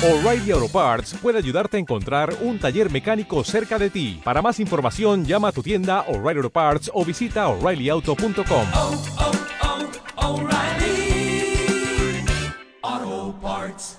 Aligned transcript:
O'Reilly 0.00 0.52
Auto 0.52 0.68
Parts 0.68 1.16
puede 1.20 1.38
ayudarte 1.38 1.76
a 1.76 1.80
encontrar 1.80 2.32
un 2.42 2.60
taller 2.60 2.88
mecánico 2.88 3.42
cerca 3.42 3.80
de 3.80 3.90
ti. 3.90 4.20
Para 4.22 4.40
más 4.40 4.60
información, 4.60 5.24
llama 5.24 5.48
a 5.48 5.52
tu 5.52 5.60
tienda 5.60 6.02
O'Reilly 6.06 6.38
Auto 6.38 6.50
Parts 6.50 6.88
o 6.94 7.04
visita 7.04 7.48
oreillyauto.com. 7.48 8.66
oh, 8.74 9.02
oh, 10.16 10.48
Parts. 13.42 13.98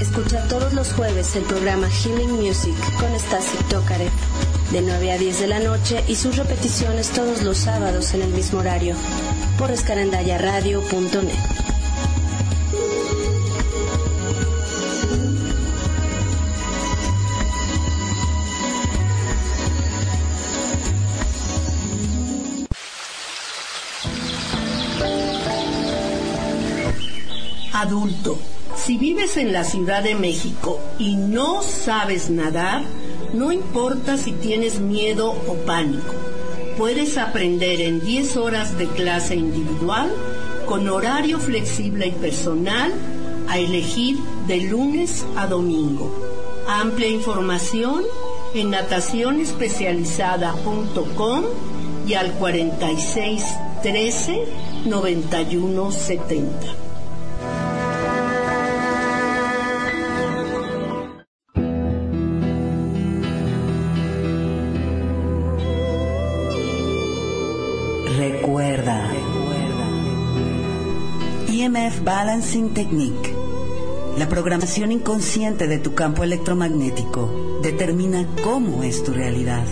Escucha 0.00 0.48
todos 0.48 0.72
los 0.72 0.92
jueves 0.94 1.36
el 1.36 1.44
programa 1.44 1.88
Healing 1.88 2.32
Music 2.32 2.74
con 2.98 3.14
Stasi 3.20 3.56
Tokarev 3.68 4.10
de 4.70 4.82
9 4.82 5.12
a 5.12 5.18
10 5.18 5.40
de 5.40 5.46
la 5.48 5.58
noche 5.58 6.04
y 6.06 6.14
sus 6.14 6.36
repeticiones 6.36 7.10
todos 7.10 7.42
los 7.42 7.58
sábados 7.58 8.14
en 8.14 8.22
el 8.22 8.30
mismo 8.30 8.60
horario 8.60 8.94
por 9.58 9.70
escarandayaradio.net. 9.70 11.34
Adulto, 27.72 28.38
si 28.76 28.98
vives 28.98 29.36
en 29.36 29.52
la 29.52 29.64
Ciudad 29.64 30.02
de 30.02 30.14
México 30.14 30.78
y 30.98 31.16
no 31.16 31.62
sabes 31.62 32.28
nadar, 32.28 32.82
no 33.32 33.52
importa 33.52 34.16
si 34.16 34.32
tienes 34.32 34.80
miedo 34.80 35.30
o 35.30 35.54
pánico. 35.66 36.14
Puedes 36.76 37.16
aprender 37.18 37.80
en 37.80 38.00
10 38.00 38.36
horas 38.36 38.76
de 38.78 38.88
clase 38.88 39.36
individual, 39.36 40.10
con 40.66 40.88
horario 40.88 41.38
flexible 41.38 42.08
y 42.08 42.12
personal, 42.12 42.92
a 43.48 43.58
elegir 43.58 44.18
de 44.46 44.62
lunes 44.62 45.24
a 45.36 45.46
domingo. 45.46 46.10
Amplia 46.68 47.08
información 47.08 48.02
en 48.54 48.70
natacionespecializada.com 48.70 51.44
y 52.06 52.14
al 52.14 52.32
46 52.32 53.44
13 53.82 54.46
Balancing 72.04 72.74
Technique. 72.74 73.34
La 74.16 74.28
programación 74.28 74.92
inconsciente 74.92 75.66
de 75.66 75.78
tu 75.78 75.94
campo 75.94 76.22
electromagnético 76.24 77.60
determina 77.62 78.26
cómo 78.42 78.82
es 78.82 79.04
tu 79.04 79.12
realidad. 79.12 79.64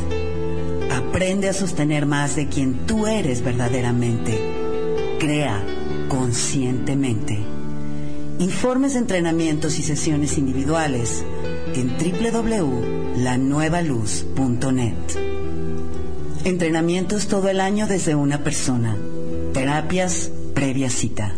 Aprende 0.90 1.48
a 1.48 1.52
sostener 1.52 2.06
más 2.06 2.36
de 2.36 2.48
quien 2.48 2.86
tú 2.86 3.06
eres 3.06 3.42
verdaderamente. 3.42 4.38
Crea 5.18 5.62
conscientemente. 6.08 7.38
Informes 8.38 8.92
de 8.92 9.00
entrenamientos 9.00 9.78
y 9.78 9.82
sesiones 9.82 10.38
individuales 10.38 11.24
en 11.74 11.96
www.lanuevaluz.net. 11.98 14.94
Entrenamientos 16.44 17.26
todo 17.26 17.48
el 17.48 17.60
año 17.60 17.86
desde 17.86 18.14
una 18.14 18.44
persona. 18.44 18.96
Terapias 19.52 20.30
previa 20.54 20.90
cita. 20.90 21.34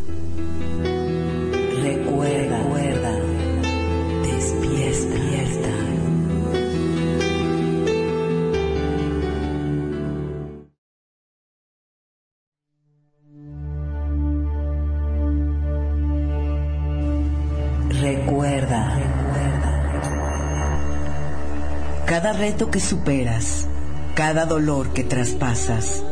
Reto 22.41 22.71
que 22.71 22.81
superas, 22.81 23.69
cada 24.15 24.47
dolor 24.47 24.95
que 24.95 25.05
traspasas, 25.05 26.03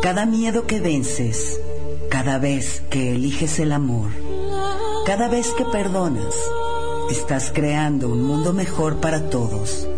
cada 0.00 0.24
miedo 0.24 0.64
que 0.64 0.78
vences, 0.78 1.60
cada 2.08 2.38
vez 2.38 2.84
que 2.88 3.16
eliges 3.16 3.58
el 3.58 3.72
amor, 3.72 4.12
cada 5.06 5.26
vez 5.26 5.48
que 5.58 5.64
perdonas, 5.64 6.36
estás 7.10 7.50
creando 7.52 8.08
un 8.08 8.22
mundo 8.22 8.52
mejor 8.52 9.00
para 9.00 9.28
todos 9.28 9.88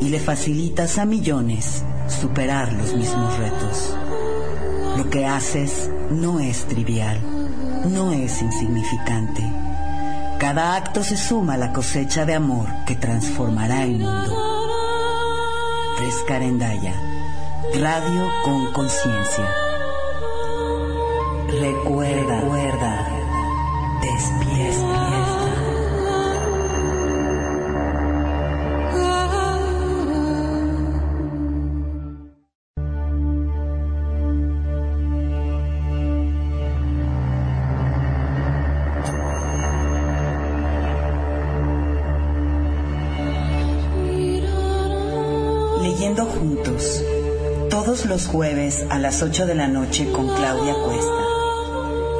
y 0.00 0.08
le 0.08 0.18
facilitas 0.18 0.98
a 0.98 1.04
millones 1.04 1.84
superar 2.08 2.72
los 2.72 2.92
mismos 2.92 3.38
retos. 3.38 3.96
Lo 4.96 5.08
que 5.08 5.24
haces 5.24 5.88
no 6.10 6.40
es 6.40 6.64
trivial, 6.64 7.20
no 7.88 8.10
es 8.12 8.42
insignificante. 8.42 9.42
Cada 10.40 10.74
acto 10.74 11.04
se 11.04 11.16
suma 11.16 11.54
a 11.54 11.58
la 11.58 11.72
cosecha 11.72 12.26
de 12.26 12.34
amor 12.34 12.66
que 12.86 12.96
transformará 12.96 13.84
el 13.84 14.00
mundo. 14.00 14.51
Rescarendaya, 16.12 16.92
radio 17.80 18.30
con 18.44 18.70
conciencia. 18.72 19.48
Recuerda, 21.48 22.40
recuerda, 22.40 23.08
despierta. 24.02 24.71
Jueves 48.26 48.84
a 48.90 48.98
las 48.98 49.22
8 49.22 49.46
de 49.46 49.54
la 49.54 49.68
noche 49.68 50.10
con 50.12 50.26
Claudia 50.34 50.74
Cuesta. 50.74 51.26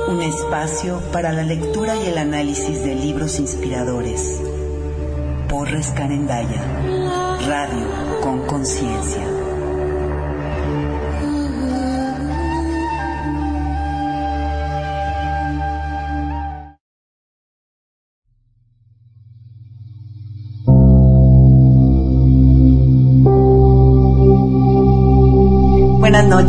Un 0.09 0.23
espacio 0.23 1.01
para 1.13 1.33
la 1.33 1.43
lectura 1.43 1.97
y 1.97 2.07
el 2.07 2.19
análisis 2.19 2.83
de 2.85 2.95
libros 2.95 3.39
inspiradores. 3.39 4.41
Porres 5.49 5.89
Carendaya, 5.91 6.63
radio 7.47 8.21
con 8.23 8.47
conciencia. 8.47 9.32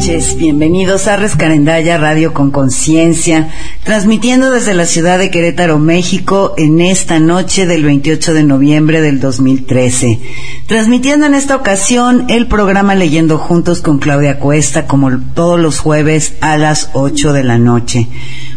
Bienvenidos 0.06 1.08
a 1.08 1.16
Rescarendaya 1.16 1.98
Radio 1.98 2.34
con 2.34 2.52
Conciencia, 2.52 3.50
transmitiendo 3.86 4.52
desde 4.52 4.74
la 4.74 4.86
ciudad 4.86 5.18
de 5.18 5.32
Querétaro, 5.32 5.80
México, 5.80 6.56
en 6.58 6.82
esta 6.82 7.22
noche 7.22 7.66
del 7.66 7.86
28 7.86 8.34
de 8.34 8.44
noviembre 8.44 9.00
del 9.00 9.22
2013. 9.22 10.20
Transmitiendo 10.68 11.26
en 11.26 11.36
esta 11.36 11.56
ocasión 11.56 12.26
el 12.28 12.48
programa 12.48 12.96
Leyendo 12.96 13.38
Juntos 13.38 13.80
con 13.80 14.00
Claudia 14.00 14.40
Cuesta, 14.40 14.88
como 14.88 15.10
todos 15.34 15.58
los 15.58 15.80
jueves 15.80 16.34
a 16.42 16.58
las 16.58 16.90
8 16.92 17.32
de 17.32 17.44
la 17.46 17.58
noche. 17.58 18.10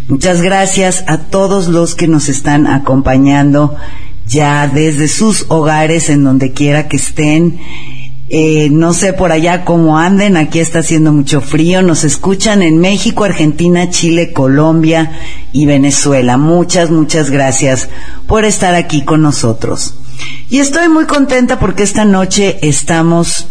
Muchas 0.08 0.42
gracias 0.42 1.04
a 1.06 1.18
todos 1.18 1.68
los 1.68 1.94
que 1.94 2.08
nos 2.08 2.28
están 2.28 2.66
acompañando 2.66 3.76
ya 4.26 4.66
desde 4.66 5.06
sus 5.06 5.46
hogares, 5.48 6.10
en 6.10 6.24
donde 6.24 6.50
quiera 6.50 6.88
que 6.88 6.96
estén. 6.96 7.60
Eh, 8.28 8.70
no 8.72 8.92
sé 8.92 9.12
por 9.12 9.30
allá 9.30 9.64
cómo 9.64 9.98
anden, 9.98 10.36
aquí 10.36 10.58
está 10.58 10.80
haciendo 10.80 11.12
mucho 11.12 11.40
frío. 11.40 11.82
Nos 11.82 12.02
escuchan 12.02 12.62
en 12.62 12.78
México, 12.78 13.24
Argentina, 13.24 13.88
Chile, 13.90 14.32
Colombia 14.32 15.12
y 15.52 15.66
Venezuela. 15.66 16.36
Muchas, 16.36 16.90
muchas 16.90 17.30
gracias 17.30 17.88
por 18.26 18.44
estar 18.44 18.74
aquí 18.74 19.04
con 19.04 19.22
nosotros. 19.22 19.94
Y 20.48 20.58
estoy 20.58 20.88
muy 20.88 21.06
contenta 21.06 21.58
porque 21.58 21.84
esta 21.84 22.04
noche 22.04 22.58
estamos 22.62 23.46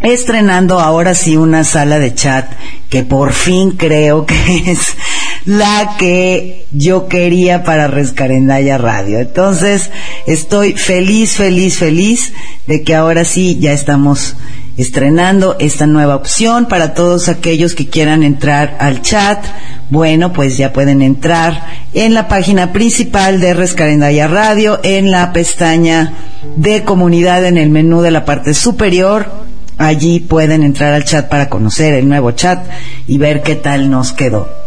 estrenando 0.00 0.80
ahora 0.80 1.14
sí 1.14 1.36
una 1.36 1.62
sala 1.62 2.00
de 2.00 2.12
chat 2.14 2.50
que 2.88 3.04
por 3.04 3.32
fin 3.32 3.72
creo 3.72 4.26
que 4.26 4.72
es 4.72 4.94
la 5.44 5.96
que 5.98 6.66
yo 6.72 7.08
quería 7.08 7.64
para 7.64 7.88
Rescarendaya 7.88 8.78
Radio. 8.78 9.18
Entonces, 9.18 9.90
estoy 10.26 10.74
feliz, 10.74 11.36
feliz, 11.36 11.78
feliz 11.78 12.32
de 12.66 12.82
que 12.82 12.94
ahora 12.94 13.24
sí 13.24 13.58
ya 13.60 13.72
estamos 13.72 14.36
estrenando 14.76 15.56
esta 15.58 15.86
nueva 15.86 16.16
opción 16.16 16.66
para 16.66 16.94
todos 16.94 17.28
aquellos 17.28 17.74
que 17.74 17.88
quieran 17.88 18.22
entrar 18.22 18.76
al 18.80 19.02
chat. 19.02 19.44
Bueno, 19.90 20.32
pues 20.32 20.56
ya 20.56 20.72
pueden 20.72 21.02
entrar 21.02 21.66
en 21.92 22.14
la 22.14 22.28
página 22.28 22.72
principal 22.72 23.40
de 23.40 23.54
Rescarendaya 23.54 24.28
Radio, 24.28 24.80
en 24.82 25.10
la 25.10 25.32
pestaña 25.32 26.14
de 26.56 26.84
comunidad 26.84 27.44
en 27.44 27.58
el 27.58 27.70
menú 27.70 28.00
de 28.00 28.10
la 28.10 28.24
parte 28.24 28.54
superior. 28.54 29.30
Allí 29.76 30.20
pueden 30.20 30.62
entrar 30.62 30.94
al 30.94 31.04
chat 31.04 31.28
para 31.28 31.48
conocer 31.48 31.94
el 31.94 32.08
nuevo 32.08 32.30
chat 32.32 32.64
y 33.06 33.18
ver 33.18 33.42
qué 33.42 33.56
tal 33.56 33.90
nos 33.90 34.12
quedó. 34.12 34.61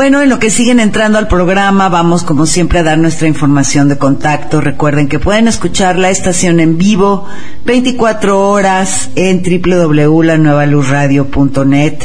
Bueno, 0.00 0.22
en 0.22 0.30
lo 0.30 0.38
que 0.38 0.48
siguen 0.48 0.80
entrando 0.80 1.18
al 1.18 1.28
programa, 1.28 1.90
vamos 1.90 2.24
como 2.24 2.46
siempre 2.46 2.78
a 2.78 2.82
dar 2.82 2.96
nuestra 2.96 3.28
información 3.28 3.90
de 3.90 3.98
contacto. 3.98 4.62
Recuerden 4.62 5.08
que 5.08 5.18
pueden 5.18 5.46
escuchar 5.46 5.98
la 5.98 6.08
estación 6.08 6.58
en 6.58 6.78
vivo 6.78 7.26
24 7.66 8.48
horas 8.48 9.10
en 9.14 9.42
www.lanuevaluzradio.net. 9.42 11.98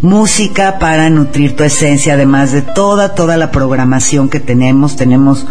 Música 0.00 0.78
para 0.78 1.10
nutrir 1.10 1.54
tu 1.54 1.62
esencia, 1.62 2.14
además 2.14 2.52
de 2.52 2.62
toda, 2.62 3.14
toda 3.14 3.36
la 3.36 3.50
programación 3.50 4.30
que 4.30 4.40
tenemos. 4.40 4.96
Tenemos 4.96 5.46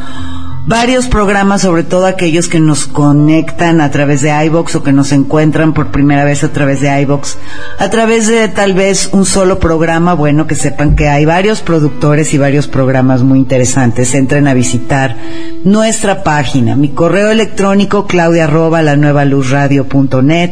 varios 0.65 1.07
programas, 1.07 1.61
sobre 1.61 1.83
todo 1.83 2.05
aquellos 2.05 2.47
que 2.47 2.59
nos 2.59 2.85
conectan 2.85 3.81
a 3.81 3.89
través 3.91 4.21
de 4.21 4.29
iBox 4.45 4.75
o 4.75 4.83
que 4.83 4.91
nos 4.91 5.11
encuentran 5.11 5.73
por 5.73 5.91
primera 5.91 6.23
vez 6.23 6.43
a 6.43 6.49
través 6.49 6.81
de 6.81 7.01
iBox, 7.01 7.37
a 7.79 7.89
través 7.89 8.27
de 8.27 8.47
tal 8.47 8.73
vez 8.73 9.09
un 9.11 9.25
solo 9.25 9.59
programa, 9.59 10.13
bueno, 10.13 10.47
que 10.47 10.55
sepan 10.55 10.95
que 10.95 11.09
hay 11.09 11.25
varios 11.25 11.61
productores 11.61 12.33
y 12.33 12.37
varios 12.37 12.67
programas 12.67 13.23
muy 13.23 13.39
interesantes. 13.39 14.13
Entren 14.13 14.47
a 14.47 14.53
visitar 14.53 15.17
nuestra 15.63 16.23
página, 16.23 16.75
mi 16.75 16.89
correo 16.89 17.31
electrónico 17.31 18.05
claudia 18.05 18.43
arroba 18.45 18.81
la 18.81 18.95
nueva 18.95 19.25
luz 19.25 19.49
radio 19.49 19.87
punto 19.87 20.21
net, 20.21 20.51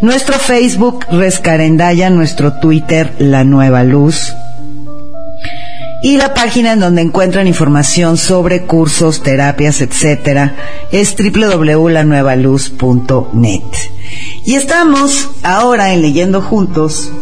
nuestro 0.00 0.38
Facebook 0.38 1.06
Rescarendaya, 1.10 2.10
nuestro 2.10 2.54
Twitter 2.54 3.14
La 3.18 3.44
Nueva 3.44 3.82
Luz 3.82 4.34
y 6.02 6.16
la 6.16 6.34
página 6.34 6.72
en 6.72 6.80
donde 6.80 7.02
encuentran 7.02 7.46
información 7.46 8.16
sobre 8.16 8.62
cursos, 8.62 9.22
terapias, 9.22 9.80
etcétera, 9.80 10.56
es 10.90 11.14
www.lanuevaluz.net. 11.16 13.62
Y 14.44 14.54
estamos 14.54 15.30
ahora 15.42 15.92
en 15.92 16.02
Leyendo 16.02 16.42
Juntos 16.42 17.12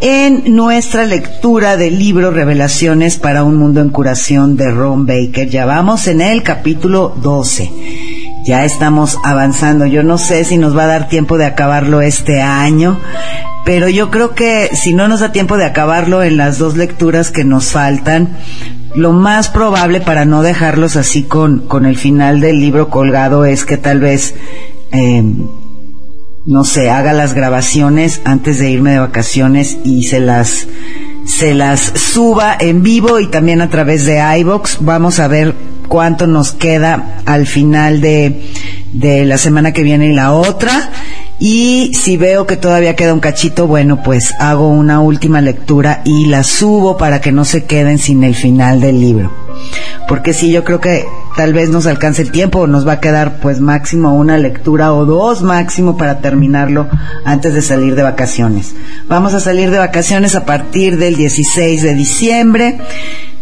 en 0.00 0.54
nuestra 0.54 1.04
lectura 1.04 1.76
del 1.76 1.98
libro 1.98 2.30
Revelaciones 2.30 3.16
para 3.16 3.42
un 3.42 3.56
mundo 3.56 3.80
en 3.80 3.90
curación 3.90 4.56
de 4.56 4.70
Ron 4.70 5.06
Baker. 5.06 5.48
Ya 5.48 5.66
vamos 5.66 6.06
en 6.06 6.20
el 6.20 6.42
capítulo 6.42 7.14
12. 7.20 8.15
Ya 8.46 8.64
estamos 8.64 9.18
avanzando. 9.24 9.86
Yo 9.86 10.04
no 10.04 10.18
sé 10.18 10.44
si 10.44 10.56
nos 10.56 10.76
va 10.76 10.84
a 10.84 10.86
dar 10.86 11.08
tiempo 11.08 11.36
de 11.36 11.46
acabarlo 11.46 12.00
este 12.00 12.40
año, 12.40 12.96
pero 13.64 13.88
yo 13.88 14.12
creo 14.12 14.36
que 14.36 14.70
si 14.72 14.94
no 14.94 15.08
nos 15.08 15.18
da 15.18 15.32
tiempo 15.32 15.56
de 15.56 15.64
acabarlo 15.64 16.22
en 16.22 16.36
las 16.36 16.56
dos 16.56 16.76
lecturas 16.76 17.32
que 17.32 17.42
nos 17.42 17.72
faltan, 17.72 18.36
lo 18.94 19.12
más 19.12 19.48
probable 19.48 20.00
para 20.00 20.24
no 20.26 20.42
dejarlos 20.42 20.94
así 20.94 21.24
con, 21.24 21.66
con 21.66 21.86
el 21.86 21.96
final 21.96 22.38
del 22.38 22.60
libro 22.60 22.88
colgado 22.88 23.44
es 23.44 23.64
que 23.64 23.78
tal 23.78 23.98
vez, 23.98 24.36
eh, 24.92 25.24
no 26.46 26.62
sé, 26.62 26.88
haga 26.88 27.12
las 27.12 27.34
grabaciones 27.34 28.20
antes 28.24 28.60
de 28.60 28.70
irme 28.70 28.92
de 28.92 29.00
vacaciones 29.00 29.76
y 29.82 30.04
se 30.04 30.20
las, 30.20 30.68
se 31.24 31.52
las 31.52 31.80
suba 31.80 32.56
en 32.60 32.84
vivo 32.84 33.18
y 33.18 33.26
también 33.26 33.60
a 33.60 33.70
través 33.70 34.06
de 34.06 34.22
iBox. 34.38 34.78
Vamos 34.82 35.18
a 35.18 35.26
ver 35.26 35.52
cuánto 35.88 36.26
nos 36.26 36.52
queda 36.52 37.22
al 37.24 37.46
final 37.46 38.00
de, 38.00 38.50
de 38.92 39.24
la 39.24 39.38
semana 39.38 39.72
que 39.72 39.82
viene 39.82 40.08
y 40.08 40.12
la 40.12 40.32
otra 40.32 40.90
y 41.38 41.92
si 41.94 42.16
veo 42.16 42.46
que 42.46 42.56
todavía 42.56 42.96
queda 42.96 43.12
un 43.12 43.20
cachito, 43.20 43.66
bueno, 43.66 44.02
pues 44.02 44.32
hago 44.38 44.68
una 44.68 45.00
última 45.00 45.42
lectura 45.42 46.00
y 46.04 46.26
la 46.26 46.42
subo 46.42 46.96
para 46.96 47.20
que 47.20 47.30
no 47.30 47.44
se 47.44 47.64
queden 47.64 47.98
sin 47.98 48.24
el 48.24 48.34
final 48.34 48.80
del 48.80 49.00
libro. 49.00 49.30
Porque 50.08 50.32
si 50.32 50.50
yo 50.50 50.64
creo 50.64 50.80
que 50.80 51.04
tal 51.36 51.52
vez 51.52 51.68
nos 51.68 51.86
alcance 51.86 52.22
el 52.22 52.30
tiempo, 52.30 52.66
nos 52.66 52.86
va 52.88 52.92
a 52.92 53.00
quedar 53.00 53.38
pues 53.40 53.60
máximo 53.60 54.14
una 54.14 54.38
lectura 54.38 54.94
o 54.94 55.04
dos 55.04 55.42
máximo 55.42 55.98
para 55.98 56.20
terminarlo 56.20 56.88
antes 57.24 57.52
de 57.52 57.60
salir 57.60 57.96
de 57.96 58.02
vacaciones. 58.02 58.74
Vamos 59.06 59.34
a 59.34 59.40
salir 59.40 59.70
de 59.70 59.78
vacaciones 59.78 60.34
a 60.36 60.46
partir 60.46 60.96
del 60.96 61.16
16 61.16 61.82
de 61.82 61.94
diciembre. 61.94 62.78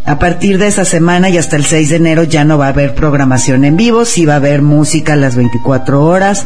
A 0.07 0.19
partir 0.19 0.59
de 0.59 0.67
esa 0.67 0.85
semana 0.85 1.31
y 1.31 1.39
hasta 1.39 1.57
el 1.57 1.65
6 1.65 1.89
de 1.89 1.97
enero 1.97 2.25
ya 2.25 2.45
no 2.45 2.59
va 2.59 2.67
a 2.67 2.71
haber 2.71 2.95
programación 2.95 3.65
en 3.65 3.79
vivo, 3.79 4.05
sí 4.05 4.27
va 4.27 4.35
a 4.35 4.37
haber 4.37 4.61
música 4.61 5.15
a 5.15 5.17
las 5.17 5.35
24 5.35 6.05
horas. 6.05 6.45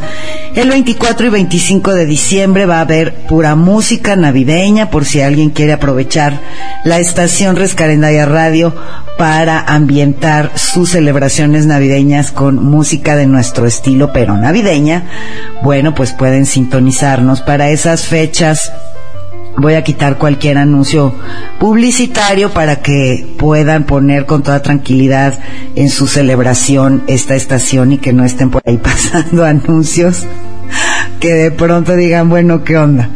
El 0.54 0.70
24 0.70 1.26
y 1.26 1.30
25 1.30 1.92
de 1.92 2.06
diciembre 2.06 2.66
va 2.66 2.78
a 2.78 2.82
haber 2.82 3.26
pura 3.26 3.56
música 3.56 4.14
navideña 4.14 4.90
por 4.90 5.04
si 5.04 5.22
alguien 5.22 5.50
quiere 5.50 5.72
aprovechar 5.72 6.40
la 6.84 7.00
estación 7.00 7.56
Rescarendaya 7.56 8.26
Radio 8.26 8.72
para 9.18 9.58
ambientar 9.58 10.52
sus 10.54 10.90
celebraciones 10.90 11.66
navideñas 11.66 12.30
con 12.30 12.64
música 12.64 13.16
de 13.16 13.26
nuestro 13.26 13.66
estilo 13.66 14.12
pero 14.12 14.36
navideña. 14.36 15.02
Bueno, 15.64 15.96
pues 15.96 16.12
pueden 16.12 16.46
sintonizarnos 16.46 17.42
para 17.42 17.70
esas 17.70 18.06
fechas 18.06 18.70
voy 19.60 19.74
a 19.74 19.82
quitar 19.82 20.18
cualquier 20.18 20.58
anuncio 20.58 21.14
publicitario 21.58 22.50
para 22.50 22.80
que 22.80 23.34
puedan 23.38 23.84
poner 23.84 24.24
con 24.24 24.42
toda 24.42 24.62
tranquilidad 24.62 25.38
en 25.74 25.90
su 25.90 26.06
celebración 26.06 27.02
esta 27.08 27.34
estación 27.34 27.92
y 27.92 27.98
que 27.98 28.12
no 28.12 28.24
estén 28.24 28.50
por 28.50 28.62
ahí 28.64 28.76
pasando 28.82 29.44
anuncios 29.44 30.26
que 31.20 31.34
de 31.34 31.50
pronto 31.50 31.96
digan, 31.96 32.28
bueno, 32.28 32.62
¿qué 32.62 32.76
onda? 32.76 33.10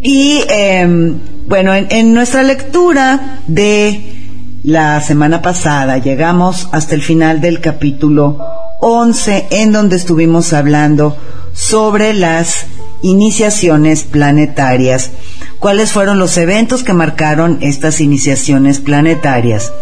Y 0.00 0.42
em, 0.48 1.18
bueno, 1.46 1.74
en, 1.74 2.14
nuestra 2.14 2.42
lectura 2.42 3.40
de 3.46 4.14
la 4.62 5.00
semana 5.00 5.42
pasada 5.42 5.98
llegamos 5.98 6.68
hasta 6.72 6.94
el 6.94 7.02
final 7.02 7.40
del 7.40 7.60
capítulo 7.60 8.38
11 8.80 9.48
en 9.50 9.72
donde 9.72 9.96
estuvimos 9.96 10.52
hablando 10.52 11.16
sobre 11.52 12.14
las 12.14 12.66
iniciaciones 13.02 14.04
planetarias. 14.04 15.10
¿Cuáles 15.58 15.92
fueron 15.92 16.18
los 16.18 16.36
eventos 16.36 16.84
que 16.84 16.92
marcaron 16.92 17.58
estas 17.60 18.00
iniciaciones 18.00 18.78
planetarias? 18.78 19.72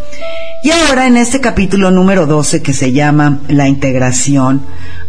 Y 0.62 0.70
ahora 0.70 1.06
en 1.06 1.16
este 1.18 1.40
capítulo 1.40 1.90
número 1.90 2.26
12 2.26 2.62
que 2.62 2.72
se 2.72 2.92
llama 2.92 3.40
La 3.48 3.68
integración, 3.68 4.62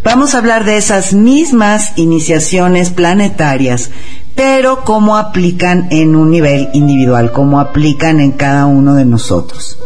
vamos 0.04 0.36
a 0.36 0.40
hablar 0.40 0.66
de 0.66 0.76
esas 0.76 1.14
mismas 1.14 1.94
iniciaciones 1.96 2.90
planetarias, 2.90 3.90
pero 4.36 4.84
cómo 4.84 5.16
aplican 5.16 5.88
en 5.92 6.18
un 6.18 6.30
nivel 6.30 6.70
individual, 6.74 7.32
cómo 7.32 7.62
aplican 7.62 8.20
en 8.20 8.34
cada 8.34 8.66
uno 8.66 8.96
de 8.96 9.06
nosotros. 9.06 9.80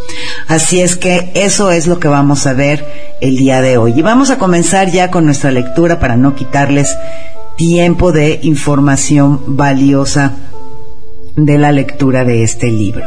Así 0.48 0.82
es 0.82 0.96
que 0.96 1.32
eso 1.36 1.70
es 1.72 1.86
lo 1.86 2.00
que 2.00 2.08
vamos 2.08 2.48
a 2.48 2.54
ver 2.54 3.16
el 3.22 3.38
día 3.38 3.62
de 3.62 3.78
hoy. 3.78 3.94
Y 3.96 4.02
vamos 4.02 4.32
a 4.32 4.40
comenzar 4.40 4.90
ya 4.90 5.12
con 5.12 5.26
nuestra 5.26 5.52
lectura 5.52 6.00
para 6.00 6.18
no 6.18 6.34
quitarles 6.34 6.96
tiempo 7.60 8.13
de 8.13 8.39
información 8.44 9.58
valiosa 9.58 10.32
de 11.36 11.58
la 11.58 11.74
lectura 11.74 12.24
de 12.24 12.42
este 12.42 12.68
libro. 12.68 13.04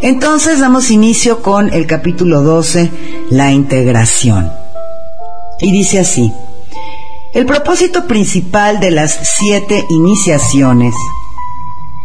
Entonces 0.00 0.58
damos 0.58 0.90
inicio 0.90 1.42
con 1.42 1.70
el 1.74 1.86
capítulo 1.86 2.40
12, 2.40 2.90
la 3.28 3.52
integración. 3.52 4.50
Y 5.60 5.70
dice 5.70 5.98
así, 5.98 6.32
el 7.34 7.44
propósito 7.44 8.06
principal 8.06 8.80
de 8.80 8.90
las 8.90 9.36
siete 9.36 9.84
iniciaciones 9.90 10.94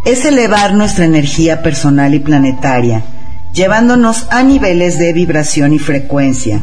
es 0.04 0.26
elevar 0.26 0.74
nuestra 0.74 1.06
energía 1.06 1.64
personal 1.64 2.14
y 2.14 2.20
planetaria, 2.20 3.06
llevándonos 3.54 4.28
a 4.32 4.44
niveles 4.44 5.00
de 5.00 5.14
vibración 5.14 5.72
y 5.72 5.80
frecuencia 5.80 6.60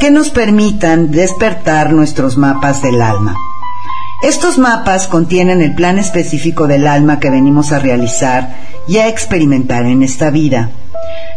que 0.00 0.10
nos 0.10 0.30
permitan 0.30 1.12
despertar 1.12 1.92
nuestros 1.92 2.36
mapas 2.36 2.82
del 2.82 3.00
alma. 3.00 3.36
Estos 4.22 4.58
mapas 4.58 5.06
contienen 5.06 5.62
el 5.62 5.74
plan 5.74 5.98
específico 5.98 6.66
del 6.66 6.86
alma 6.86 7.20
que 7.20 7.30
venimos 7.30 7.72
a 7.72 7.78
realizar 7.78 8.54
y 8.86 8.98
a 8.98 9.08
experimentar 9.08 9.86
en 9.86 10.02
esta 10.02 10.30
vida. 10.30 10.70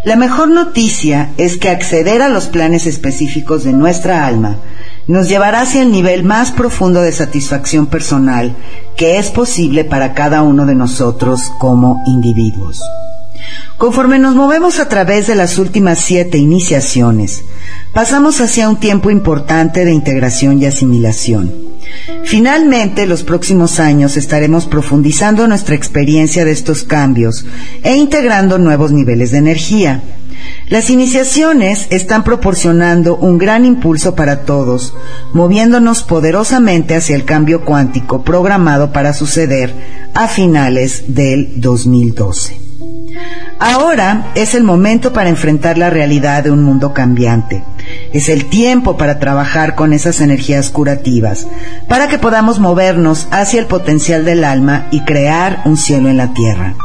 La 0.03 0.17
mejor 0.17 0.49
noticia 0.49 1.29
es 1.37 1.57
que 1.57 1.69
acceder 1.69 2.21
a 2.21 2.27
los 2.27 2.47
planes 2.47 2.85
específicos 2.85 3.63
de 3.63 3.71
nuestra 3.71 4.25
alma 4.25 4.57
nos 5.07 5.29
llevará 5.29 5.61
hacia 5.61 5.81
el 5.81 5.91
nivel 5.91 6.23
más 6.25 6.51
profundo 6.51 7.01
de 7.01 7.13
satisfacción 7.13 7.87
personal 7.87 8.53
que 8.97 9.17
es 9.17 9.29
posible 9.29 9.85
para 9.85 10.13
cada 10.13 10.41
uno 10.41 10.65
de 10.65 10.75
nosotros 10.75 11.51
como 11.59 12.03
individuos. 12.05 12.81
Conforme 13.77 14.19
nos 14.19 14.35
movemos 14.35 14.79
a 14.79 14.89
través 14.89 15.27
de 15.27 15.35
las 15.35 15.57
últimas 15.57 15.99
siete 15.99 16.37
iniciaciones, 16.37 17.43
pasamos 17.93 18.41
hacia 18.41 18.67
un 18.67 18.77
tiempo 18.77 19.09
importante 19.09 19.85
de 19.85 19.93
integración 19.93 20.61
y 20.61 20.65
asimilación. 20.65 21.72
Finalmente, 22.25 23.05
los 23.05 23.23
próximos 23.23 23.79
años 23.79 24.17
estaremos 24.17 24.65
profundizando 24.65 25.47
nuestra 25.47 25.75
experiencia 25.75 26.45
de 26.45 26.51
estos 26.51 26.83
cambios 26.83 27.45
e 27.83 27.95
integrando 27.95 28.57
nuevos 28.57 28.91
niveles 28.91 29.31
de 29.31 29.37
energía. 29.37 30.01
Las 30.67 30.89
iniciaciones 30.89 31.87
están 31.89 32.23
proporcionando 32.23 33.15
un 33.17 33.37
gran 33.37 33.65
impulso 33.65 34.15
para 34.15 34.41
todos, 34.41 34.93
moviéndonos 35.33 36.03
poderosamente 36.03 36.95
hacia 36.95 37.15
el 37.15 37.25
cambio 37.25 37.63
cuántico 37.63 38.23
programado 38.23 38.91
para 38.91 39.13
suceder 39.13 39.73
a 40.13 40.27
finales 40.27 41.05
del 41.07 41.61
2012. 41.61 42.72
Ahora 43.59 44.31
es 44.35 44.55
el 44.55 44.63
momento 44.63 45.13
para 45.13 45.29
enfrentar 45.29 45.77
la 45.77 45.89
realidad 45.89 46.43
de 46.43 46.51
un 46.51 46.63
mundo 46.63 46.93
cambiante. 46.93 47.63
Es 48.11 48.29
el 48.29 48.49
tiempo 48.49 48.97
para 48.97 49.19
trabajar 49.19 49.75
con 49.75 49.93
esas 49.93 50.21
energías 50.21 50.69
curativas, 50.69 51.47
para 51.87 52.07
que 52.07 52.17
podamos 52.17 52.59
movernos 52.59 53.27
hacia 53.31 53.59
el 53.59 53.67
potencial 53.67 54.25
del 54.25 54.43
alma 54.43 54.87
y 54.91 55.01
crear 55.01 55.61
un 55.65 55.77
cielo 55.77 56.09
en 56.09 56.17
la 56.17 56.33
tierra. 56.33 56.75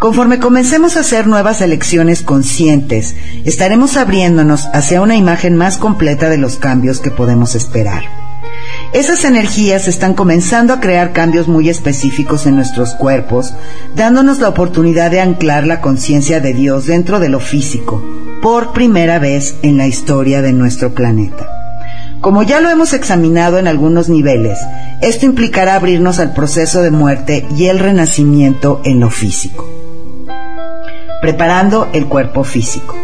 Conforme 0.00 0.38
comencemos 0.38 0.96
a 0.96 1.00
hacer 1.00 1.26
nuevas 1.26 1.60
elecciones 1.60 2.22
conscientes, 2.22 3.16
estaremos 3.44 3.96
abriéndonos 3.96 4.68
hacia 4.72 5.02
una 5.02 5.16
imagen 5.16 5.56
más 5.56 5.76
completa 5.76 6.28
de 6.28 6.38
los 6.38 6.56
cambios 6.56 7.00
que 7.00 7.10
podemos 7.10 7.56
esperar. 7.56 8.17
Esas 8.92 9.24
energías 9.24 9.86
están 9.86 10.14
comenzando 10.14 10.72
a 10.72 10.80
crear 10.80 11.12
cambios 11.12 11.46
muy 11.46 11.68
específicos 11.68 12.46
en 12.46 12.56
nuestros 12.56 12.94
cuerpos, 12.94 13.52
dándonos 13.94 14.38
la 14.38 14.48
oportunidad 14.48 15.10
de 15.10 15.20
anclar 15.20 15.66
la 15.66 15.82
conciencia 15.82 16.40
de 16.40 16.54
Dios 16.54 16.86
dentro 16.86 17.20
de 17.20 17.28
lo 17.28 17.38
físico, 17.38 18.02
por 18.40 18.72
primera 18.72 19.18
vez 19.18 19.56
en 19.60 19.76
la 19.76 19.86
historia 19.86 20.40
de 20.40 20.54
nuestro 20.54 20.94
planeta. 20.94 21.46
Como 22.22 22.42
ya 22.42 22.60
lo 22.60 22.70
hemos 22.70 22.94
examinado 22.94 23.58
en 23.58 23.68
algunos 23.68 24.08
niveles, 24.08 24.58
esto 25.02 25.26
implicará 25.26 25.74
abrirnos 25.74 26.18
al 26.18 26.32
proceso 26.32 26.80
de 26.80 26.90
muerte 26.90 27.46
y 27.56 27.66
el 27.66 27.78
renacimiento 27.78 28.80
en 28.84 29.00
lo 29.00 29.10
físico. 29.10 29.68
Preparando 31.20 31.88
el 31.92 32.06
cuerpo 32.06 32.42
físico. 32.42 32.96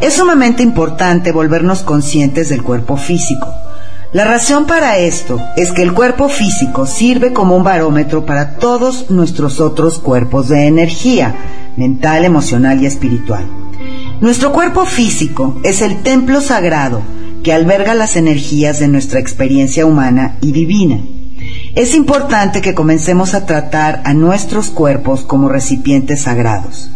Es 0.00 0.14
sumamente 0.14 0.62
importante 0.62 1.30
volvernos 1.30 1.82
conscientes 1.82 2.48
del 2.48 2.62
cuerpo 2.62 2.96
físico. 2.96 3.54
La 4.12 4.24
razón 4.24 4.66
para 4.66 4.98
esto 4.98 5.40
es 5.56 5.70
que 5.70 5.82
el 5.82 5.94
cuerpo 5.94 6.28
físico 6.28 6.84
sirve 6.84 7.32
como 7.32 7.56
un 7.56 7.62
barómetro 7.62 8.26
para 8.26 8.56
todos 8.56 9.08
nuestros 9.08 9.60
otros 9.60 10.00
cuerpos 10.00 10.48
de 10.48 10.66
energía, 10.66 11.36
mental, 11.76 12.24
emocional 12.24 12.82
y 12.82 12.86
espiritual. 12.86 13.46
Nuestro 14.20 14.52
cuerpo 14.52 14.84
físico 14.84 15.60
es 15.62 15.80
el 15.80 16.02
templo 16.02 16.40
sagrado 16.40 17.02
que 17.44 17.52
alberga 17.52 17.94
las 17.94 18.16
energías 18.16 18.80
de 18.80 18.88
nuestra 18.88 19.20
experiencia 19.20 19.86
humana 19.86 20.38
y 20.40 20.50
divina. 20.50 20.98
Es 21.76 21.94
importante 21.94 22.62
que 22.62 22.74
comencemos 22.74 23.34
a 23.34 23.46
tratar 23.46 24.02
a 24.04 24.12
nuestros 24.12 24.70
cuerpos 24.70 25.20
como 25.20 25.48
recipientes 25.48 26.22
sagrados. 26.22 26.90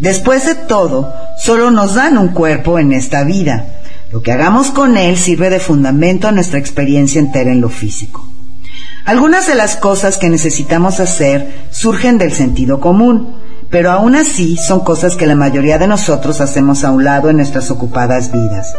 Después 0.00 0.44
de 0.44 0.56
todo, 0.56 1.14
solo 1.38 1.70
nos 1.70 1.94
dan 1.94 2.18
un 2.18 2.28
cuerpo 2.28 2.80
en 2.80 2.92
esta 2.92 3.22
vida. 3.22 3.66
Lo 4.12 4.22
que 4.22 4.32
hagamos 4.32 4.70
con 4.70 4.96
él 4.96 5.16
sirve 5.16 5.50
de 5.50 5.60
fundamento 5.60 6.28
a 6.28 6.32
nuestra 6.32 6.58
experiencia 6.58 7.18
entera 7.18 7.50
en 7.50 7.60
lo 7.60 7.68
físico. 7.68 8.26
Algunas 9.04 9.46
de 9.46 9.54
las 9.54 9.76
cosas 9.76 10.18
que 10.18 10.28
necesitamos 10.28 11.00
hacer 11.00 11.66
surgen 11.70 12.18
del 12.18 12.32
sentido 12.32 12.80
común, 12.80 13.36
pero 13.70 13.90
aún 13.90 14.14
así 14.14 14.56
son 14.56 14.80
cosas 14.80 15.16
que 15.16 15.26
la 15.26 15.34
mayoría 15.34 15.78
de 15.78 15.86
nosotros 15.86 16.40
hacemos 16.40 16.84
a 16.84 16.90
un 16.90 17.04
lado 17.04 17.30
en 17.30 17.36
nuestras 17.36 17.70
ocupadas 17.70 18.32
vidas. 18.32 18.74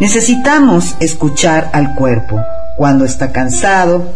Necesitamos 0.00 0.94
escuchar 1.00 1.70
al 1.72 1.94
cuerpo 1.94 2.40
cuando 2.76 3.04
está 3.04 3.32
cansado, 3.32 4.12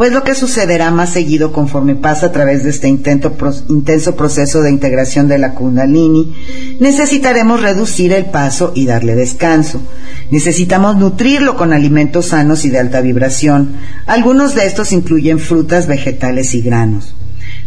pues 0.00 0.12
lo 0.12 0.24
que 0.24 0.34
sucederá 0.34 0.90
más 0.90 1.10
seguido 1.10 1.52
conforme 1.52 1.94
pasa 1.94 2.28
a 2.28 2.32
través 2.32 2.64
de 2.64 2.70
este 2.70 2.88
intenso 2.88 4.16
proceso 4.16 4.62
de 4.62 4.70
integración 4.70 5.28
de 5.28 5.36
la 5.36 5.52
kundalini, 5.52 6.34
necesitaremos 6.80 7.60
reducir 7.60 8.14
el 8.14 8.24
paso 8.24 8.72
y 8.74 8.86
darle 8.86 9.14
descanso. 9.14 9.82
Necesitamos 10.30 10.96
nutrirlo 10.96 11.54
con 11.54 11.74
alimentos 11.74 12.28
sanos 12.28 12.64
y 12.64 12.70
de 12.70 12.78
alta 12.78 13.02
vibración. 13.02 13.72
Algunos 14.06 14.54
de 14.54 14.64
estos 14.64 14.92
incluyen 14.92 15.38
frutas, 15.38 15.86
vegetales 15.86 16.54
y 16.54 16.62
granos. 16.62 17.14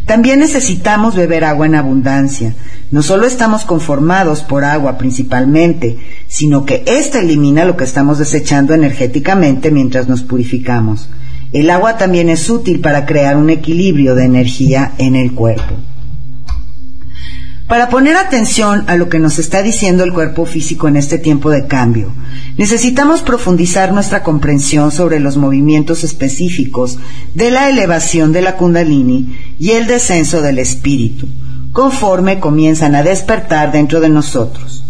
También 0.07 0.39
necesitamos 0.39 1.15
beber 1.15 1.43
agua 1.43 1.67
en 1.67 1.75
abundancia. 1.75 2.55
No 2.89 3.03
solo 3.03 3.27
estamos 3.27 3.63
conformados 3.63 4.41
por 4.41 4.63
agua 4.63 4.97
principalmente, 4.97 5.99
sino 6.27 6.65
que 6.65 6.83
ésta 6.87 7.19
elimina 7.19 7.63
lo 7.63 7.77
que 7.77 7.83
estamos 7.83 8.17
desechando 8.17 8.73
energéticamente 8.73 9.69
mientras 9.69 10.07
nos 10.07 10.23
purificamos. 10.23 11.09
El 11.53 11.69
agua 11.69 11.97
también 11.97 12.29
es 12.29 12.49
útil 12.49 12.79
para 12.79 13.05
crear 13.05 13.37
un 13.37 13.51
equilibrio 13.51 14.15
de 14.15 14.25
energía 14.25 14.93
en 14.97 15.15
el 15.15 15.33
cuerpo. 15.33 15.75
Para 17.67 17.89
poner 17.89 18.17
atención 18.17 18.83
a 18.87 18.97
lo 18.97 19.07
que 19.07 19.19
nos 19.19 19.37
está 19.37 19.61
diciendo 19.61 20.03
el 20.03 20.13
cuerpo 20.13 20.45
físico 20.45 20.87
en 20.87 20.97
este 20.97 21.19
tiempo 21.19 21.51
de 21.51 21.67
cambio, 21.67 22.11
necesitamos 22.57 23.21
profundizar 23.21 23.93
nuestra 23.93 24.23
comprensión 24.23 24.91
sobre 24.91 25.19
los 25.19 25.37
movimientos 25.37 26.03
específicos 26.03 26.97
de 27.35 27.51
la 27.51 27.69
elevación 27.69 28.31
de 28.31 28.41
la 28.41 28.57
kundalini 28.57 29.37
y 29.59 29.71
el 29.71 29.85
descenso 29.85 30.41
del 30.41 30.57
espíritu, 30.57 31.27
conforme 31.71 32.39
comienzan 32.39 32.95
a 32.95 33.03
despertar 33.03 33.71
dentro 33.71 34.01
de 34.01 34.09
nosotros. 34.09 34.82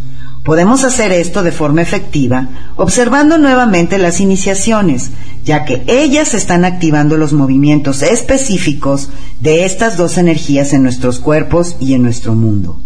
Podemos 0.44 0.84
hacer 0.84 1.14
esto 1.14 1.42
de 1.42 1.54
forma 1.54 1.82
efectiva 1.82 2.50
observando 2.76 3.38
nuevamente 3.38 3.98
las 3.98 4.20
iniciaciones, 4.20 5.12
ya 5.46 5.64
que 5.64 5.84
ellas 5.88 6.34
están 6.34 6.66
activando 6.66 7.16
los 7.16 7.32
movimientos 7.32 8.02
específicos 8.02 9.10
de 9.40 9.64
estas 9.64 9.96
dos 9.96 10.18
energías 10.18 10.74
en 10.74 10.84
nuestros 10.84 11.20
cuerpos 11.20 11.78
y 11.80 11.94
en 11.94 12.02
nuestro 12.02 12.36
mundo. 12.36 12.78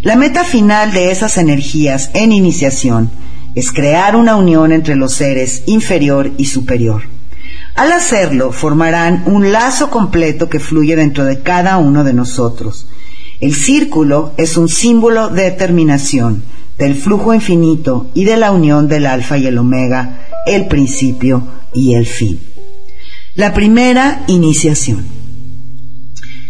La 0.00 0.16
meta 0.16 0.42
final 0.42 0.92
de 0.92 1.10
esas 1.10 1.36
energías 1.36 2.10
en 2.14 2.32
iniciación 2.32 3.10
es 3.54 3.72
crear 3.72 4.16
una 4.16 4.36
unión 4.36 4.72
entre 4.72 4.96
los 4.96 5.12
seres 5.12 5.64
inferior 5.66 6.32
y 6.38 6.46
superior. 6.46 7.02
Al 7.74 7.92
hacerlo, 7.92 8.52
formarán 8.52 9.24
un 9.26 9.52
lazo 9.52 9.90
completo 9.90 10.48
que 10.48 10.60
fluye 10.60 10.96
dentro 10.96 11.26
de 11.26 11.40
cada 11.40 11.76
uno 11.76 12.04
de 12.04 12.14
nosotros. 12.14 12.86
El 13.40 13.54
círculo 13.54 14.32
es 14.38 14.56
un 14.56 14.70
símbolo 14.70 15.28
de 15.28 15.42
determinación, 15.42 16.42
del 16.78 16.94
flujo 16.94 17.32
infinito 17.32 18.10
y 18.14 18.24
de 18.24 18.36
la 18.36 18.52
unión 18.52 18.88
del 18.88 19.06
alfa 19.06 19.38
y 19.38 19.46
el 19.46 19.58
omega, 19.58 20.26
el 20.46 20.66
principio 20.66 21.46
y 21.72 21.94
el 21.94 22.06
fin. 22.06 22.40
La 23.34 23.52
primera 23.54 24.24
iniciación. 24.28 25.04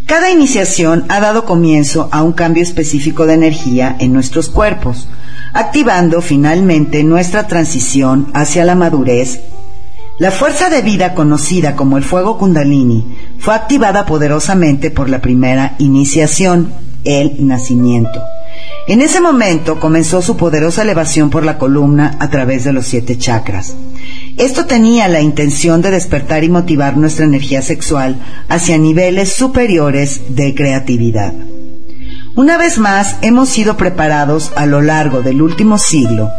Cada 0.06 0.30
iniciación 0.30 1.04
ha 1.08 1.18
dado 1.18 1.44
comienzo 1.44 2.08
a 2.12 2.22
un 2.22 2.32
cambio 2.32 2.62
específico 2.62 3.26
de 3.26 3.34
energía 3.34 3.96
en 3.98 4.12
nuestros 4.12 4.48
cuerpos, 4.48 5.08
activando 5.52 6.22
finalmente 6.22 7.02
nuestra 7.02 7.48
transición 7.48 8.28
hacia 8.32 8.64
la 8.64 8.76
madurez. 8.76 9.40
La 10.18 10.30
fuerza 10.30 10.70
de 10.70 10.82
vida 10.82 11.14
conocida 11.14 11.74
como 11.74 11.98
el 11.98 12.04
fuego 12.04 12.38
kundalini 12.38 13.16
fue 13.38 13.54
activada 13.54 14.06
poderosamente 14.06 14.90
por 14.90 15.10
la 15.10 15.20
primera 15.20 15.74
iniciación, 15.78 16.72
el 17.02 17.44
nacimiento. 17.46 18.20
En 18.88 19.02
ese 19.02 19.20
momento 19.20 19.80
comenzó 19.80 20.22
su 20.22 20.36
poderosa 20.36 20.82
elevación 20.82 21.28
por 21.28 21.44
la 21.44 21.58
columna 21.58 22.16
a 22.20 22.30
través 22.30 22.62
de 22.62 22.72
los 22.72 22.86
siete 22.86 23.18
chakras. 23.18 23.74
Esto 24.36 24.66
tenía 24.66 25.08
la 25.08 25.20
intención 25.20 25.82
de 25.82 25.90
despertar 25.90 26.44
y 26.44 26.48
motivar 26.48 26.96
nuestra 26.96 27.24
energía 27.24 27.62
sexual 27.62 28.20
hacia 28.48 28.78
niveles 28.78 29.32
superiores 29.32 30.36
de 30.36 30.54
creatividad. 30.54 31.32
Una 32.36 32.58
vez 32.58 32.78
más, 32.78 33.16
hemos 33.22 33.48
sido 33.48 33.76
preparados 33.76 34.52
a 34.54 34.66
lo 34.66 34.80
largo 34.80 35.20
del 35.22 35.42
último 35.42 35.78
siglo 35.78 36.30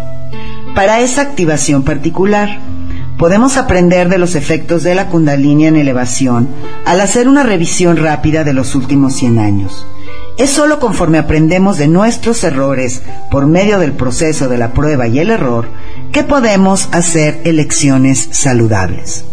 para 0.74 1.01
esa 1.01 1.24
activación 1.24 1.84
particular. 1.84 2.60
Podemos 3.18 3.58
aprender 3.58 4.08
de 4.08 4.20
los 4.20 4.36
efectos 4.36 4.84
de 4.84 4.96
la 4.96 5.08
kundalini 5.08 5.66
en 5.66 5.75
elevación 5.75 6.48
al 6.86 7.01
hacer 7.01 7.27
una 7.27 7.44
revisión 7.44 7.98
rápida 7.98 8.46
de 8.46 8.54
los 8.54 8.74
últimos 8.74 9.16
100 9.16 9.39
años. 9.39 9.86
Es 10.38 10.51
sólo 10.51 10.79
conforme 10.79 11.17
aprendemos 11.17 11.77
de 11.77 11.88
nuestros 11.88 12.44
errores 12.44 13.01
por 13.32 13.48
medio 13.48 13.79
del 13.79 13.94
proceso 13.94 14.48
de 14.48 14.58
la 14.58 14.72
prueba 14.72 15.08
y 15.08 15.20
el 15.20 15.32
error 15.32 15.67
que 16.12 16.24
podemos 16.24 16.89
hacer 16.91 17.41
elecciones 17.44 18.29
saludables. 18.32 19.25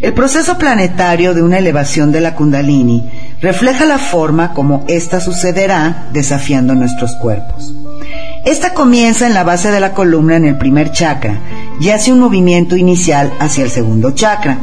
El 0.00 0.14
proceso 0.14 0.58
planetario 0.58 1.34
de 1.34 1.42
una 1.42 1.58
elevación 1.58 2.12
de 2.12 2.20
la 2.20 2.36
kundalini 2.36 3.10
refleja 3.40 3.84
la 3.84 3.98
forma 3.98 4.54
como 4.54 4.84
ésta 4.86 5.20
sucederá 5.20 6.08
desafiando 6.12 6.76
nuestros 6.76 7.16
cuerpos. 7.16 7.74
Esta 8.44 8.74
comienza 8.74 9.26
en 9.26 9.34
la 9.34 9.42
base 9.42 9.72
de 9.72 9.80
la 9.80 9.94
columna 9.94 10.36
en 10.36 10.44
el 10.44 10.56
primer 10.56 10.92
chakra 10.92 11.40
y 11.80 11.90
hace 11.90 12.12
un 12.12 12.20
movimiento 12.20 12.76
inicial 12.76 13.32
hacia 13.40 13.64
el 13.64 13.70
segundo 13.70 14.12
chakra. 14.12 14.58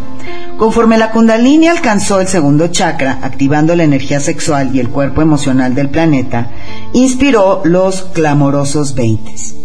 Conforme 0.57 0.97
la 0.97 1.11
kundalini 1.11 1.67
alcanzó 1.67 2.21
el 2.21 2.27
segundo 2.27 2.67
chakra, 2.67 3.19
activando 3.21 3.75
la 3.75 3.83
energía 3.83 4.19
sexual 4.19 4.73
y 4.73 4.79
el 4.79 4.89
cuerpo 4.89 5.21
emocional 5.21 5.75
del 5.75 5.89
planeta, 5.89 6.49
inspiró 6.93 7.61
los 7.65 8.03
clamorosos 8.13 8.95
veintes. 8.95 9.55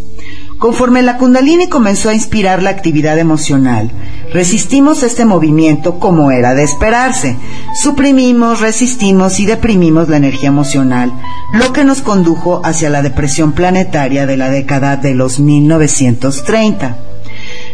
Conforme 0.60 1.00
la 1.00 1.16
kundalini 1.16 1.68
comenzó 1.68 2.10
a 2.10 2.14
inspirar 2.14 2.62
la 2.62 2.68
actividad 2.68 3.18
emocional, 3.18 3.90
resistimos 4.30 5.02
este 5.02 5.24
movimiento 5.24 5.98
como 5.98 6.30
era 6.32 6.54
de 6.54 6.64
esperarse. 6.64 7.36
Suprimimos, 7.74 8.60
resistimos 8.60 9.40
y 9.40 9.46
deprimimos 9.46 10.10
la 10.10 10.18
energía 10.18 10.48
emocional, 10.48 11.12
lo 11.54 11.72
que 11.72 11.84
nos 11.84 12.02
condujo 12.02 12.60
hacia 12.62 12.90
la 12.90 13.00
depresión 13.00 13.52
planetaria 13.52 14.26
de 14.26 14.36
la 14.36 14.50
década 14.50 14.96
de 14.96 15.14
los 15.14 15.40
1930. 15.40 17.09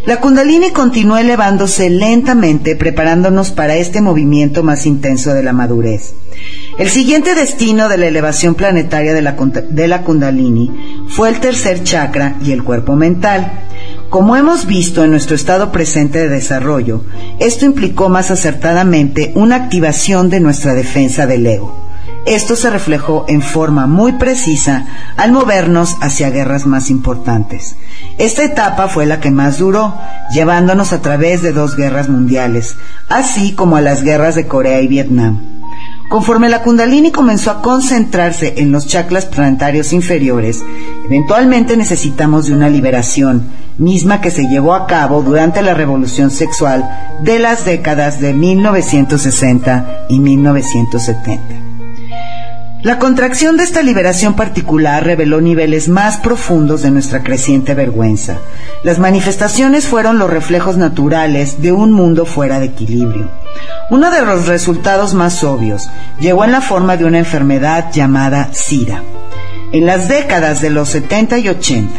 La 0.07 0.21
kundalini 0.21 0.71
continuó 0.71 1.17
elevándose 1.17 1.91
lentamente 1.91 2.77
preparándonos 2.77 3.51
para 3.51 3.75
este 3.75 4.01
movimiento 4.01 4.63
más 4.63 4.87
intenso 4.87 5.35
de 5.35 5.43
la 5.43 5.53
madurez. 5.53 6.15
El 6.79 6.91
siguiente 6.91 7.35
destino 7.35 7.89
de 7.89 7.99
la 7.99 8.07
elevación 8.07 8.55
planetaria 8.55 9.13
de 9.13 9.23
la, 9.23 9.33
de 9.33 9.89
la 9.89 10.03
kundalini 10.03 10.71
fue 11.09 11.29
el 11.29 11.41
tercer 11.41 11.83
chakra 11.83 12.37
y 12.41 12.53
el 12.53 12.63
cuerpo 12.63 12.95
mental. 12.95 13.65
Como 14.09 14.37
hemos 14.37 14.67
visto 14.67 15.03
en 15.03 15.11
nuestro 15.11 15.35
estado 15.35 15.73
presente 15.73 16.21
de 16.21 16.29
desarrollo, 16.29 17.03
esto 17.41 17.65
implicó 17.65 18.09
más 18.09 18.31
acertadamente 18.31 19.33
una 19.35 19.57
activación 19.57 20.31
de 20.31 20.39
nuestra 20.39 20.75
defensa 20.75 21.27
del 21.27 21.45
ego. 21.49 21.87
Esto 22.27 22.57
se 22.57 22.71
reflejó 22.71 23.25
en 23.29 23.41
forma 23.41 23.87
muy 23.87 24.13
precisa 24.13 24.87
al 25.17 25.31
movernos 25.31 25.97
hacia 26.01 26.31
guerras 26.31 26.67
más 26.67 26.91
importantes. 26.91 27.77
Esta 28.19 28.45
etapa 28.45 28.89
fue 28.89 29.05
la 29.05 29.21
que 29.21 29.31
más 29.31 29.59
duró, 29.59 29.95
llevándonos 30.33 30.95
a 30.95 31.03
través 31.03 31.43
de 31.43 31.53
dos 31.53 31.77
guerras 31.77 32.09
mundiales, 32.09 32.77
así 33.11 33.53
como 33.53 33.77
a 33.77 33.83
las 33.83 34.03
guerras 34.03 34.35
de 34.35 34.47
Corea 34.47 34.81
y 34.81 34.89
Vietnam. 34.89 35.41
Conforme 36.09 36.49
la 36.49 36.63
kundalini 36.63 37.11
comenzó 37.11 37.51
a 37.51 37.63
concentrarse 37.63 38.55
en 38.59 38.73
los 38.73 38.87
chakras 38.87 39.27
planetarios 39.27 39.93
inferiores, 39.93 40.63
eventualmente 41.05 41.77
necesitamos 41.77 42.47
de 42.47 42.55
una 42.55 42.71
liberación, 42.71 43.43
misma 43.77 44.21
que 44.21 44.31
se 44.31 44.47
llevó 44.47 44.75
a 44.75 44.87
cabo 44.87 45.23
durante 45.23 45.61
la 45.63 45.75
revolución 45.75 46.31
sexual 46.31 46.89
de 47.23 47.39
las 47.39 47.65
décadas 47.67 48.21
de 48.21 48.33
1960 48.33 50.07
y 50.09 50.21
1970. 50.21 51.75
La 52.87 53.00
contracción 53.00 53.57
de 53.57 53.64
esta 53.64 53.83
liberación 53.83 54.35
particular 54.35 55.02
reveló 55.02 55.40
niveles 55.40 55.88
más 55.88 56.19
profundos 56.19 56.83
de 56.83 56.93
nuestra 56.93 57.25
creciente 57.25 57.75
vergüenza. 57.75 58.38
Las 58.85 59.00
manifestaciones 59.00 59.88
fueron 59.88 60.21
los 60.21 60.31
reflejos 60.31 60.76
naturales 60.76 61.61
de 61.61 61.73
un 61.73 61.90
mundo 61.90 62.26
fuera 62.26 62.61
de 62.61 62.66
equilibrio. 62.66 63.28
Uno 63.90 64.12
de 64.12 64.25
los 64.25 64.47
resultados 64.47 65.14
más 65.14 65.43
obvios 65.43 65.90
llegó 66.21 66.45
en 66.45 66.52
la 66.52 66.61
forma 66.61 66.97
de 66.97 67.07
una 67.07 67.19
enfermedad 67.19 67.90
llamada 67.93 68.50
SIDA. 68.52 69.02
En 69.73 69.85
las 69.85 70.09
décadas 70.09 70.61
de 70.61 70.71
los 70.71 70.88
70 70.90 71.38
y 71.38 71.49
80, 71.49 71.90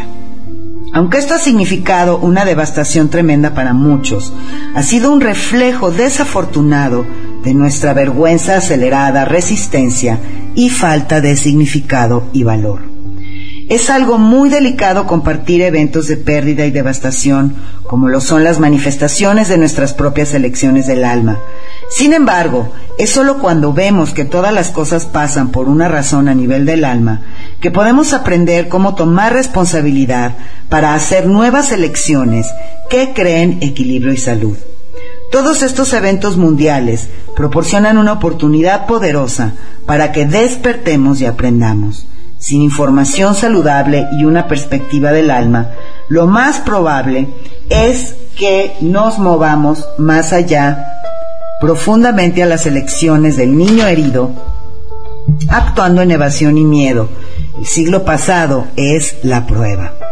aunque 0.94 1.18
esto 1.18 1.34
ha 1.34 1.40
significado 1.40 2.18
una 2.18 2.46
devastación 2.46 3.10
tremenda 3.10 3.54
para 3.54 3.74
muchos, 3.74 4.32
ha 4.74 4.84
sido 4.84 5.12
un 5.12 5.20
reflejo 5.20 5.92
desafortunado 5.92 7.06
de 7.44 7.54
nuestra 7.54 7.94
vergüenza 7.94 8.56
acelerada, 8.56 9.26
resistencia 9.26 10.18
y 10.58 10.72
falta 10.72 11.22
de 11.22 11.38
significado 11.38 12.24
y 12.34 12.42
valor. 12.42 12.82
Es 13.70 13.92
algo 13.92 14.18
muy 14.18 14.50
delicado 14.50 15.06
compartir 15.06 15.62
eventos 15.62 16.08
de 16.08 16.18
pérdida 16.18 16.66
y 16.66 16.72
devastación, 16.72 17.54
como 17.84 18.08
lo 18.08 18.22
son 18.22 18.44
las 18.44 18.60
manifestaciones 18.60 19.50
de 19.50 19.60
nuestras 19.60 19.94
propias 19.94 20.34
elecciones 20.34 20.88
del 20.88 21.04
alma. 21.04 21.38
Sin 21.92 22.12
embargo, 22.12 22.74
es 22.98 23.12
solo 23.12 23.38
cuando 23.38 23.72
vemos 23.72 24.14
que 24.14 24.26
todas 24.26 24.52
las 24.52 24.72
cosas 24.72 25.06
pasan 25.06 25.52
por 25.52 25.70
una 25.70 25.90
razón 25.90 26.28
a 26.28 26.34
nivel 26.34 26.66
del 26.66 26.86
alma, 26.86 27.22
que 27.62 27.70
podemos 27.70 28.14
aprender 28.14 28.68
cómo 28.68 28.96
tomar 28.96 29.34
responsabilidad 29.34 30.34
para 30.70 30.96
hacer 30.96 31.28
nuevas 31.28 31.72
elecciones 31.72 32.48
que 32.90 33.14
creen 33.14 33.60
equilibrio 33.62 34.12
y 34.12 34.18
salud. 34.18 34.58
Todos 35.32 35.62
estos 35.62 35.94
eventos 35.94 36.38
mundiales 36.38 37.10
proporcionan 37.36 37.98
una 37.98 38.14
oportunidad 38.14 38.88
poderosa 38.88 39.54
para 39.86 40.12
que 40.12 40.26
despertemos 40.26 41.22
y 41.22 41.26
aprendamos. 41.26 42.06
Sin 42.40 42.62
información 42.62 43.36
saludable 43.36 44.08
y 44.18 44.26
una 44.26 44.48
perspectiva 44.48 45.12
del 45.12 45.32
alma, 45.32 45.72
lo 46.08 46.28
más 46.28 46.60
probable 46.60 47.28
es 47.70 48.16
que 48.38 48.76
nos 48.82 49.18
movamos 49.18 49.86
más 49.98 50.34
allá 50.34 50.86
profundamente 51.60 52.44
a 52.44 52.46
las 52.46 52.66
elecciones 52.66 53.36
del 53.38 53.58
niño 53.58 53.88
herido, 53.88 54.32
actuando 55.50 56.02
en 56.04 56.12
evasión 56.12 56.58
y 56.58 56.64
miedo. 56.64 57.10
El 57.58 57.66
siglo 57.66 58.06
pasado 58.06 58.68
es 58.76 59.18
la 59.24 59.48
prueba. 59.48 60.07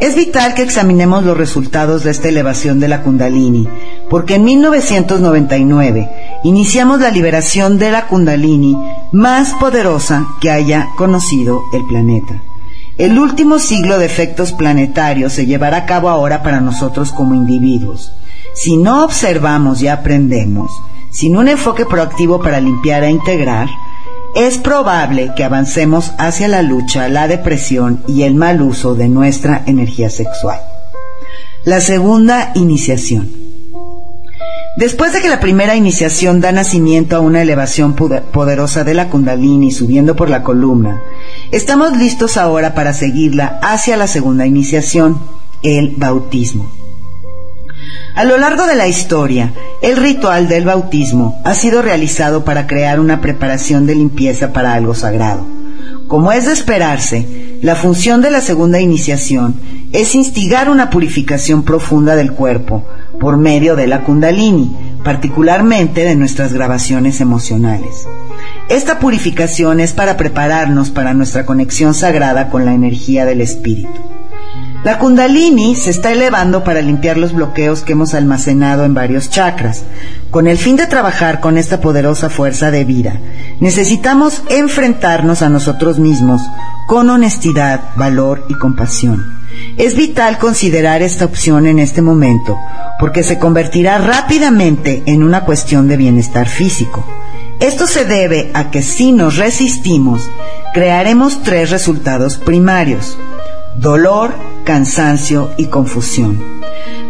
Es 0.00 0.14
vital 0.14 0.54
que 0.54 0.62
examinemos 0.62 1.24
los 1.24 1.36
resultados 1.36 2.04
de 2.04 2.12
esta 2.12 2.28
elevación 2.28 2.78
de 2.78 2.86
la 2.86 3.02
kundalini, 3.02 3.68
porque 4.08 4.36
en 4.36 4.44
1999 4.44 6.08
iniciamos 6.44 7.00
la 7.00 7.10
liberación 7.10 7.78
de 7.78 7.90
la 7.90 8.06
kundalini 8.06 8.76
más 9.10 9.54
poderosa 9.54 10.24
que 10.40 10.52
haya 10.52 10.86
conocido 10.96 11.62
el 11.72 11.84
planeta. 11.86 12.40
El 12.96 13.18
último 13.18 13.58
siglo 13.58 13.98
de 13.98 14.06
efectos 14.06 14.52
planetarios 14.52 15.32
se 15.32 15.46
llevará 15.46 15.78
a 15.78 15.86
cabo 15.86 16.08
ahora 16.10 16.44
para 16.44 16.60
nosotros 16.60 17.10
como 17.10 17.34
individuos. 17.34 18.12
Si 18.54 18.76
no 18.76 19.04
observamos 19.04 19.82
y 19.82 19.88
aprendemos, 19.88 20.70
sin 21.10 21.36
un 21.36 21.48
enfoque 21.48 21.86
proactivo 21.86 22.40
para 22.40 22.60
limpiar 22.60 23.02
e 23.02 23.10
integrar, 23.10 23.68
es 24.38 24.56
probable 24.58 25.32
que 25.34 25.42
avancemos 25.42 26.12
hacia 26.16 26.46
la 26.46 26.62
lucha, 26.62 27.08
la 27.08 27.26
depresión 27.26 28.04
y 28.06 28.22
el 28.22 28.36
mal 28.36 28.62
uso 28.62 28.94
de 28.94 29.08
nuestra 29.08 29.64
energía 29.66 30.10
sexual. 30.10 30.60
La 31.64 31.80
segunda 31.80 32.52
iniciación. 32.54 33.32
Después 34.76 35.12
de 35.12 35.20
que 35.20 35.28
la 35.28 35.40
primera 35.40 35.74
iniciación 35.74 36.40
da 36.40 36.52
nacimiento 36.52 37.16
a 37.16 37.20
una 37.20 37.42
elevación 37.42 37.94
poderosa 37.94 38.84
de 38.84 38.94
la 38.94 39.10
kundalini 39.10 39.72
subiendo 39.72 40.14
por 40.14 40.30
la 40.30 40.44
columna, 40.44 41.02
estamos 41.50 41.96
listos 41.96 42.36
ahora 42.36 42.74
para 42.74 42.94
seguirla 42.94 43.58
hacia 43.60 43.96
la 43.96 44.06
segunda 44.06 44.46
iniciación, 44.46 45.18
el 45.64 45.96
bautismo. 45.96 46.77
A 48.14 48.24
lo 48.24 48.36
largo 48.36 48.66
de 48.66 48.74
la 48.74 48.88
historia, 48.88 49.52
el 49.80 49.96
ritual 49.96 50.48
del 50.48 50.64
bautismo 50.64 51.40
ha 51.44 51.54
sido 51.54 51.82
realizado 51.82 52.44
para 52.44 52.66
crear 52.66 52.98
una 52.98 53.20
preparación 53.20 53.86
de 53.86 53.94
limpieza 53.94 54.52
para 54.52 54.74
algo 54.74 54.94
sagrado. 54.94 55.46
Como 56.08 56.32
es 56.32 56.46
de 56.46 56.52
esperarse, 56.52 57.58
la 57.62 57.76
función 57.76 58.22
de 58.22 58.30
la 58.30 58.40
segunda 58.40 58.80
iniciación 58.80 59.54
es 59.92 60.14
instigar 60.14 60.70
una 60.70 60.90
purificación 60.90 61.62
profunda 61.62 62.16
del 62.16 62.32
cuerpo 62.32 62.84
por 63.20 63.36
medio 63.36 63.76
de 63.76 63.86
la 63.86 64.02
kundalini, 64.02 64.74
particularmente 65.04 66.04
de 66.04 66.14
nuestras 66.14 66.52
grabaciones 66.52 67.20
emocionales. 67.20 68.06
Esta 68.68 68.98
purificación 68.98 69.80
es 69.80 69.92
para 69.92 70.16
prepararnos 70.16 70.90
para 70.90 71.14
nuestra 71.14 71.46
conexión 71.46 71.94
sagrada 71.94 72.48
con 72.48 72.64
la 72.64 72.74
energía 72.74 73.24
del 73.24 73.40
espíritu. 73.40 74.00
La 74.84 74.98
kundalini 74.98 75.74
se 75.74 75.90
está 75.90 76.12
elevando 76.12 76.62
para 76.62 76.80
limpiar 76.80 77.16
los 77.16 77.32
bloqueos 77.32 77.82
que 77.82 77.92
hemos 77.92 78.14
almacenado 78.14 78.84
en 78.84 78.94
varios 78.94 79.28
chakras. 79.28 79.82
Con 80.30 80.46
el 80.46 80.56
fin 80.56 80.76
de 80.76 80.86
trabajar 80.86 81.40
con 81.40 81.58
esta 81.58 81.80
poderosa 81.80 82.30
fuerza 82.30 82.70
de 82.70 82.84
vida, 82.84 83.20
necesitamos 83.60 84.42
enfrentarnos 84.48 85.42
a 85.42 85.48
nosotros 85.48 85.98
mismos 85.98 86.42
con 86.86 87.10
honestidad, 87.10 87.80
valor 87.96 88.46
y 88.48 88.54
compasión. 88.54 89.38
Es 89.76 89.96
vital 89.96 90.38
considerar 90.38 91.02
esta 91.02 91.24
opción 91.24 91.66
en 91.66 91.80
este 91.80 92.00
momento, 92.00 92.56
porque 93.00 93.24
se 93.24 93.38
convertirá 93.38 93.98
rápidamente 93.98 95.02
en 95.06 95.24
una 95.24 95.44
cuestión 95.44 95.88
de 95.88 95.96
bienestar 95.96 96.48
físico. 96.48 97.04
Esto 97.60 97.88
se 97.88 98.04
debe 98.04 98.50
a 98.54 98.70
que 98.70 98.82
si 98.82 99.10
nos 99.10 99.36
resistimos, 99.36 100.22
crearemos 100.72 101.42
tres 101.42 101.70
resultados 101.70 102.36
primarios 102.36 103.18
dolor, 103.80 104.34
cansancio 104.64 105.52
y 105.56 105.66
confusión. 105.66 106.38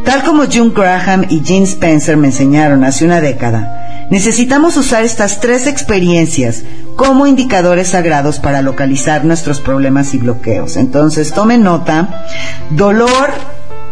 Tal 0.05 0.23
como 0.23 0.45
June 0.45 0.73
Graham 0.75 1.27
y 1.29 1.43
Gene 1.45 1.65
Spencer 1.65 2.17
me 2.17 2.29
enseñaron 2.29 2.85
hace 2.85 3.05
una 3.05 3.21
década, 3.21 4.07
necesitamos 4.11 4.77
usar 4.77 5.03
estas 5.05 5.41
tres 5.41 5.67
experiencias 5.67 6.63
como 6.97 7.27
indicadores 7.27 7.89
sagrados 7.89 8.39
para 8.39 8.63
localizar 8.63 9.25
nuestros 9.25 9.61
problemas 9.61 10.15
y 10.15 10.19
bloqueos. 10.19 10.77
Entonces, 10.77 11.33
tome 11.33 11.59
nota, 11.59 12.25
dolor, 12.71 13.31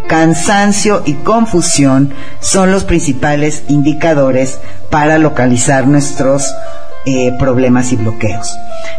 cansancio 0.07 1.03
y 1.05 1.15
confusión 1.15 2.13
son 2.41 2.71
los 2.71 2.85
principales 2.85 3.65
indicadores 3.69 4.59
para 4.91 5.19
localizar 5.19 5.87
nuestros 5.87 6.53
eh, 7.09 7.33
problemas 7.39 7.93
y 7.93 7.97
bloqueos. 7.97 8.53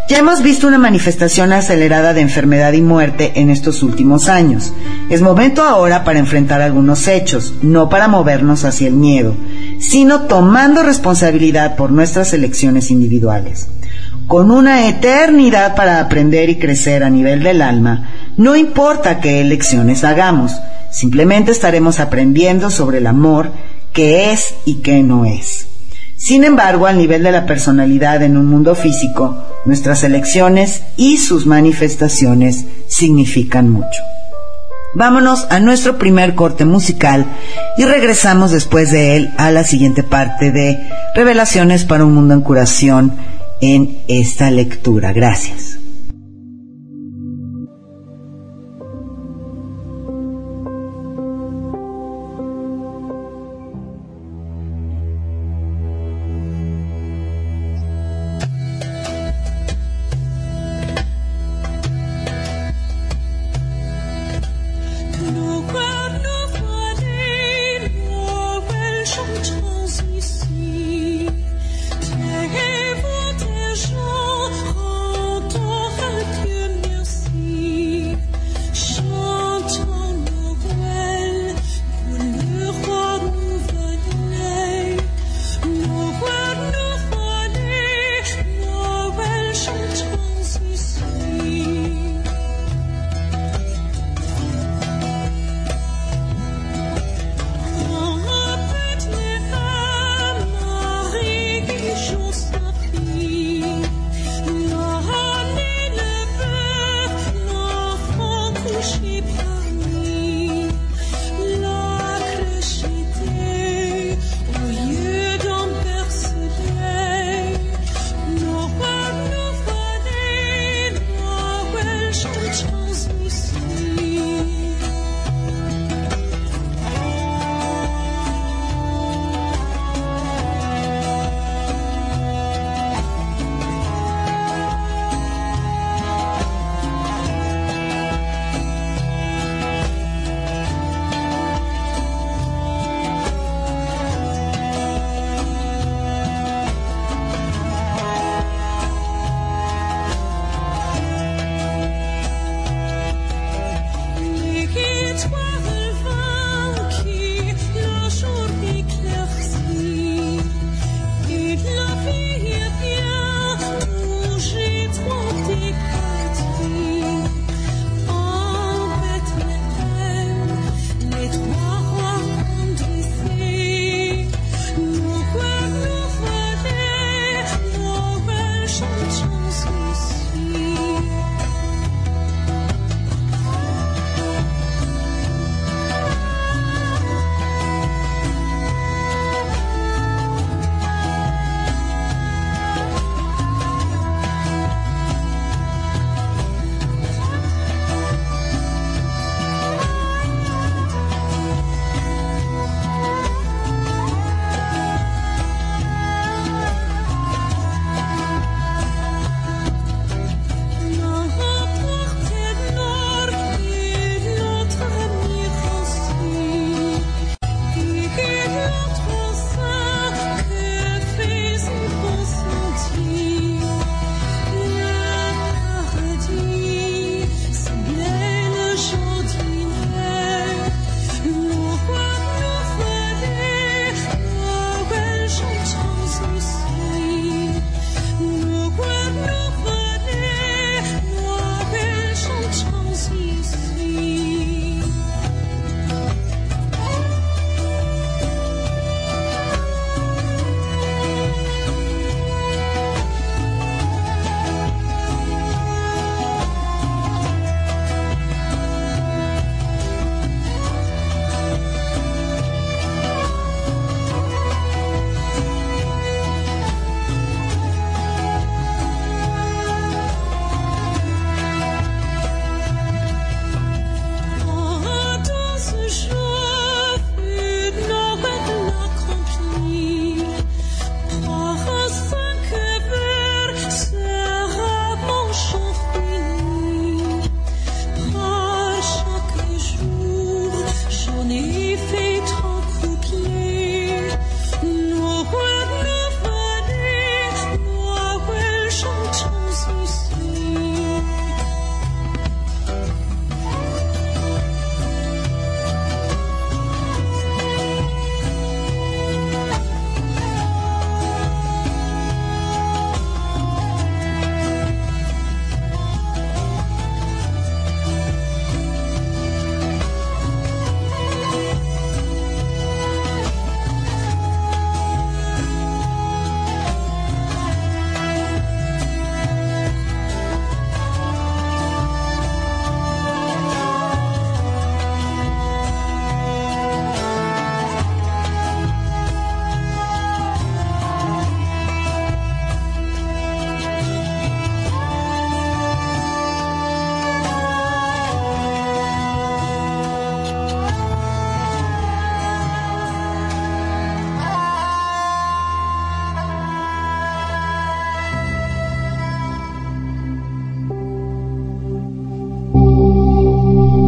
Ya 0.08 0.20
hemos 0.20 0.42
visto 0.42 0.66
una 0.66 0.78
manifestación 0.78 1.52
acelerada 1.52 2.14
de 2.14 2.22
enfermedad 2.22 2.72
y 2.72 2.82
muerte 2.82 3.34
en 3.36 3.50
estos 3.50 3.84
últimos 3.84 4.30
años. 4.30 4.72
Es 5.10 5.22
momento 5.22 5.62
ahora 5.62 6.06
para 6.06 6.20
enfrentar 6.20 6.62
algunos 6.62 7.10
hechos, 7.10 7.56
no 7.62 7.90
para 7.90 8.08
movernos 8.08 8.64
hacia 8.64 8.88
el 8.88 8.94
miedo, 8.94 9.36
sino 9.80 10.22
tomando 10.22 10.84
responsabilidad 10.84 11.76
por 11.76 11.92
nuestras 11.92 12.34
elecciones 12.34 12.92
individuales. 12.92 13.68
con 14.28 14.52
una 14.52 14.90
eternidad 14.90 15.76
para 15.76 16.02
aprender 16.02 16.50
y 16.50 16.58
crecer 16.58 17.04
a 17.04 17.10
nivel 17.10 17.44
del 17.44 17.62
alma, 17.62 18.10
no 18.36 18.58
importa 18.58 19.22
qué 19.22 19.40
elecciones 19.40 20.04
hagamos, 20.04 20.52
simplemente 20.92 21.52
estaremos 21.52 22.02
aprendiendo 22.02 22.70
sobre 22.70 22.98
el 22.98 23.08
amor, 23.08 23.52
qué 23.94 24.34
es 24.34 24.54
y 24.66 24.82
qué 24.82 25.02
no 25.02 25.24
es. 25.26 25.68
Sin 26.18 26.44
embargo, 26.44 26.88
al 26.88 26.98
nivel 26.98 27.22
de 27.22 27.32
la 27.32 27.46
personalidad 27.46 28.24
en 28.24 28.38
un 28.38 28.48
mundo 28.48 28.74
físico, 28.74 29.38
nuestras 29.66 30.04
elecciones 30.04 30.82
y 30.98 31.18
sus 31.18 31.46
manifestaciones 31.46 32.66
significan 32.88 33.70
mucho. 33.70 34.02
Vámonos 34.96 35.46
a 35.52 35.60
nuestro 35.60 36.00
primer 36.00 36.34
corte 36.34 36.66
musical 36.66 37.28
y 37.78 37.86
regresamos 37.86 38.52
después 38.52 38.90
de 38.92 39.16
él 39.16 39.30
a 39.38 39.52
la 39.52 39.64
siguiente 39.64 40.02
parte 40.02 40.52
de 40.52 40.90
Revelaciones 41.14 41.86
para 41.86 42.04
un 42.04 42.16
mundo 42.16 42.34
en 42.34 42.42
curación 42.42 43.14
en 43.62 44.00
esta 44.08 44.50
lectura. 44.50 45.14
Gracias. 45.14 45.78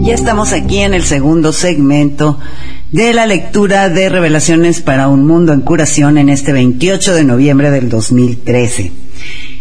Ya 0.10 0.16
estamos 0.16 0.54
aquí 0.54 0.80
en 0.80 0.96
el 0.96 1.04
segundo 1.04 1.54
segmento 1.54 2.40
de 2.92 3.14
la 3.14 3.28
lectura 3.28 3.90
de 3.90 4.10
Revelaciones 4.10 4.82
para 4.82 5.08
un 5.08 5.28
Mundo 5.28 5.54
en 5.54 5.62
Curación 5.62 6.18
en 6.18 6.30
este 6.30 6.52
28 6.52 7.14
de 7.14 7.24
noviembre 7.24 7.70
del 7.70 7.90
2013. 7.90 8.92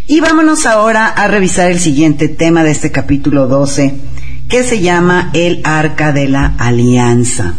Y 0.07 0.21
vámonos 0.21 0.65
ahora 0.65 1.07
a 1.07 1.29
revisar 1.29 1.71
el 1.71 1.79
siguiente 1.79 2.29
tema 2.29 2.65
de 2.65 2.71
este 2.71 2.91
capítulo 2.91 3.47
12, 3.47 3.95
que 4.49 4.63
se 4.63 4.81
llama 4.81 5.29
El 5.35 5.61
Arca 5.65 6.13
de 6.13 6.29
la 6.31 6.55
Alianza. 6.57 7.53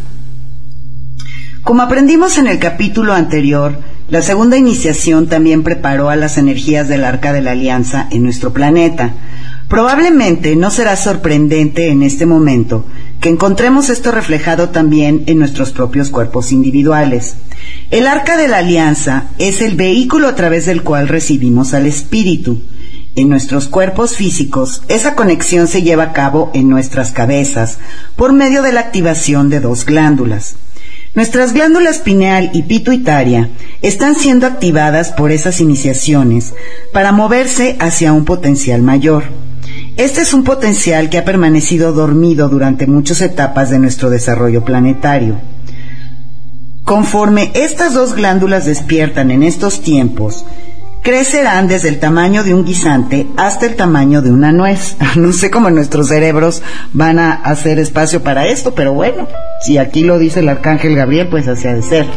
Como 1.61 1.83
aprendimos 1.83 2.39
en 2.39 2.47
el 2.47 2.57
capítulo 2.57 3.13
anterior, 3.13 3.77
la 4.09 4.23
segunda 4.23 4.57
iniciación 4.57 5.27
también 5.27 5.61
preparó 5.61 6.09
a 6.09 6.15
las 6.15 6.39
energías 6.39 6.87
del 6.87 7.03
Arca 7.05 7.33
de 7.33 7.43
la 7.43 7.51
Alianza 7.51 8.07
en 8.09 8.23
nuestro 8.23 8.51
planeta, 8.51 9.13
Probablemente 9.69 10.55
no 10.55 10.71
será 10.71 10.95
sorprendente 10.95 11.89
en 11.89 12.01
este 12.01 12.25
momento 12.25 12.87
que 13.21 13.29
encontremos 13.29 13.89
esto 13.89 14.11
reflejado 14.11 14.69
también 14.69 15.23
en 15.27 15.37
nuestros 15.37 15.71
propios 15.71 16.09
cuerpos 16.09 16.51
individuales. 16.51 17.35
El 17.91 18.07
arca 18.07 18.35
de 18.35 18.47
la 18.47 18.57
alianza 18.57 19.25
es 19.37 19.61
el 19.61 19.75
vehículo 19.75 20.27
a 20.27 20.35
través 20.35 20.65
del 20.65 20.81
cual 20.81 21.07
recibimos 21.07 21.75
al 21.75 21.85
espíritu. 21.85 22.63
En 23.15 23.29
nuestros 23.29 23.67
cuerpos 23.67 24.15
físicos, 24.15 24.81
esa 24.87 25.13
conexión 25.13 25.67
se 25.67 25.83
lleva 25.83 26.03
a 26.03 26.13
cabo 26.13 26.49
en 26.55 26.67
nuestras 26.67 27.11
cabezas 27.11 27.77
por 28.15 28.33
medio 28.33 28.63
de 28.63 28.73
la 28.73 28.79
activación 28.79 29.51
de 29.51 29.59
dos 29.59 29.85
glándulas. 29.85 30.55
Nuestras 31.13 31.53
glándulas 31.53 31.99
pineal 31.99 32.49
y 32.53 32.63
pituitaria 32.63 33.49
están 33.83 34.15
siendo 34.15 34.47
activadas 34.47 35.11
por 35.11 35.31
esas 35.31 35.61
iniciaciones 35.61 36.55
para 36.91 37.11
moverse 37.11 37.75
hacia 37.79 38.13
un 38.13 38.25
potencial 38.25 38.81
mayor. 38.81 39.48
Este 39.97 40.21
es 40.21 40.33
un 40.33 40.43
potencial 40.43 41.09
que 41.09 41.17
ha 41.17 41.25
permanecido 41.25 41.91
dormido 41.93 42.49
durante 42.49 42.87
muchas 42.87 43.21
etapas 43.21 43.69
de 43.69 43.79
nuestro 43.79 44.09
desarrollo 44.09 44.63
planetario. 44.63 45.35
Conforme 46.83 47.51
estas 47.53 47.93
dos 47.93 48.15
glándulas 48.15 48.65
despiertan 48.65 49.29
en 49.29 49.43
estos 49.43 49.81
tiempos, 49.81 50.45
crecerán 51.03 51.67
desde 51.67 51.89
el 51.89 51.99
tamaño 51.99 52.43
de 52.43 52.53
un 52.53 52.65
guisante 52.65 53.27
hasta 53.37 53.65
el 53.65 53.75
tamaño 53.75 54.21
de 54.21 54.31
una 54.31 54.51
nuez. 54.51 54.95
No 55.15 55.33
sé 55.33 55.51
cómo 55.51 55.69
nuestros 55.69 56.07
cerebros 56.07 56.63
van 56.93 57.19
a 57.19 57.33
hacer 57.33 57.77
espacio 57.79 58.23
para 58.23 58.47
esto, 58.47 58.73
pero 58.73 58.93
bueno, 58.93 59.27
si 59.61 59.77
aquí 59.77 60.03
lo 60.03 60.17
dice 60.17 60.39
el 60.39 60.49
arcángel 60.49 60.95
Gabriel, 60.95 61.27
pues 61.27 61.47
así 61.47 61.67
ha 61.67 61.75
de 61.75 61.81
ser. 61.81 62.07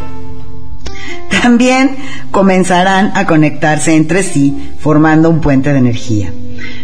También 1.42 1.96
comenzarán 2.30 3.12
a 3.14 3.26
conectarse 3.26 3.94
entre 3.94 4.22
sí 4.22 4.72
formando 4.78 5.28
un 5.28 5.40
puente 5.40 5.72
de 5.72 5.78
energía. 5.78 6.32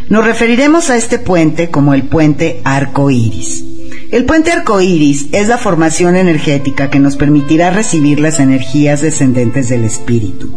Nos 0.08 0.24
referiremos 0.24 0.90
a 0.90 0.96
este 0.96 1.18
puente 1.18 1.70
como 1.70 1.94
el 1.94 2.04
puente 2.04 2.60
arco 2.64 3.10
iris. 3.10 3.64
El 4.10 4.24
puente 4.24 4.50
arco 4.50 4.80
iris 4.80 5.26
es 5.32 5.48
la 5.48 5.58
formación 5.58 6.16
energética 6.16 6.88
que 6.88 6.98
nos 6.98 7.16
permitirá 7.16 7.70
recibir 7.70 8.20
las 8.20 8.40
energías 8.40 9.02
descendentes 9.02 9.68
del 9.68 9.84
espíritu. 9.84 10.50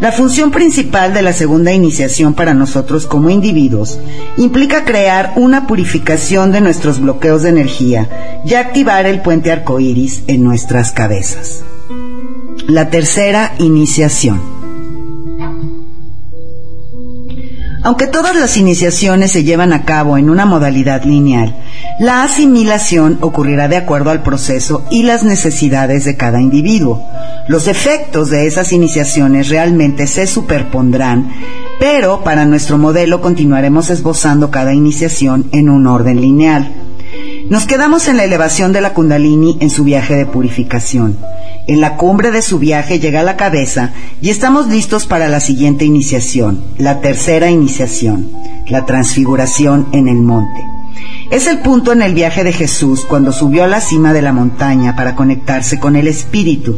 La 0.00 0.12
función 0.12 0.50
principal 0.50 1.12
de 1.12 1.20
la 1.20 1.34
segunda 1.34 1.72
iniciación 1.72 2.32
para 2.32 2.54
nosotros 2.54 3.06
como 3.06 3.28
individuos 3.28 3.98
implica 4.38 4.84
crear 4.84 5.34
una 5.36 5.66
purificación 5.66 6.52
de 6.52 6.62
nuestros 6.62 7.00
bloqueos 7.00 7.42
de 7.42 7.50
energía 7.50 8.40
y 8.44 8.54
activar 8.54 9.04
el 9.04 9.20
puente 9.20 9.52
arco 9.52 9.78
iris 9.78 10.22
en 10.26 10.42
nuestras 10.42 10.92
cabezas. 10.92 11.62
La 12.66 12.88
tercera 12.88 13.54
iniciación. 13.58 14.55
Aunque 17.86 18.08
todas 18.08 18.34
las 18.34 18.56
iniciaciones 18.56 19.30
se 19.30 19.44
llevan 19.44 19.72
a 19.72 19.84
cabo 19.84 20.18
en 20.18 20.28
una 20.28 20.44
modalidad 20.44 21.04
lineal, 21.04 21.54
la 22.00 22.24
asimilación 22.24 23.16
ocurrirá 23.20 23.68
de 23.68 23.76
acuerdo 23.76 24.10
al 24.10 24.24
proceso 24.24 24.84
y 24.90 25.04
las 25.04 25.22
necesidades 25.22 26.04
de 26.04 26.16
cada 26.16 26.40
individuo. 26.40 27.08
Los 27.46 27.68
efectos 27.68 28.28
de 28.28 28.48
esas 28.48 28.72
iniciaciones 28.72 29.50
realmente 29.50 30.08
se 30.08 30.26
superpondrán, 30.26 31.32
pero 31.78 32.24
para 32.24 32.44
nuestro 32.44 32.76
modelo 32.76 33.20
continuaremos 33.20 33.88
esbozando 33.88 34.50
cada 34.50 34.74
iniciación 34.74 35.48
en 35.52 35.70
un 35.70 35.86
orden 35.86 36.20
lineal. 36.20 36.85
Nos 37.48 37.64
quedamos 37.64 38.08
en 38.08 38.16
la 38.16 38.24
elevación 38.24 38.72
de 38.72 38.80
la 38.80 38.92
Kundalini 38.92 39.56
en 39.60 39.70
su 39.70 39.84
viaje 39.84 40.16
de 40.16 40.26
purificación. 40.26 41.16
En 41.68 41.80
la 41.80 41.96
cumbre 41.96 42.32
de 42.32 42.42
su 42.42 42.58
viaje 42.58 42.98
llega 42.98 43.22
la 43.22 43.36
cabeza 43.36 43.92
y 44.20 44.30
estamos 44.30 44.66
listos 44.66 45.06
para 45.06 45.28
la 45.28 45.38
siguiente 45.38 45.84
iniciación, 45.84 46.64
la 46.76 47.00
tercera 47.00 47.48
iniciación, 47.48 48.32
la 48.66 48.84
transfiguración 48.84 49.86
en 49.92 50.08
el 50.08 50.16
monte. 50.16 50.60
Es 51.30 51.46
el 51.46 51.60
punto 51.60 51.92
en 51.92 52.02
el 52.02 52.14
viaje 52.14 52.42
de 52.42 52.52
Jesús 52.52 53.04
cuando 53.04 53.30
subió 53.30 53.62
a 53.62 53.68
la 53.68 53.80
cima 53.80 54.12
de 54.12 54.22
la 54.22 54.32
montaña 54.32 54.96
para 54.96 55.14
conectarse 55.14 55.78
con 55.78 55.94
el 55.94 56.08
Espíritu. 56.08 56.76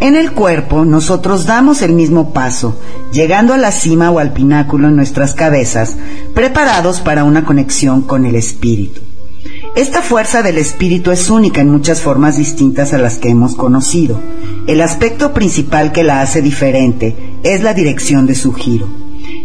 En 0.00 0.16
el 0.16 0.32
cuerpo 0.32 0.86
nosotros 0.86 1.44
damos 1.44 1.82
el 1.82 1.92
mismo 1.92 2.32
paso, 2.32 2.80
llegando 3.12 3.52
a 3.52 3.58
la 3.58 3.70
cima 3.70 4.10
o 4.10 4.18
al 4.18 4.32
pináculo 4.32 4.88
en 4.88 4.96
nuestras 4.96 5.34
cabezas, 5.34 5.98
preparados 6.34 7.00
para 7.00 7.24
una 7.24 7.44
conexión 7.44 8.00
con 8.00 8.24
el 8.24 8.34
Espíritu. 8.34 9.09
Esta 9.76 10.02
fuerza 10.02 10.42
del 10.42 10.58
espíritu 10.58 11.12
es 11.12 11.30
única 11.30 11.60
en 11.60 11.70
muchas 11.70 12.00
formas 12.02 12.36
distintas 12.36 12.92
a 12.92 12.98
las 12.98 13.18
que 13.18 13.30
hemos 13.30 13.54
conocido. 13.54 14.20
El 14.66 14.80
aspecto 14.80 15.32
principal 15.32 15.92
que 15.92 16.02
la 16.02 16.20
hace 16.22 16.42
diferente 16.42 17.16
es 17.44 17.62
la 17.62 17.72
dirección 17.72 18.26
de 18.26 18.34
su 18.34 18.52
giro. 18.52 18.88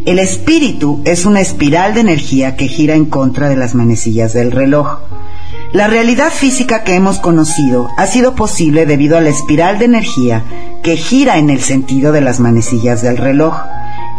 El 0.05 0.17
espíritu 0.17 1.01
es 1.05 1.25
una 1.25 1.41
espiral 1.41 1.93
de 1.93 2.01
energía 2.01 2.55
que 2.55 2.67
gira 2.67 2.95
en 2.95 3.05
contra 3.05 3.49
de 3.49 3.55
las 3.55 3.75
manecillas 3.75 4.33
del 4.33 4.51
reloj. 4.51 4.99
La 5.73 5.87
realidad 5.87 6.31
física 6.31 6.83
que 6.83 6.95
hemos 6.95 7.19
conocido 7.19 7.89
ha 7.95 8.07
sido 8.07 8.33
posible 8.33 8.87
debido 8.87 9.17
a 9.17 9.21
la 9.21 9.29
espiral 9.29 9.77
de 9.77 9.85
energía 9.85 10.43
que 10.83 10.97
gira 10.97 11.37
en 11.37 11.51
el 11.51 11.61
sentido 11.61 12.11
de 12.11 12.21
las 12.21 12.39
manecillas 12.39 13.03
del 13.03 13.17
reloj. 13.17 13.55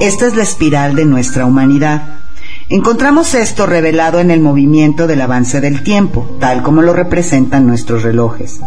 Esta 0.00 0.26
es 0.26 0.36
la 0.36 0.44
espiral 0.44 0.94
de 0.94 1.04
nuestra 1.04 1.46
humanidad. 1.46 2.20
Encontramos 2.68 3.34
esto 3.36 3.64
revelado 3.64 4.18
en 4.18 4.32
el 4.32 4.40
movimiento 4.40 5.06
del 5.06 5.20
avance 5.20 5.60
del 5.60 5.84
tiempo, 5.84 6.28
tal 6.40 6.64
como 6.64 6.82
lo 6.82 6.94
representan 6.94 7.64
nuestros 7.64 8.02
relojes. 8.02 8.58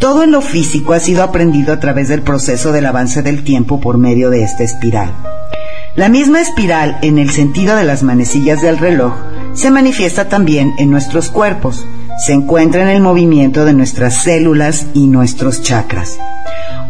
Todo 0.00 0.24
en 0.24 0.32
lo 0.32 0.40
físico 0.40 0.92
ha 0.92 0.98
sido 0.98 1.22
aprendido 1.22 1.72
a 1.72 1.78
través 1.78 2.08
del 2.08 2.22
proceso 2.22 2.72
del 2.72 2.86
avance 2.86 3.22
del 3.22 3.44
tiempo 3.44 3.80
por 3.80 3.96
medio 3.96 4.30
de 4.30 4.42
esta 4.42 4.64
espiral. 4.64 5.14
La 5.94 6.08
misma 6.08 6.40
espiral, 6.40 6.98
en 7.02 7.18
el 7.18 7.30
sentido 7.30 7.76
de 7.76 7.84
las 7.84 8.02
manecillas 8.02 8.60
del 8.60 8.76
reloj, 8.76 9.14
se 9.54 9.70
manifiesta 9.70 10.28
también 10.28 10.74
en 10.76 10.90
nuestros 10.90 11.30
cuerpos, 11.30 11.86
se 12.26 12.32
encuentra 12.32 12.82
en 12.82 12.88
el 12.88 13.00
movimiento 13.00 13.64
de 13.64 13.72
nuestras 13.72 14.16
células 14.16 14.86
y 14.94 15.06
nuestros 15.06 15.62
chakras. 15.62 16.18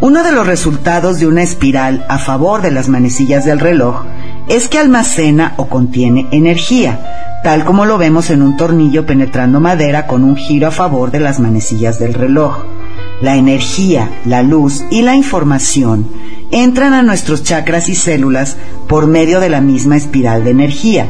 Uno 0.01 0.23
de 0.23 0.33
los 0.33 0.47
resultados 0.47 1.19
de 1.19 1.27
una 1.27 1.43
espiral 1.43 2.07
a 2.09 2.19
favor 2.19 2.63
de 2.63 2.71
las 2.71 2.89
manecillas 2.89 3.45
del 3.45 3.61
reloj 3.61 4.05
es 4.49 4.69
que 4.69 4.79
almacena 4.79 5.55
o 5.57 5.69
contiene 5.69 6.27
energía, 6.31 7.41
tal 7.45 7.65
como 7.65 7.85
lo 7.85 7.99
vemos 7.99 8.31
en 8.31 8.43
un 8.43 8.57
tornillo 8.57 9.07
penetrando 9.07 9.61
madera 9.61 10.07
con 10.07 10.25
un 10.25 10.37
giro 10.37 10.69
a 10.69 10.71
favor 10.71 11.11
de 11.11 11.21
las 11.21 11.39
manecillas 11.39 11.99
del 11.99 12.15
reloj. 12.15 12.65
La 13.21 13.37
energía, 13.37 14.11
la 14.25 14.43
luz 14.43 14.85
y 14.91 15.03
la 15.03 15.17
información 15.17 16.09
entran 16.51 16.95
a 16.95 17.03
nuestros 17.03 17.43
chakras 17.43 17.89
y 17.89 17.95
células 17.95 18.57
por 18.89 19.07
medio 19.07 19.41
de 19.41 19.51
la 19.51 19.61
misma 19.61 19.97
espiral 19.97 20.45
de 20.45 20.51
energía. 20.51 21.07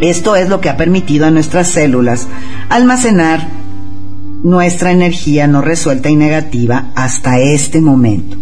Esto 0.00 0.34
es 0.34 0.48
lo 0.48 0.60
que 0.60 0.70
ha 0.70 0.76
permitido 0.76 1.26
a 1.26 1.30
nuestras 1.30 1.68
células 1.68 2.26
almacenar 2.68 3.60
nuestra 4.42 4.92
energía 4.92 5.46
no 5.46 5.60
resuelta 5.60 6.08
y 6.08 6.16
negativa 6.16 6.90
hasta 6.94 7.38
este 7.38 7.80
momento. 7.80 8.36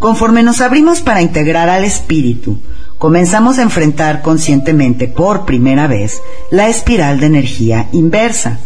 Conforme 0.00 0.42
nos 0.42 0.60
abrimos 0.60 1.00
para 1.00 1.22
integrar 1.22 1.68
al 1.68 1.84
espíritu, 1.84 2.58
comenzamos 3.04 3.58
a 3.58 3.62
enfrentar 3.62 4.22
conscientemente 4.22 5.08
por 5.08 5.44
primera 5.44 5.86
vez 5.86 6.22
la 6.50 6.70
espiral 6.70 7.20
de 7.20 7.26
energía 7.26 7.86
inversa. 7.92 8.60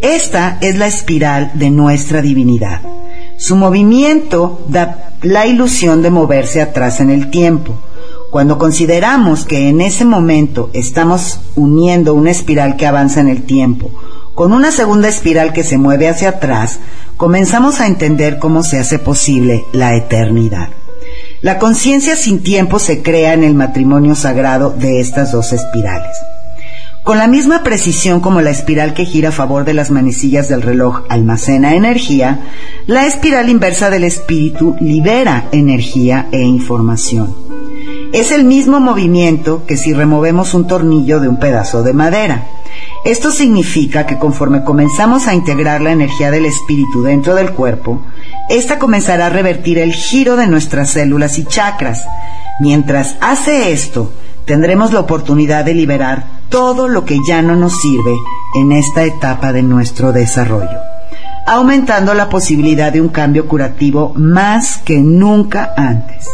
Esta 0.00 0.58
es 0.60 0.76
la 0.76 0.86
espiral 0.86 1.50
de 1.54 1.70
nuestra 1.70 2.22
divinidad. 2.22 2.82
Su 3.36 3.56
movimiento 3.56 4.64
da 4.68 5.16
la 5.22 5.48
ilusión 5.48 6.02
de 6.02 6.10
moverse 6.10 6.62
atrás 6.62 7.00
en 7.00 7.10
el 7.10 7.30
tiempo. 7.30 7.74
Cuando 8.30 8.58
consideramos 8.58 9.44
que 9.44 9.68
en 9.68 9.80
ese 9.80 10.04
momento 10.04 10.70
estamos 10.72 11.40
uniendo 11.56 12.14
una 12.14 12.30
espiral 12.30 12.76
que 12.76 12.86
avanza 12.86 13.22
en 13.22 13.28
el 13.28 13.42
tiempo 13.42 13.90
con 14.36 14.52
una 14.52 14.70
segunda 14.70 15.08
espiral 15.08 15.52
que 15.52 15.64
se 15.64 15.78
mueve 15.78 16.08
hacia 16.08 16.28
atrás, 16.28 16.78
comenzamos 17.16 17.80
a 17.80 17.88
entender 17.88 18.38
cómo 18.38 18.62
se 18.62 18.78
hace 18.78 19.00
posible 19.00 19.64
la 19.72 19.96
eternidad. 19.96 20.68
La 21.44 21.58
conciencia 21.58 22.16
sin 22.16 22.42
tiempo 22.42 22.78
se 22.78 23.02
crea 23.02 23.34
en 23.34 23.44
el 23.44 23.52
matrimonio 23.52 24.14
sagrado 24.14 24.70
de 24.70 24.98
estas 25.00 25.30
dos 25.30 25.52
espirales. 25.52 26.16
Con 27.02 27.18
la 27.18 27.26
misma 27.26 27.62
precisión 27.62 28.20
como 28.20 28.40
la 28.40 28.48
espiral 28.48 28.94
que 28.94 29.04
gira 29.04 29.28
a 29.28 29.30
favor 29.30 29.66
de 29.66 29.74
las 29.74 29.90
manecillas 29.90 30.48
del 30.48 30.62
reloj 30.62 31.02
almacena 31.10 31.74
energía, 31.74 32.40
la 32.86 33.06
espiral 33.06 33.50
inversa 33.50 33.90
del 33.90 34.04
espíritu 34.04 34.74
libera 34.80 35.48
energía 35.52 36.28
e 36.32 36.40
información. 36.40 37.36
Es 38.14 38.32
el 38.32 38.44
mismo 38.44 38.80
movimiento 38.80 39.66
que 39.66 39.76
si 39.76 39.92
removemos 39.92 40.54
un 40.54 40.66
tornillo 40.66 41.20
de 41.20 41.28
un 41.28 41.38
pedazo 41.38 41.82
de 41.82 41.92
madera. 41.92 42.46
Esto 43.04 43.30
significa 43.30 44.06
que 44.06 44.18
conforme 44.18 44.64
comenzamos 44.64 45.26
a 45.26 45.34
integrar 45.34 45.82
la 45.82 45.92
energía 45.92 46.30
del 46.30 46.46
espíritu 46.46 47.02
dentro 47.02 47.34
del 47.34 47.50
cuerpo, 47.50 48.00
ésta 48.48 48.78
comenzará 48.78 49.26
a 49.26 49.30
revertir 49.30 49.78
el 49.78 49.92
giro 49.92 50.36
de 50.36 50.46
nuestras 50.46 50.90
células 50.90 51.38
y 51.38 51.44
chakras. 51.44 52.02
Mientras 52.60 53.16
hace 53.20 53.72
esto, 53.72 54.10
tendremos 54.46 54.94
la 54.94 55.00
oportunidad 55.00 55.66
de 55.66 55.74
liberar 55.74 56.24
todo 56.48 56.88
lo 56.88 57.04
que 57.04 57.18
ya 57.28 57.42
no 57.42 57.56
nos 57.56 57.78
sirve 57.78 58.14
en 58.54 58.72
esta 58.72 59.04
etapa 59.04 59.52
de 59.52 59.62
nuestro 59.62 60.12
desarrollo, 60.12 60.78
aumentando 61.46 62.14
la 62.14 62.30
posibilidad 62.30 62.90
de 62.90 63.02
un 63.02 63.08
cambio 63.08 63.46
curativo 63.46 64.14
más 64.16 64.78
que 64.78 64.98
nunca 65.00 65.74
antes. 65.76 66.26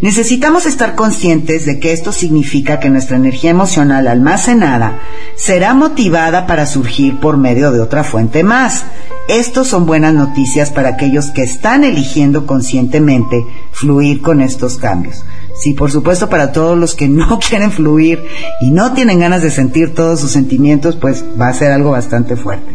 Necesitamos 0.00 0.64
estar 0.64 0.94
conscientes 0.94 1.66
de 1.66 1.80
que 1.80 1.92
esto 1.92 2.12
significa 2.12 2.78
que 2.78 2.88
nuestra 2.88 3.16
energía 3.16 3.50
emocional 3.50 4.06
almacenada 4.06 5.00
será 5.34 5.74
motivada 5.74 6.46
para 6.46 6.66
surgir 6.66 7.18
por 7.18 7.36
medio 7.36 7.72
de 7.72 7.80
otra 7.80 8.04
fuente 8.04 8.44
más. 8.44 8.84
Estos 9.28 9.66
son 9.66 9.86
buenas 9.86 10.14
noticias 10.14 10.70
para 10.70 10.90
aquellos 10.90 11.32
que 11.32 11.42
están 11.42 11.82
eligiendo 11.82 12.46
conscientemente 12.46 13.44
fluir 13.72 14.22
con 14.22 14.40
estos 14.40 14.76
cambios. 14.76 15.24
Sí, 15.60 15.74
por 15.74 15.90
supuesto, 15.90 16.28
para 16.28 16.52
todos 16.52 16.78
los 16.78 16.94
que 16.94 17.08
no 17.08 17.40
quieren 17.48 17.72
fluir 17.72 18.22
y 18.60 18.70
no 18.70 18.92
tienen 18.92 19.18
ganas 19.18 19.42
de 19.42 19.50
sentir 19.50 19.94
todos 19.94 20.20
sus 20.20 20.30
sentimientos, 20.30 20.94
pues 20.94 21.24
va 21.40 21.48
a 21.48 21.54
ser 21.54 21.72
algo 21.72 21.90
bastante 21.90 22.36
fuerte. 22.36 22.72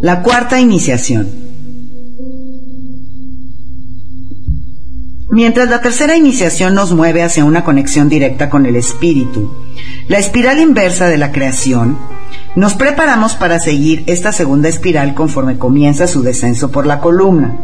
La 0.00 0.22
cuarta 0.22 0.60
iniciación. 0.60 1.45
Mientras 5.28 5.68
la 5.68 5.80
tercera 5.80 6.16
iniciación 6.16 6.74
nos 6.74 6.92
mueve 6.92 7.22
hacia 7.22 7.44
una 7.44 7.64
conexión 7.64 8.08
directa 8.08 8.48
con 8.48 8.64
el 8.64 8.76
espíritu, 8.76 9.52
la 10.06 10.18
espiral 10.18 10.60
inversa 10.60 11.08
de 11.08 11.18
la 11.18 11.32
creación, 11.32 11.98
nos 12.54 12.74
preparamos 12.74 13.34
para 13.34 13.58
seguir 13.58 14.04
esta 14.06 14.32
segunda 14.32 14.68
espiral 14.68 15.14
conforme 15.14 15.58
comienza 15.58 16.06
su 16.06 16.22
descenso 16.22 16.70
por 16.70 16.86
la 16.86 17.00
columna. 17.00 17.56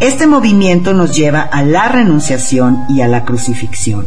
Este 0.00 0.26
movimiento 0.26 0.94
nos 0.94 1.16
lleva 1.16 1.42
a 1.42 1.62
la 1.62 1.88
renunciación 1.88 2.80
y 2.88 3.02
a 3.02 3.08
la 3.08 3.24
crucifixión. 3.24 4.06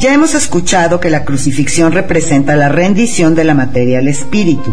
Ya 0.00 0.12
hemos 0.12 0.34
escuchado 0.34 1.00
que 1.00 1.10
la 1.10 1.24
crucifixión 1.24 1.92
representa 1.92 2.56
la 2.56 2.70
rendición 2.70 3.34
de 3.34 3.44
la 3.44 3.54
materia 3.54 3.98
al 3.98 4.08
espíritu. 4.08 4.72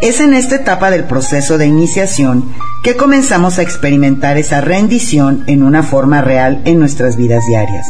Es 0.00 0.20
en 0.20 0.34
esta 0.34 0.56
etapa 0.56 0.90
del 0.90 1.04
proceso 1.04 1.58
de 1.58 1.66
iniciación 1.66 2.52
que 2.82 2.96
comenzamos 2.96 3.58
a 3.58 3.62
experimentar 3.62 4.36
esa 4.36 4.60
rendición 4.60 5.44
en 5.46 5.62
una 5.62 5.82
forma 5.82 6.20
real 6.20 6.60
en 6.64 6.78
nuestras 6.78 7.16
vidas 7.16 7.46
diarias. 7.46 7.86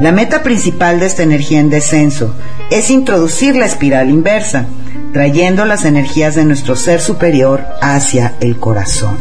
La 0.00 0.12
meta 0.12 0.42
principal 0.42 1.00
de 1.00 1.06
esta 1.06 1.22
energía 1.22 1.60
en 1.60 1.70
descenso 1.70 2.34
es 2.70 2.90
introducir 2.90 3.56
la 3.56 3.66
espiral 3.66 4.10
inversa, 4.10 4.66
trayendo 5.12 5.64
las 5.64 5.84
energías 5.84 6.34
de 6.34 6.44
nuestro 6.44 6.76
ser 6.76 7.00
superior 7.00 7.64
hacia 7.80 8.34
el 8.40 8.58
corazón. 8.58 9.16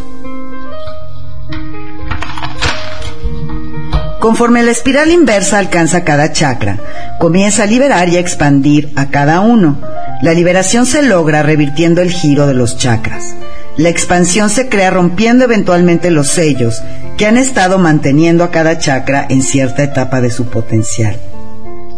Conforme 4.20 4.64
la 4.64 4.72
espiral 4.72 5.12
inversa 5.12 5.60
alcanza 5.60 6.04
cada 6.04 6.32
chakra, 6.32 6.80
comienza 7.20 7.62
a 7.62 7.68
liberar 7.68 8.10
y 8.10 8.18
a 8.18 8.20
expandir 8.20 8.92
a 8.96 9.12
cada 9.12 9.40
uno. 9.42 9.80
La 10.22 10.34
liberación 10.34 10.86
se 10.86 11.04
logra 11.04 11.44
revirtiendo 11.44 12.02
el 12.02 12.12
giro 12.12 12.48
de 12.48 12.54
los 12.54 12.78
chakras. 12.78 13.36
La 13.78 13.90
expansión 13.90 14.50
se 14.50 14.70
crea 14.70 14.90
rompiendo 14.90 15.44
eventualmente 15.44 16.10
los 16.10 16.28
sellos 16.28 16.82
que 17.18 17.26
han 17.26 17.38
estado 17.38 17.78
manteniendo 17.78 18.44
a 18.44 18.52
cada 18.52 18.80
chakra 18.80 19.26
en 19.30 19.42
cierta 19.42 19.84
etapa 19.84 20.22
de 20.22 20.32
su 20.32 20.46
potencial. 20.46 21.18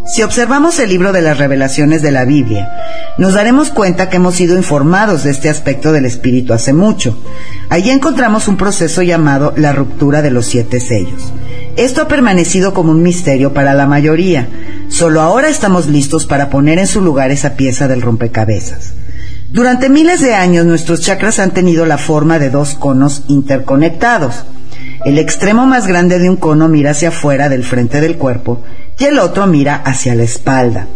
Si 0.08 0.24
observamos 0.24 0.80
el 0.80 0.90
libro 0.90 1.12
de 1.12 1.22
las 1.22 1.38
revelaciones 1.38 2.02
de 2.02 2.12
la 2.12 2.24
Biblia, 2.24 2.72
nos 3.18 3.34
daremos 3.34 3.70
cuenta 3.72 4.10
que 4.10 4.16
hemos 4.16 4.36
sido 4.36 4.56
informados 4.56 5.24
de 5.24 5.32
este 5.32 5.50
aspecto 5.50 5.92
del 5.92 6.06
espíritu 6.06 6.54
hace 6.54 6.72
mucho. 6.72 7.22
Allí 7.70 7.90
encontramos 7.90 8.48
un 8.48 8.56
proceso 8.56 9.02
llamado 9.02 9.54
la 9.58 9.74
ruptura 9.74 10.22
de 10.22 10.32
los 10.32 10.46
siete 10.46 10.80
sellos. 10.80 11.34
Esto 11.76 12.04
ha 12.04 12.08
permanecido 12.08 12.74
como 12.74 12.92
un 12.92 13.04
misterio 13.04 13.54
para 13.54 13.74
la 13.74 13.86
mayoría. 13.86 14.48
Solo 14.88 15.20
ahora 15.20 15.50
estamos 15.50 15.88
listos 15.88 16.26
para 16.26 16.50
poner 16.50 16.80
en 16.80 16.88
su 16.88 17.02
lugar 17.02 17.32
esa 17.32 17.56
pieza 17.56 17.90
del 17.90 18.02
rompecabezas. 18.02 18.94
Durante 19.52 19.90
miles 19.90 20.22
de 20.22 20.36
años 20.36 20.66
nuestros 20.66 21.02
chakras 21.02 21.40
han 21.40 21.52
tenido 21.52 21.86
la 21.86 21.98
forma 21.98 22.40
de 22.40 22.50
dos 22.50 22.76
conos 22.76 23.24
interconectados. 23.28 24.46
El 25.06 25.18
extremo 25.18 25.66
más 25.66 25.88
grande 25.88 26.20
de 26.20 26.30
un 26.30 26.38
cono 26.38 26.68
mira 26.68 26.92
hacia 26.92 27.10
afuera 27.10 27.50
del 27.50 27.64
frente 27.64 28.02
del 28.02 28.18
cuerpo 28.18 28.64
y 28.98 29.06
el 29.06 29.20
otro 29.20 29.48
mira 29.48 29.76
hacia 29.76 30.16
la 30.16 30.24
espalda. 30.24 30.88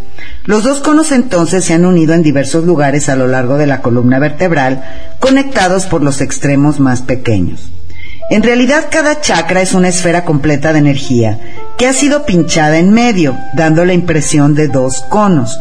Los 0.45 0.63
dos 0.63 0.79
conos 0.79 1.11
entonces 1.11 1.65
se 1.65 1.73
han 1.73 1.85
unido 1.85 2.13
en 2.13 2.23
diversos 2.23 2.65
lugares 2.65 3.09
a 3.09 3.15
lo 3.15 3.27
largo 3.27 3.57
de 3.57 3.67
la 3.67 3.81
columna 3.81 4.19
vertebral, 4.19 4.83
conectados 5.19 5.85
por 5.85 6.01
los 6.01 6.19
extremos 6.21 6.79
más 6.79 7.01
pequeños. 7.01 7.71
En 8.31 8.43
realidad 8.43 8.85
cada 8.89 9.21
chakra 9.21 9.61
es 9.61 9.73
una 9.73 9.89
esfera 9.89 10.25
completa 10.25 10.73
de 10.73 10.79
energía 10.79 11.39
que 11.77 11.87
ha 11.87 11.93
sido 11.93 12.25
pinchada 12.25 12.77
en 12.77 12.91
medio, 12.91 13.37
dando 13.53 13.85
la 13.85 13.93
impresión 13.93 14.55
de 14.55 14.67
dos 14.67 15.01
conos. 15.09 15.59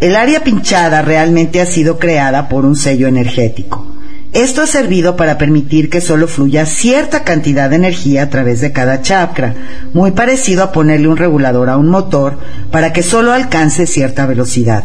El 0.00 0.16
área 0.16 0.44
pinchada 0.44 1.02
realmente 1.02 1.60
ha 1.60 1.66
sido 1.66 1.98
creada 1.98 2.48
por 2.48 2.64
un 2.64 2.76
sello 2.76 3.08
energético. 3.08 3.89
Esto 4.32 4.62
ha 4.62 4.66
servido 4.66 5.16
para 5.16 5.38
permitir 5.38 5.90
que 5.90 6.00
solo 6.00 6.28
fluya 6.28 6.64
cierta 6.64 7.24
cantidad 7.24 7.68
de 7.68 7.76
energía 7.76 8.22
a 8.22 8.30
través 8.30 8.60
de 8.60 8.70
cada 8.70 9.02
chakra, 9.02 9.54
muy 9.92 10.12
parecido 10.12 10.62
a 10.62 10.70
ponerle 10.70 11.08
un 11.08 11.16
regulador 11.16 11.68
a 11.68 11.76
un 11.76 11.88
motor 11.88 12.38
para 12.70 12.92
que 12.92 13.02
solo 13.02 13.32
alcance 13.32 13.86
cierta 13.86 14.26
velocidad. 14.26 14.84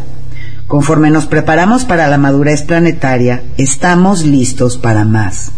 Conforme 0.66 1.10
nos 1.10 1.26
preparamos 1.26 1.84
para 1.84 2.08
la 2.08 2.18
madurez 2.18 2.62
planetaria, 2.62 3.44
estamos 3.56 4.24
listos 4.24 4.78
para 4.78 5.04
más. 5.04 5.52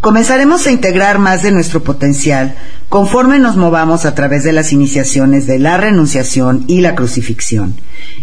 Comenzaremos 0.00 0.66
a 0.66 0.70
integrar 0.70 1.18
más 1.18 1.42
de 1.42 1.50
nuestro 1.50 1.82
potencial 1.82 2.54
conforme 2.88 3.38
nos 3.38 3.56
movamos 3.56 4.04
a 4.04 4.14
través 4.14 4.44
de 4.44 4.52
las 4.52 4.72
iniciaciones 4.72 5.46
de 5.46 5.58
la 5.58 5.78
renunciación 5.78 6.64
y 6.68 6.80
la 6.80 6.94
crucifixión. 6.94 7.74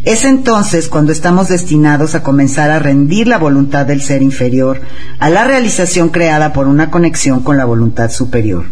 Es 0.03 0.23
entonces 0.23 0.87
cuando 0.87 1.11
estamos 1.11 1.49
destinados 1.49 2.15
a 2.15 2.23
comenzar 2.23 2.69
a 2.69 2.79
rendir 2.79 3.27
la 3.27 3.37
voluntad 3.37 3.85
del 3.85 4.01
ser 4.01 4.21
inferior 4.21 4.81
a 5.19 5.29
la 5.29 5.43
realización 5.43 6.09
creada 6.09 6.53
por 6.53 6.67
una 6.67 6.89
conexión 6.91 7.41
con 7.41 7.57
la 7.57 7.65
voluntad 7.65 8.11
superior. 8.11 8.65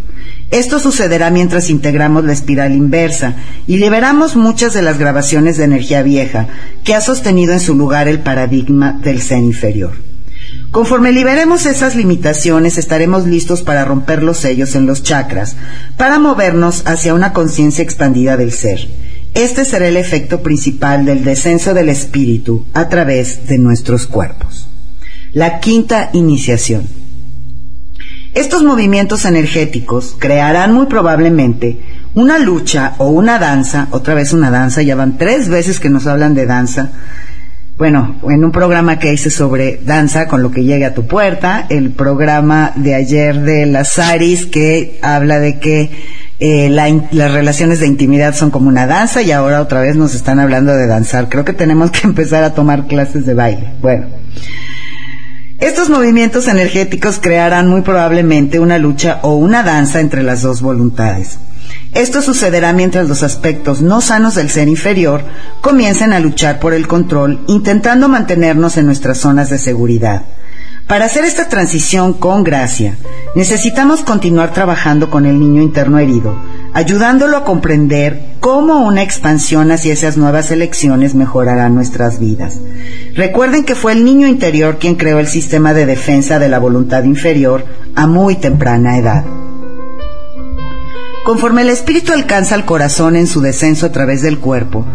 Esto 0.52 0.80
sucederá 0.80 1.32
mientras 1.32 1.70
integramos 1.70 2.24
la 2.24 2.34
espiral 2.34 2.74
inversa 2.74 3.36
y 3.68 3.78
liberamos 3.78 4.36
muchas 4.36 4.74
de 4.74 4.84
las 4.84 4.98
grabaciones 5.00 5.58
de 5.58 5.64
energía 5.64 6.04
vieja 6.04 6.48
que 6.84 6.94
ha 6.94 7.02
sostenido 7.02 7.54
en 7.54 7.60
su 7.60 7.74
lugar 7.76 8.08
el 8.08 8.20
paradigma 8.20 8.94
del 9.02 9.22
ser 9.22 9.40
inferior. 9.40 10.11
Conforme 10.71 11.12
liberemos 11.12 11.65
esas 11.65 11.97
limitaciones, 11.97 12.77
estaremos 12.77 13.27
listos 13.27 13.62
para 13.62 13.84
romper 13.84 14.23
los 14.23 14.38
sellos 14.38 14.73
en 14.75 14.86
los 14.86 15.03
chakras, 15.03 15.57
para 15.97 16.17
movernos 16.17 16.84
hacia 16.86 17.13
una 17.13 17.34
conciencia 17.34 17.84
expandida 17.84 18.38
del 18.38 18.53
ser. 18.53 18.88
Este 19.34 19.65
será 19.65 19.89
el 19.89 19.97
efecto 19.97 20.41
principal 20.41 21.03
del 21.03 21.25
descenso 21.25 21.73
del 21.73 21.89
espíritu 21.89 22.67
a 22.73 22.88
través 22.88 23.47
de 23.47 23.57
nuestros 23.57 24.07
cuerpos. 24.07 24.69
La 25.34 25.59
quinta 25.59 26.09
iniciación. 26.13 26.88
Estos 28.34 28.63
movimientos 28.63 29.26
energéticos 29.26 30.15
crearán 30.17 30.74
muy 30.74 30.86
probablemente 30.86 31.82
una 32.13 32.39
lucha 32.39 32.95
o 32.97 33.07
una 33.07 33.39
danza, 33.39 33.89
otra 33.91 34.13
vez 34.13 34.32
una 34.32 34.51
danza, 34.51 34.82
ya 34.82 34.95
van 34.95 35.17
tres 35.17 35.49
veces 35.49 35.82
que 35.82 35.89
nos 35.89 36.07
hablan 36.07 36.34
de 36.34 36.45
danza, 36.45 36.91
bueno, 37.82 38.15
en 38.29 38.45
un 38.45 38.51
programa 38.51 38.99
que 38.99 39.11
hice 39.11 39.32
sobre 39.32 39.79
danza 39.84 40.27
con 40.27 40.43
lo 40.43 40.51
que 40.51 40.63
llegue 40.63 40.86
a 40.86 40.93
tu 40.93 41.07
puerta, 41.07 41.65
el 41.67 41.89
programa 41.89 42.73
de 42.75 42.93
ayer 42.93 43.41
de 43.41 43.65
las 43.65 43.97
Aris 43.97 44.45
que 44.45 44.99
habla 45.01 45.39
de 45.39 45.57
que 45.57 45.89
eh, 46.38 46.69
las 46.69 47.32
relaciones 47.32 47.79
de 47.79 47.88
intimidad 47.88 48.36
son 48.36 48.51
como 48.51 48.69
una 48.69 48.86
danza 48.86 49.23
y 49.23 49.32
ahora 49.32 49.59
otra 49.59 49.82
vez 49.82 49.95
nos 49.95 50.13
están 50.13 50.39
hablando 50.39 50.77
de 50.77 50.86
danzar. 50.86 51.27
Creo 51.27 51.43
que 51.43 51.53
tenemos 51.53 51.89
que 51.89 52.01
empezar 52.03 52.43
a 52.43 52.53
tomar 52.53 52.86
clases 52.86 53.25
de 53.25 53.34
baile. 53.34 53.71
Bueno. 53.82 54.05
Estos 55.57 55.89
movimientos 55.89 56.47
energéticos 56.47 57.17
crearán 57.17 57.67
muy 57.67 57.82
probablemente 57.82 58.59
una 58.59 58.77
lucha 58.77 59.17
o 59.23 59.38
una 59.38 59.63
danza 59.63 60.01
entre 60.01 60.21
las 60.21 60.43
dos 60.43 60.61
voluntades. 60.61 61.39
Esto 61.94 62.22
sucederá 62.22 62.72
mientras 62.72 63.10
los 63.10 63.22
aspectos 63.22 63.82
no 63.82 64.00
sanos 64.00 64.36
del 64.36 64.50
ser 64.50 64.70
inferior 64.70 65.24
comiencen 65.60 66.14
a 66.14 66.20
luchar 66.22 66.60
por 66.60 66.74
el 66.74 66.88
control, 66.88 67.42
intentando 67.48 68.08
mantenernos 68.08 68.78
en 68.78 68.86
nuestras 68.86 69.18
zonas 69.18 69.50
de 69.50 69.58
seguridad. 69.58 70.24
Para 70.88 71.06
hacer 71.06 71.26
esta 71.26 71.48
transición 71.48 72.14
con 72.14 72.44
gracia, 72.44 72.98
necesitamos 73.36 74.02
continuar 74.02 74.54
trabajando 74.54 75.10
con 75.10 75.26
el 75.26 75.39
niño 75.39 75.62
interno 75.62 76.00
herido, 76.00 76.36
ayudándolo 76.74 77.38
a 77.38 77.44
comprender 77.44 78.36
cómo 78.39 78.86
una 78.86 79.04
expansión 79.04 79.72
hacia 79.72 79.94
esas 79.94 80.18
nuevas 80.18 80.50
elecciones 80.52 81.14
mejorará 81.14 81.70
nuestras 81.70 82.20
vidas. 82.20 82.58
Recuerden 83.16 83.64
que 83.64 83.76
fue 83.76 83.92
el 83.92 84.06
niño 84.06 84.28
interior 84.28 84.80
quien 84.80 84.96
creó 84.96 85.20
el 85.20 85.28
sistema 85.28 85.74
de 85.74 85.86
defensa 85.86 86.39
de 86.39 86.50
la 86.50 86.60
voluntad 86.60 87.04
inferior 87.04 87.66
a 87.96 88.08
muy 88.08 88.36
temprana 88.36 88.98
edad. 88.98 89.24
Conforme 91.24 91.61
el 91.61 91.69
espíritu 91.69 92.13
alcanza 92.13 92.55
el 92.55 92.65
corazón 92.65 93.15
en 93.15 93.28
su 93.28 93.41
descenso 93.41 93.86
a 93.86 93.91
través 93.91 94.24
del 94.24 94.39
cuerpo, 94.39 94.86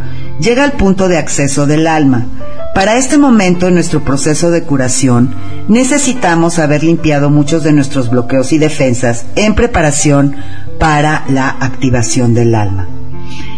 llega 0.41 0.65
al 0.65 0.73
punto 0.73 1.09
de 1.09 1.19
acceso 1.19 1.67
del 1.67 1.87
alma. 1.87 2.27
Para 2.75 2.97
este 2.97 3.17
momento 3.17 3.69
en 3.69 3.75
nuestro 3.75 4.05
proceso 4.05 4.51
de 4.51 4.65
curación, 4.65 5.35
necesitamos 5.69 6.59
haber 6.59 6.83
limpiado 6.83 7.31
muchos 7.31 7.63
de 7.63 7.73
nuestros 7.73 8.11
bloqueos 8.11 8.53
y 8.53 8.59
defensas 8.59 9.27
en 9.37 9.55
preparación 9.55 10.35
para 10.81 11.25
la 11.29 11.49
activación 11.49 12.35
del 12.35 12.57
alma. 12.57 12.89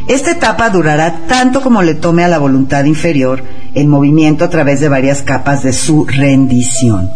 Esta 0.07 0.33
etapa 0.33 0.69
durará 0.69 1.27
tanto 1.27 1.63
como 1.63 1.83
le 1.83 1.95
tome 1.95 2.23
a 2.23 2.29
la 2.29 2.39
voluntad 2.39 2.85
inferior 2.85 3.43
el 3.75 3.89
movimiento 3.89 4.45
a 4.45 4.51
través 4.51 4.81
de 4.81 4.89
varias 4.89 5.23
capas 5.23 5.63
de 5.63 5.73
su 5.73 6.05
rendición. 6.05 7.11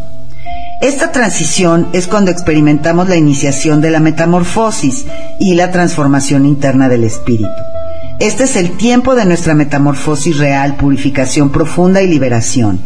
Esta 0.82 1.12
transición 1.12 1.86
es 1.92 2.08
cuando 2.08 2.32
experimentamos 2.32 3.08
la 3.08 3.14
iniciación 3.14 3.80
de 3.80 3.92
la 3.92 4.00
metamorfosis 4.00 5.06
y 5.38 5.54
la 5.54 5.70
transformación 5.70 6.44
interna 6.44 6.88
del 6.88 7.04
espíritu. 7.04 7.48
Este 8.18 8.44
es 8.44 8.56
el 8.56 8.76
tiempo 8.76 9.14
de 9.14 9.24
nuestra 9.24 9.54
metamorfosis 9.54 10.38
real, 10.38 10.74
purificación 10.74 11.50
profunda 11.50 12.02
y 12.02 12.08
liberación. 12.08 12.80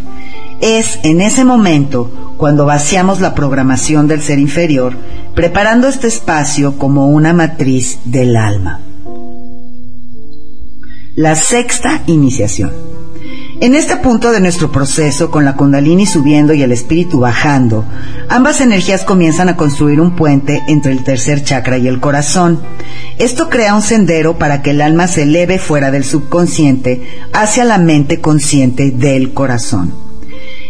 Es 0.61 0.99
en 1.05 1.23
ese 1.23 1.47
momento 1.47 2.35
cuando 2.37 2.67
vaciamos 2.67 3.23
la 3.23 3.35
programación 3.35 4.09
del 4.09 4.21
ser 4.21 4.41
inferior, 4.41 4.95
preparando 5.35 5.89
este 5.89 6.09
espacio 6.09 6.77
como 6.77 7.09
una 7.09 7.33
matriz 7.33 8.01
del 8.05 8.37
alma. 8.37 8.83
La 11.15 11.35
sexta 11.35 12.03
iniciación. 12.07 12.96
En 13.59 13.75
este 13.75 13.97
punto 13.97 14.33
de 14.33 14.41
nuestro 14.41 14.71
proceso, 14.71 15.31
con 15.31 15.47
la 15.47 15.57
kundalini 15.57 16.05
subiendo 16.05 16.53
y 16.53 16.63
el 16.63 16.73
espíritu 16.73 17.21
bajando, 17.21 17.87
ambas 18.29 18.61
energías 18.61 19.03
comienzan 19.03 19.49
a 19.49 19.57
construir 19.57 19.99
un 19.99 20.15
puente 20.15 20.63
entre 20.69 20.93
el 20.93 21.03
tercer 21.03 21.43
chakra 21.43 21.79
y 21.79 21.89
el 21.89 21.99
corazón. 21.99 22.61
Esto 23.19 23.49
crea 23.49 23.75
un 23.75 23.81
sendero 23.81 24.39
para 24.39 24.61
que 24.61 24.71
el 24.71 24.83
alma 24.83 25.09
se 25.09 25.23
eleve 25.23 25.59
fuera 25.59 25.91
del 25.91 26.05
subconsciente 26.05 27.03
hacia 27.33 27.65
la 27.65 27.79
mente 27.79 28.21
consciente 28.21 28.91
del 28.91 29.33
corazón. 29.33 29.95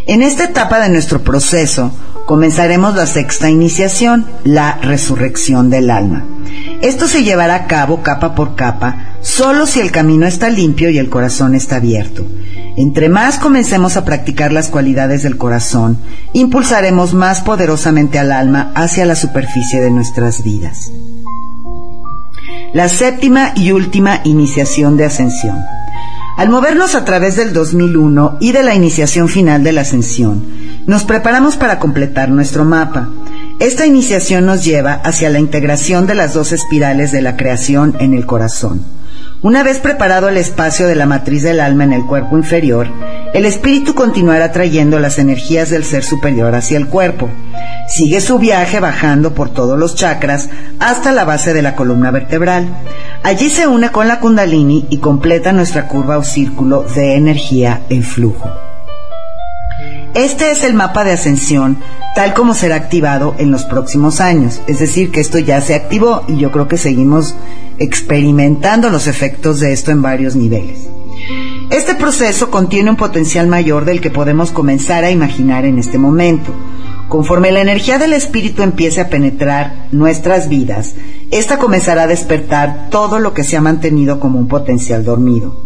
En 0.06 0.22
esta 0.22 0.44
etapa 0.44 0.78
de 0.78 0.88
nuestro 0.88 1.22
proceso, 1.22 1.90
comenzaremos 2.26 2.94
la 2.96 3.06
sexta 3.06 3.48
iniciación, 3.48 4.26
la 4.44 4.78
resurrección 4.82 5.70
del 5.70 5.90
alma. 5.90 6.24
Esto 6.82 7.06
se 7.06 7.22
llevará 7.22 7.54
a 7.54 7.66
cabo 7.66 8.02
capa 8.02 8.34
por 8.34 8.56
capa, 8.56 9.14
solo 9.22 9.64
si 9.66 9.80
el 9.80 9.92
camino 9.92 10.26
está 10.26 10.50
limpio 10.50 10.90
y 10.90 10.98
el 10.98 11.08
corazón 11.08 11.54
está 11.54 11.76
abierto. 11.76 12.26
Entre 12.76 13.08
más 13.08 13.38
comencemos 13.38 13.96
a 13.96 14.04
practicar 14.04 14.52
las 14.52 14.68
cualidades 14.68 15.22
del 15.22 15.38
corazón, 15.38 15.98
impulsaremos 16.34 17.14
más 17.14 17.40
poderosamente 17.40 18.18
al 18.18 18.32
alma 18.32 18.72
hacia 18.74 19.06
la 19.06 19.16
superficie 19.16 19.80
de 19.80 19.90
nuestras 19.90 20.42
vidas. 20.42 20.90
La 22.74 22.88
séptima 22.88 23.52
y 23.54 23.70
última 23.70 24.20
iniciación 24.24 24.98
de 24.98 25.06
ascensión. 25.06 25.56
Al 26.36 26.50
movernos 26.50 26.94
a 26.94 27.04
través 27.06 27.36
del 27.36 27.54
2001 27.54 28.36
y 28.40 28.52
de 28.52 28.62
la 28.62 28.74
iniciación 28.74 29.28
final 29.28 29.64
de 29.64 29.72
la 29.72 29.80
ascensión, 29.80 30.44
nos 30.86 31.04
preparamos 31.04 31.56
para 31.56 31.78
completar 31.78 32.28
nuestro 32.28 32.66
mapa. 32.66 33.08
Esta 33.58 33.86
iniciación 33.86 34.44
nos 34.44 34.62
lleva 34.62 34.92
hacia 34.92 35.30
la 35.30 35.38
integración 35.38 36.06
de 36.06 36.14
las 36.14 36.34
dos 36.34 36.52
espirales 36.52 37.10
de 37.10 37.22
la 37.22 37.38
creación 37.38 37.96
en 38.00 38.12
el 38.12 38.26
corazón. 38.26 38.95
Una 39.42 39.62
vez 39.62 39.80
preparado 39.80 40.28
el 40.28 40.38
espacio 40.38 40.88
de 40.88 40.94
la 40.94 41.04
matriz 41.04 41.42
del 41.42 41.60
alma 41.60 41.84
en 41.84 41.92
el 41.92 42.06
cuerpo 42.06 42.38
inferior, 42.38 42.88
el 43.34 43.44
espíritu 43.44 43.94
continuará 43.94 44.50
trayendo 44.50 44.98
las 44.98 45.18
energías 45.18 45.68
del 45.68 45.84
ser 45.84 46.04
superior 46.04 46.54
hacia 46.54 46.78
el 46.78 46.88
cuerpo. 46.88 47.28
Sigue 47.86 48.22
su 48.22 48.38
viaje 48.38 48.80
bajando 48.80 49.34
por 49.34 49.50
todos 49.50 49.78
los 49.78 49.94
chakras 49.94 50.48
hasta 50.80 51.12
la 51.12 51.24
base 51.24 51.52
de 51.52 51.60
la 51.60 51.76
columna 51.76 52.10
vertebral. 52.10 52.66
Allí 53.22 53.50
se 53.50 53.66
une 53.66 53.90
con 53.90 54.08
la 54.08 54.20
kundalini 54.20 54.86
y 54.88 54.98
completa 54.98 55.52
nuestra 55.52 55.86
curva 55.86 56.16
o 56.16 56.24
círculo 56.24 56.84
de 56.94 57.14
energía 57.14 57.82
en 57.90 58.02
flujo. 58.02 58.50
Este 60.14 60.50
es 60.50 60.64
el 60.64 60.72
mapa 60.72 61.04
de 61.04 61.12
ascensión 61.12 61.76
tal 62.14 62.32
como 62.32 62.54
será 62.54 62.76
activado 62.76 63.34
en 63.36 63.50
los 63.50 63.66
próximos 63.66 64.22
años. 64.22 64.62
Es 64.66 64.78
decir, 64.78 65.10
que 65.10 65.20
esto 65.20 65.38
ya 65.38 65.60
se 65.60 65.74
activó 65.74 66.24
y 66.26 66.38
yo 66.38 66.50
creo 66.50 66.66
que 66.66 66.78
seguimos 66.78 67.34
experimentando 67.78 68.90
los 68.90 69.06
efectos 69.06 69.60
de 69.60 69.72
esto 69.72 69.90
en 69.90 70.02
varios 70.02 70.36
niveles. 70.36 70.88
Este 71.70 71.94
proceso 71.94 72.50
contiene 72.50 72.90
un 72.90 72.96
potencial 72.96 73.48
mayor 73.48 73.84
del 73.84 74.00
que 74.00 74.10
podemos 74.10 74.50
comenzar 74.50 75.04
a 75.04 75.10
imaginar 75.10 75.64
en 75.64 75.78
este 75.78 75.98
momento. 75.98 76.52
Conforme 77.08 77.52
la 77.52 77.60
energía 77.60 77.98
del 77.98 78.12
espíritu 78.12 78.62
empiece 78.62 79.00
a 79.00 79.08
penetrar 79.08 79.88
nuestras 79.92 80.48
vidas, 80.48 80.94
esta 81.30 81.58
comenzará 81.58 82.02
a 82.02 82.06
despertar 82.06 82.88
todo 82.90 83.18
lo 83.18 83.34
que 83.34 83.44
se 83.44 83.56
ha 83.56 83.60
mantenido 83.60 84.20
como 84.20 84.38
un 84.38 84.48
potencial 84.48 85.04
dormido. 85.04 85.65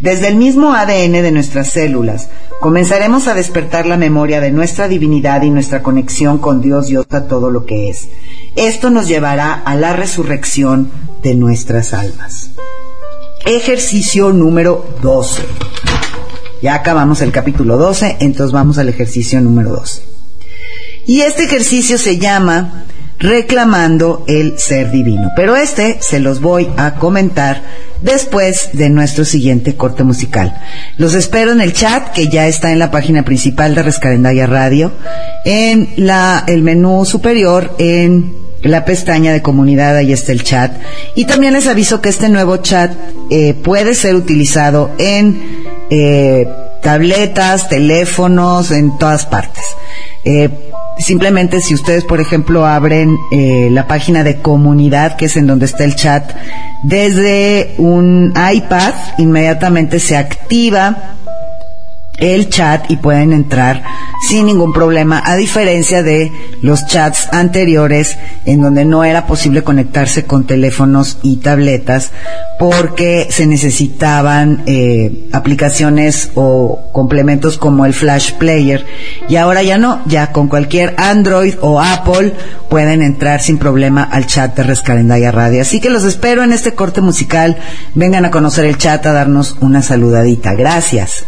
Desde 0.00 0.28
el 0.28 0.36
mismo 0.36 0.74
ADN 0.74 1.12
de 1.12 1.30
nuestras 1.30 1.70
células, 1.70 2.28
comenzaremos 2.60 3.28
a 3.28 3.34
despertar 3.34 3.86
la 3.86 3.96
memoria 3.96 4.40
de 4.40 4.50
nuestra 4.50 4.88
divinidad 4.88 5.42
y 5.42 5.50
nuestra 5.50 5.82
conexión 5.82 6.38
con 6.38 6.60
Dios 6.60 6.90
y 6.90 6.96
a 6.96 7.02
todo 7.02 7.50
lo 7.50 7.64
que 7.64 7.90
es. 7.90 8.08
Esto 8.56 8.90
nos 8.90 9.06
llevará 9.06 9.54
a 9.54 9.76
la 9.76 9.92
resurrección 9.92 10.90
de 11.22 11.34
nuestras 11.34 11.94
almas. 11.94 12.50
Ejercicio 13.46 14.32
número 14.32 14.84
12. 15.00 15.42
Ya 16.62 16.74
acabamos 16.74 17.20
el 17.20 17.30
capítulo 17.30 17.76
12, 17.76 18.16
entonces 18.20 18.52
vamos 18.52 18.78
al 18.78 18.88
ejercicio 18.88 19.40
número 19.40 19.70
12. 19.70 20.02
Y 21.06 21.20
este 21.20 21.44
ejercicio 21.44 21.98
se 21.98 22.18
llama 22.18 22.86
reclamando 23.18 24.24
el 24.28 24.58
ser 24.58 24.90
divino. 24.90 25.30
Pero 25.36 25.56
este 25.56 25.98
se 26.00 26.20
los 26.20 26.40
voy 26.40 26.68
a 26.76 26.94
comentar 26.94 27.62
después 28.00 28.70
de 28.72 28.90
nuestro 28.90 29.24
siguiente 29.24 29.76
corte 29.76 30.04
musical. 30.04 30.54
Los 30.98 31.14
espero 31.14 31.52
en 31.52 31.60
el 31.60 31.72
chat 31.72 32.12
que 32.12 32.28
ya 32.28 32.46
está 32.46 32.70
en 32.70 32.78
la 32.78 32.90
página 32.90 33.24
principal 33.24 33.74
de 33.74 33.82
Rescarendaya 33.82 34.46
Radio, 34.46 34.92
en 35.44 35.88
la, 35.96 36.44
el 36.46 36.62
menú 36.62 37.04
superior, 37.04 37.74
en 37.78 38.44
la 38.62 38.84
pestaña 38.84 39.32
de 39.32 39.42
comunidad, 39.42 39.96
ahí 39.96 40.12
está 40.12 40.32
el 40.32 40.42
chat. 40.42 40.72
Y 41.14 41.26
también 41.26 41.52
les 41.52 41.66
aviso 41.66 42.00
que 42.00 42.08
este 42.08 42.28
nuevo 42.28 42.58
chat 42.58 42.92
eh, 43.30 43.54
puede 43.54 43.94
ser 43.94 44.14
utilizado 44.14 44.90
en 44.98 45.64
eh, 45.90 46.48
tabletas, 46.82 47.68
teléfonos, 47.68 48.70
en 48.70 48.98
todas 48.98 49.26
partes. 49.26 49.64
Eh, 50.24 50.48
Simplemente 50.98 51.60
si 51.60 51.74
ustedes, 51.74 52.04
por 52.04 52.20
ejemplo, 52.20 52.66
abren 52.66 53.18
eh, 53.32 53.68
la 53.70 53.88
página 53.88 54.22
de 54.22 54.40
comunidad, 54.40 55.16
que 55.16 55.24
es 55.24 55.36
en 55.36 55.46
donde 55.46 55.66
está 55.66 55.84
el 55.84 55.96
chat, 55.96 56.32
desde 56.84 57.74
un 57.78 58.32
iPad, 58.32 58.94
inmediatamente 59.18 59.98
se 59.98 60.16
activa 60.16 61.16
el 62.18 62.48
chat 62.48 62.90
y 62.90 62.96
pueden 62.96 63.32
entrar 63.32 63.82
sin 64.28 64.46
ningún 64.46 64.72
problema, 64.72 65.22
a 65.24 65.36
diferencia 65.36 66.02
de 66.02 66.32
los 66.62 66.86
chats 66.86 67.28
anteriores 67.32 68.16
en 68.46 68.62
donde 68.62 68.84
no 68.84 69.04
era 69.04 69.26
posible 69.26 69.62
conectarse 69.62 70.24
con 70.24 70.46
teléfonos 70.46 71.18
y 71.22 71.36
tabletas 71.36 72.12
porque 72.58 73.28
se 73.30 73.46
necesitaban 73.46 74.62
eh, 74.66 75.28
aplicaciones 75.32 76.30
o 76.34 76.90
complementos 76.92 77.58
como 77.58 77.84
el 77.84 77.92
Flash 77.92 78.32
Player 78.34 78.86
y 79.28 79.36
ahora 79.36 79.62
ya 79.62 79.78
no, 79.78 80.00
ya 80.06 80.32
con 80.32 80.48
cualquier 80.48 80.94
Android 80.96 81.54
o 81.60 81.80
Apple 81.80 82.32
pueden 82.68 83.02
entrar 83.02 83.40
sin 83.40 83.58
problema 83.58 84.02
al 84.02 84.26
chat 84.26 84.56
de 84.56 84.62
Rescalendaya 84.62 85.30
Radio. 85.30 85.62
Así 85.62 85.80
que 85.80 85.90
los 85.90 86.04
espero 86.04 86.42
en 86.42 86.52
este 86.52 86.74
corte 86.74 87.00
musical. 87.00 87.56
Vengan 87.94 88.24
a 88.24 88.30
conocer 88.30 88.64
el 88.64 88.78
chat, 88.78 89.04
a 89.06 89.12
darnos 89.12 89.56
una 89.60 89.82
saludadita. 89.82 90.54
Gracias. 90.54 91.24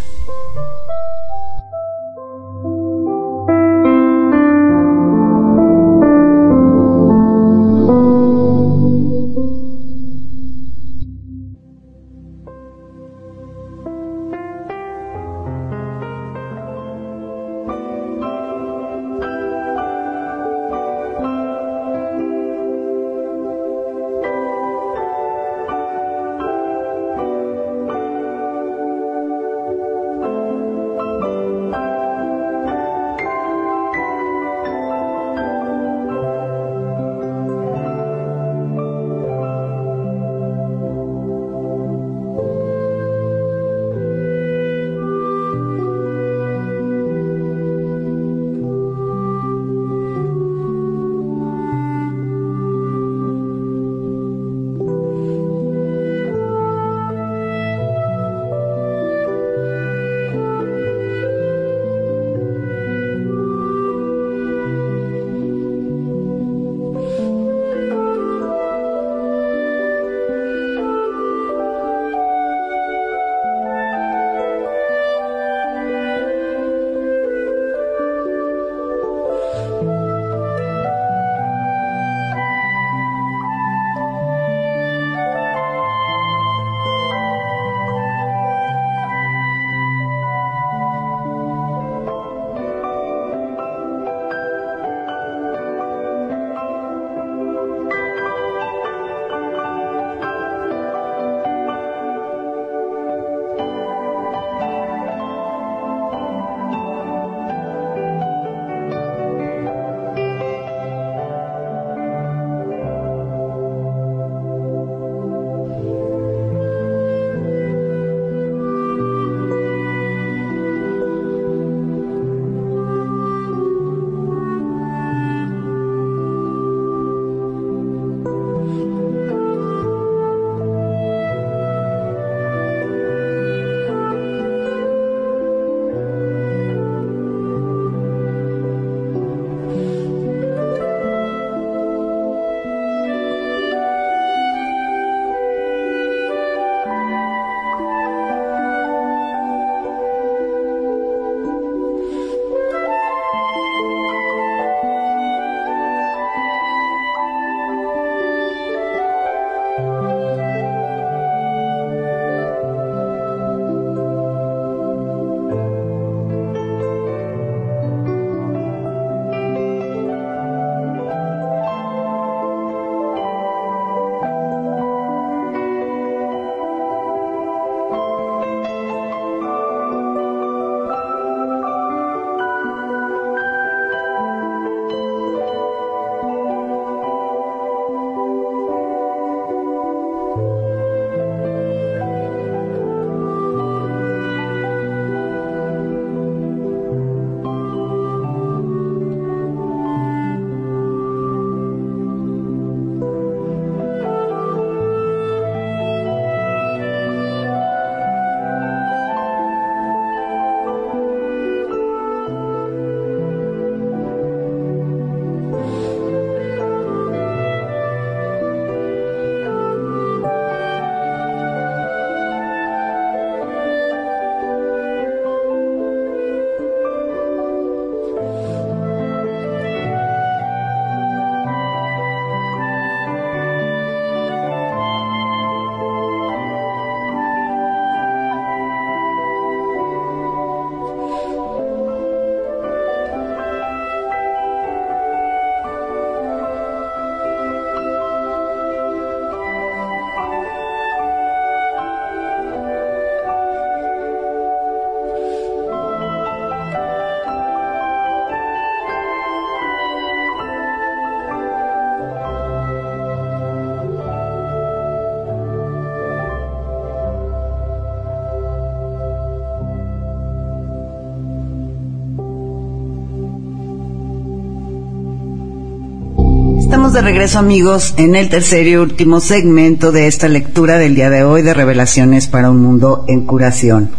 De 276.97 277.03
regreso 277.03 277.39
amigos 277.39 277.93
en 277.99 278.17
el 278.17 278.31
tercer 278.31 278.67
y 278.67 278.77
último 278.77 279.21
segmento 279.21 279.93
de 279.93 280.07
esta 280.07 280.29
lectura 280.29 280.79
del 280.79 280.95
día 280.95 281.11
de 281.11 281.25
hoy 281.25 281.43
de 281.43 281.53
Revelaciones 281.53 282.27
para 282.27 282.51
un 282.51 282.63
Mundo 282.63 283.05
en 283.07 283.27
Curación. 283.27 283.91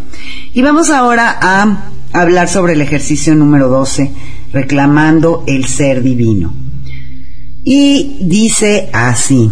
Y 0.51 0.63
vamos 0.63 0.89
ahora 0.89 1.37
a 1.39 1.91
hablar 2.11 2.49
sobre 2.49 2.73
el 2.73 2.81
ejercicio 2.81 3.35
número 3.35 3.69
12, 3.69 4.11
reclamando 4.51 5.43
el 5.45 5.67
ser 5.67 6.01
divino. 6.01 6.55
Y 7.63 8.17
dice 8.21 8.89
así, 8.93 9.51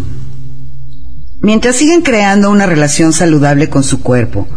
mientras 1.41 1.75
siguen 1.75 2.01
creando 2.01 2.49
una 2.49 2.65
relación 2.65 3.13
saludable 3.13 3.69
con 3.69 3.83
su 3.83 4.01
cuerpo, 4.01 4.47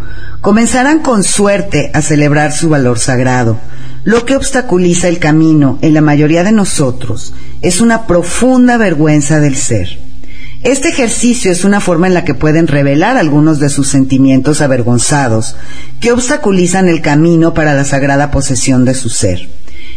comenzarán 0.41 1.01
con 1.01 1.25
suerte 1.25 1.91
a 1.93 2.01
celebrar 2.01 2.53
su 2.53 2.71
valor 2.71 2.99
sagrado, 2.99 3.61
lo 4.09 4.25
que 4.25 4.37
obstaculiza 4.37 5.09
el 5.09 5.19
camino 5.19 5.79
en 5.83 5.93
la 5.93 6.01
mayoría 6.01 6.43
de 6.43 6.51
nosotros 6.51 7.35
es 7.61 7.83
una 7.83 8.07
profunda 8.07 8.79
vergüenza 8.79 9.39
del 9.39 9.55
ser. 9.55 10.01
Este 10.63 10.89
ejercicio 10.89 11.53
es 11.53 11.63
una 11.63 11.79
forma 11.79 12.07
en 12.07 12.15
la 12.15 12.25
que 12.25 12.33
pueden 12.33 12.69
revelar 12.69 13.19
algunos 13.19 13.61
de 13.61 13.69
sus 13.69 13.89
sentimientos 13.89 14.63
avergonzados 14.63 15.57
que 16.01 16.11
obstaculizan 16.11 16.89
el 16.89 17.03
camino 17.03 17.53
para 17.53 17.75
la 17.75 17.85
sagrada 17.85 18.31
posesión 18.31 18.87
de 18.87 18.95
su 18.95 19.11
ser. 19.11 19.51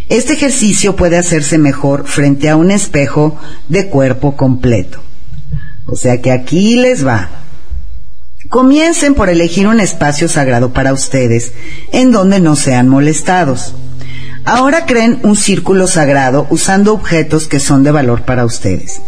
Este 0.09 0.33
ejercicio 0.33 0.97
puede 0.97 1.17
hacerse 1.17 1.57
mejor 1.57 2.05
frente 2.05 2.49
a 2.49 2.57
un 2.57 2.69
espejo 2.69 3.39
de 3.69 3.87
cuerpo 3.87 4.35
completo. 4.35 5.01
O 5.85 5.95
sea 5.95 6.19
que 6.19 6.33
aquí 6.33 6.75
les 6.75 7.07
va. 7.07 7.29
Comiencen 8.49 9.13
por 9.13 9.29
elegir 9.29 9.67
un 9.67 9.79
espacio 9.79 10.27
sagrado 10.27 10.73
para 10.73 10.91
ustedes, 10.91 11.53
en 11.93 12.11
donde 12.11 12.41
no 12.41 12.57
sean 12.57 12.89
molestados. 12.89 13.73
Ahora 14.43 14.87
creen 14.87 15.19
un 15.23 15.35
círculo 15.35 15.85
sagrado 15.85 16.47
usando 16.49 16.93
objetos 16.93 17.47
que 17.47 17.59
son 17.59 17.83
de 17.83 17.91
valor 17.91 18.23
para 18.23 18.43
ustedes. 18.43 19.01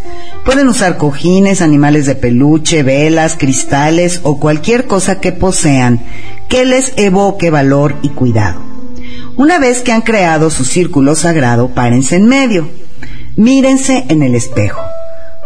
Pueden 0.45 0.67
usar 0.67 0.97
cojines, 0.97 1.61
animales 1.61 2.05
de 2.05 2.13
peluche, 2.13 2.83
velas, 2.83 3.35
cristales 3.35 4.21
o 4.23 4.39
cualquier 4.39 4.85
cosa 4.85 5.19
que 5.19 5.31
posean 5.31 6.01
que 6.49 6.65
les 6.65 6.93
evoque 6.97 7.49
valor 7.49 7.95
y 8.03 8.09
cuidado. 8.09 8.61
Una 9.35 9.57
vez 9.57 9.81
que 9.81 9.91
han 9.91 10.01
creado 10.01 10.51
su 10.51 10.65
círculo 10.65 11.15
sagrado, 11.15 11.69
párense 11.69 12.15
en 12.15 12.27
medio. 12.27 12.69
Mírense 13.35 14.05
en 14.09 14.21
el 14.21 14.35
espejo. 14.35 14.81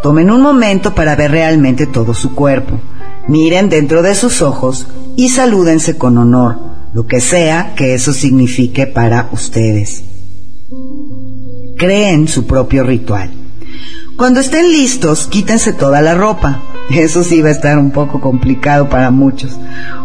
Tomen 0.04 0.32
un 0.32 0.42
momento 0.42 0.96
para 0.96 1.16
ver 1.16 1.32
realmente 1.32 1.86
todo 1.86 2.14
su 2.14 2.36
cuerpo. 2.36 2.82
Miren 3.30 3.70
dentro 3.70 4.02
de 4.02 4.16
sus 4.16 4.42
ojos 4.42 4.88
y 5.16 5.30
salúdense 5.30 5.98
con 5.98 6.18
honor 6.18 6.77
lo 6.98 7.06
que 7.06 7.22
sea 7.22 7.76
que 7.76 7.94
eso 7.94 8.12
signifique 8.12 8.88
para 8.88 9.30
ustedes. 9.32 10.04
Creen 11.78 12.28
su 12.28 12.48
propio 12.48 12.82
ritual. 12.82 13.30
Cuando 14.18 14.40
estén 14.40 14.72
listos, 14.72 15.28
quítense 15.28 15.74
toda 15.74 16.02
la 16.02 16.16
ropa. 16.16 16.64
Eso 16.90 17.24
sí 17.24 17.40
va 17.44 17.50
a 17.50 17.52
estar 17.52 17.78
un 17.78 17.92
poco 17.92 18.20
complicado 18.20 18.90
para 18.90 19.12
muchos. 19.12 19.60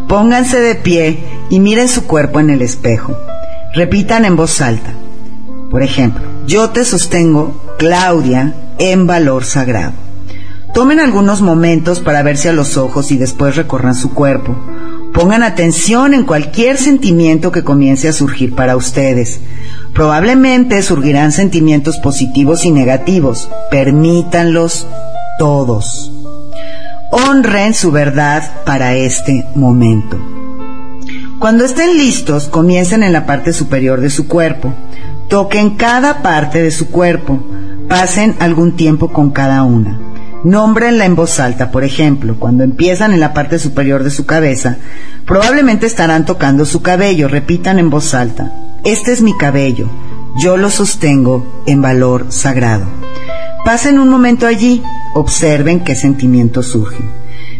Pónganse 0.06 0.60
de 0.60 0.74
pie 0.74 1.18
y 1.48 1.60
miren 1.60 1.88
su 1.88 2.04
cuerpo 2.04 2.40
en 2.40 2.50
el 2.50 2.60
espejo. 2.60 3.16
Repitan 3.74 4.26
en 4.26 4.36
voz 4.36 4.60
alta. 4.60 4.92
Por 5.70 5.82
ejemplo, 5.82 6.22
yo 6.46 6.68
te 6.68 6.84
sostengo, 6.84 7.58
Claudia, 7.78 8.54
en 8.78 9.06
valor 9.06 9.46
sagrado. 9.46 9.94
Tomen 10.74 11.00
algunos 11.00 11.40
momentos 11.40 12.00
para 12.00 12.22
verse 12.22 12.50
a 12.50 12.52
los 12.52 12.76
ojos 12.76 13.12
y 13.12 13.16
después 13.16 13.56
recorran 13.56 13.94
su 13.94 14.12
cuerpo. 14.12 14.54
Pongan 15.12 15.42
atención 15.42 16.14
en 16.14 16.24
cualquier 16.24 16.78
sentimiento 16.78 17.52
que 17.52 17.64
comience 17.64 18.08
a 18.08 18.12
surgir 18.12 18.54
para 18.54 18.76
ustedes. 18.76 19.40
Probablemente 19.94 20.80
surgirán 20.82 21.32
sentimientos 21.32 21.98
positivos 21.98 22.64
y 22.64 22.70
negativos. 22.70 23.50
Permítanlos 23.70 24.86
todos. 25.38 26.10
Honren 27.10 27.74
su 27.74 27.90
verdad 27.90 28.64
para 28.64 28.94
este 28.94 29.44
momento. 29.54 30.18
Cuando 31.38 31.66
estén 31.66 31.98
listos, 31.98 32.48
comiencen 32.48 33.02
en 33.02 33.12
la 33.12 33.26
parte 33.26 33.52
superior 33.52 34.00
de 34.00 34.08
su 34.08 34.28
cuerpo. 34.28 34.72
Toquen 35.28 35.76
cada 35.76 36.22
parte 36.22 36.62
de 36.62 36.70
su 36.70 36.88
cuerpo. 36.88 37.38
Pasen 37.86 38.36
algún 38.38 38.76
tiempo 38.76 39.12
con 39.12 39.30
cada 39.30 39.62
una. 39.62 40.11
Nómbrenla 40.44 41.04
en 41.04 41.14
voz 41.14 41.38
alta, 41.38 41.70
por 41.70 41.84
ejemplo, 41.84 42.36
cuando 42.38 42.64
empiezan 42.64 43.12
en 43.12 43.20
la 43.20 43.32
parte 43.32 43.60
superior 43.60 44.02
de 44.02 44.10
su 44.10 44.26
cabeza, 44.26 44.76
probablemente 45.24 45.86
estarán 45.86 46.24
tocando 46.24 46.64
su 46.64 46.82
cabello, 46.82 47.28
repitan 47.28 47.78
en 47.78 47.90
voz 47.90 48.12
alta, 48.12 48.52
este 48.84 49.12
es 49.12 49.22
mi 49.22 49.36
cabello, 49.36 49.88
yo 50.42 50.56
lo 50.56 50.68
sostengo 50.70 51.62
en 51.66 51.80
valor 51.80 52.26
sagrado. 52.30 52.86
Pasen 53.64 54.00
un 54.00 54.08
momento 54.08 54.48
allí, 54.48 54.82
observen 55.14 55.84
qué 55.84 55.94
sentimientos 55.94 56.66
surgen. 56.66 57.08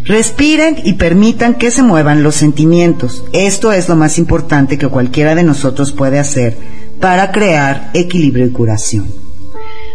Respiren 0.05 0.77
y 0.83 0.95
permitan 0.95 1.55
que 1.55 1.71
se 1.71 1.85
muevan 1.85 2.25
los 2.25 2.35
sentimientos. 2.35 3.25
Esto 3.33 3.73
es 3.73 3.89
lo 3.89 3.95
más 3.95 4.19
importante 4.19 4.77
que 4.77 4.89
cualquiera 4.89 5.37
de 5.37 5.45
nosotros 5.45 5.93
puede 5.93 6.19
hacer 6.19 6.59
para 7.01 7.31
crear 7.31 7.91
equilibrio 7.95 8.47
y 8.47 8.51
curación. 8.51 9.32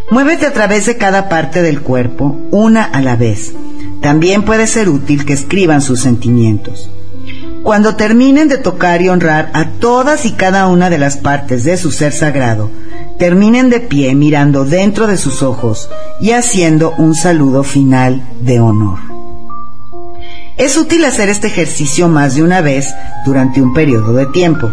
Muévete 0.10 0.46
a 0.46 0.54
través 0.54 0.86
de 0.86 0.96
cada 0.96 1.28
parte 1.28 1.62
del 1.62 1.82
cuerpo, 1.82 2.40
una 2.52 2.86
a 2.86 3.02
la 3.02 3.18
vez. 3.18 3.54
También 4.02 4.44
puede 4.44 4.66
ser 4.66 4.88
útil 4.88 5.26
que 5.26 5.34
escriban 5.34 5.82
sus 5.82 6.00
sentimientos. 6.00 6.90
Cuando 7.62 7.98
terminen 7.98 8.48
de 8.48 8.58
tocar 8.58 9.02
y 9.02 9.10
honrar 9.10 9.52
a 9.54 9.72
todas 9.72 10.26
y 10.26 10.32
cada 10.32 10.68
una 10.68 10.90
de 10.90 10.98
las 10.98 11.18
partes 11.18 11.66
de 11.66 11.76
su 11.76 11.92
ser 11.92 12.14
sagrado, 12.14 12.72
terminen 13.20 13.70
de 13.70 13.82
pie 13.82 14.16
mirando 14.16 14.64
dentro 14.64 15.08
de 15.08 15.18
sus 15.18 15.44
ojos 15.44 15.90
y 16.22 16.32
haciendo 16.32 16.94
un 16.98 17.14
saludo 17.14 17.64
final 17.64 18.26
de 18.40 18.62
honor. 18.62 19.00
Es 20.56 20.78
útil 20.78 21.04
hacer 21.04 21.28
este 21.28 21.48
ejercicio 21.48 22.08
más 22.08 22.36
de 22.36 22.44
una 22.44 22.62
vez 22.62 22.88
durante 23.26 23.62
un 23.62 23.74
periodo 23.74 24.14
de 24.14 24.28
tiempo. 24.28 24.72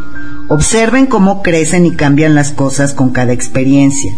Observen 0.48 1.06
cómo 1.06 1.42
crecen 1.42 1.86
y 1.86 1.96
cambian 1.96 2.36
las 2.36 2.52
cosas 2.52 2.94
con 2.94 3.10
cada 3.10 3.32
experiencia. 3.32 4.12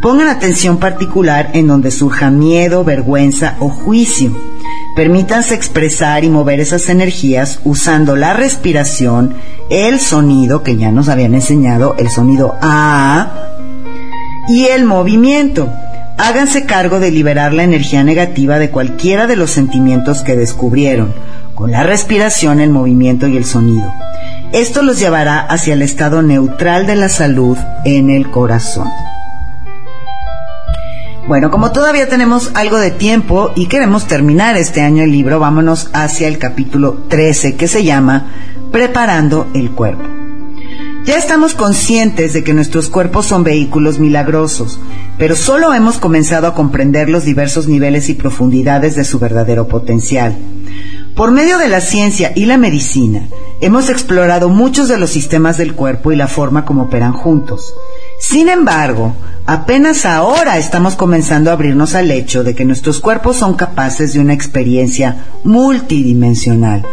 Pongan 0.00 0.28
atención 0.28 0.78
particular 0.78 1.50
en 1.54 1.66
donde 1.66 1.90
surja 1.90 2.30
miedo, 2.30 2.84
vergüenza 2.84 3.56
o 3.58 3.68
juicio. 3.68 4.32
Permítanse 4.94 5.54
expresar 5.54 6.22
y 6.22 6.28
mover 6.28 6.60
esas 6.60 6.88
energías 6.88 7.58
usando 7.64 8.14
la 8.14 8.32
respiración, 8.32 9.34
el 9.70 9.98
sonido 9.98 10.62
que 10.62 10.76
ya 10.76 10.92
nos 10.92 11.08
habían 11.08 11.34
enseñado, 11.34 11.96
el 11.98 12.10
sonido 12.10 12.54
A 12.62 13.32
y 14.48 14.66
el 14.66 14.84
movimiento. 14.84 15.68
Háganse 16.16 16.64
cargo 16.64 17.00
de 17.00 17.10
liberar 17.10 17.52
la 17.52 17.64
energía 17.64 18.04
negativa 18.04 18.58
de 18.58 18.70
cualquiera 18.70 19.26
de 19.26 19.36
los 19.36 19.50
sentimientos 19.50 20.22
que 20.22 20.36
descubrieron, 20.36 21.12
con 21.56 21.72
la 21.72 21.82
respiración, 21.82 22.60
el 22.60 22.70
movimiento 22.70 23.26
y 23.26 23.36
el 23.36 23.44
sonido. 23.44 23.92
Esto 24.52 24.82
los 24.82 25.00
llevará 25.00 25.40
hacia 25.40 25.74
el 25.74 25.82
estado 25.82 26.22
neutral 26.22 26.86
de 26.86 26.96
la 26.96 27.08
salud 27.08 27.56
en 27.84 28.10
el 28.10 28.30
corazón. 28.30 28.88
Bueno, 31.28 31.50
como 31.50 31.72
todavía 31.72 32.08
tenemos 32.08 32.52
algo 32.54 32.78
de 32.78 32.90
tiempo 32.90 33.52
y 33.54 33.66
queremos 33.66 34.06
terminar 34.06 34.56
este 34.56 34.80
año 34.80 35.04
el 35.04 35.12
libro, 35.12 35.38
vámonos 35.38 35.90
hacia 35.92 36.26
el 36.26 36.38
capítulo 36.38 37.04
13 37.08 37.54
que 37.54 37.68
se 37.68 37.84
llama 37.84 38.32
Preparando 38.72 39.46
el 39.52 39.72
cuerpo. 39.72 40.04
Ya 41.04 41.16
estamos 41.18 41.52
conscientes 41.52 42.32
de 42.32 42.42
que 42.42 42.54
nuestros 42.54 42.88
cuerpos 42.88 43.26
son 43.26 43.44
vehículos 43.44 43.98
milagrosos, 43.98 44.80
pero 45.18 45.36
solo 45.36 45.74
hemos 45.74 45.98
comenzado 45.98 46.46
a 46.46 46.54
comprender 46.54 47.10
los 47.10 47.26
diversos 47.26 47.68
niveles 47.68 48.08
y 48.08 48.14
profundidades 48.14 48.96
de 48.96 49.04
su 49.04 49.18
verdadero 49.18 49.68
potencial. 49.68 50.34
Por 51.14 51.30
medio 51.30 51.58
de 51.58 51.68
la 51.68 51.82
ciencia 51.82 52.32
y 52.36 52.46
la 52.46 52.56
medicina, 52.56 53.28
hemos 53.60 53.90
explorado 53.90 54.48
muchos 54.48 54.88
de 54.88 54.96
los 54.96 55.10
sistemas 55.10 55.58
del 55.58 55.74
cuerpo 55.74 56.10
y 56.10 56.16
la 56.16 56.26
forma 56.26 56.64
como 56.64 56.84
operan 56.84 57.12
juntos. 57.12 57.74
Sin 58.18 58.48
embargo, 58.48 59.14
apenas 59.46 60.04
ahora 60.04 60.58
estamos 60.58 60.96
comenzando 60.96 61.50
a 61.50 61.52
abrirnos 61.52 61.94
al 61.94 62.10
hecho 62.10 62.42
de 62.42 62.54
que 62.54 62.64
nuestros 62.64 63.00
cuerpos 63.00 63.36
son 63.36 63.54
capaces 63.54 64.12
de 64.12 64.20
una 64.20 64.34
experiencia 64.34 65.24
multidimensional. 65.44 66.84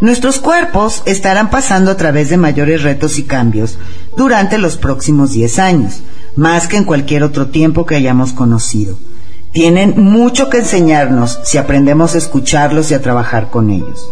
Nuestros 0.00 0.38
cuerpos 0.40 1.02
estarán 1.06 1.48
pasando 1.48 1.90
a 1.90 1.96
través 1.96 2.28
de 2.28 2.36
mayores 2.36 2.82
retos 2.82 3.18
y 3.18 3.22
cambios 3.22 3.78
durante 4.14 4.58
los 4.58 4.76
próximos 4.76 5.32
10 5.32 5.58
años, 5.58 6.00
más 6.34 6.68
que 6.68 6.76
en 6.76 6.84
cualquier 6.84 7.22
otro 7.22 7.48
tiempo 7.48 7.86
que 7.86 7.96
hayamos 7.96 8.34
conocido. 8.34 8.98
Tienen 9.52 9.94
mucho 9.96 10.50
que 10.50 10.58
enseñarnos 10.58 11.40
si 11.44 11.56
aprendemos 11.56 12.14
a 12.14 12.18
escucharlos 12.18 12.90
y 12.90 12.94
a 12.94 13.00
trabajar 13.00 13.48
con 13.48 13.70
ellos. 13.70 14.06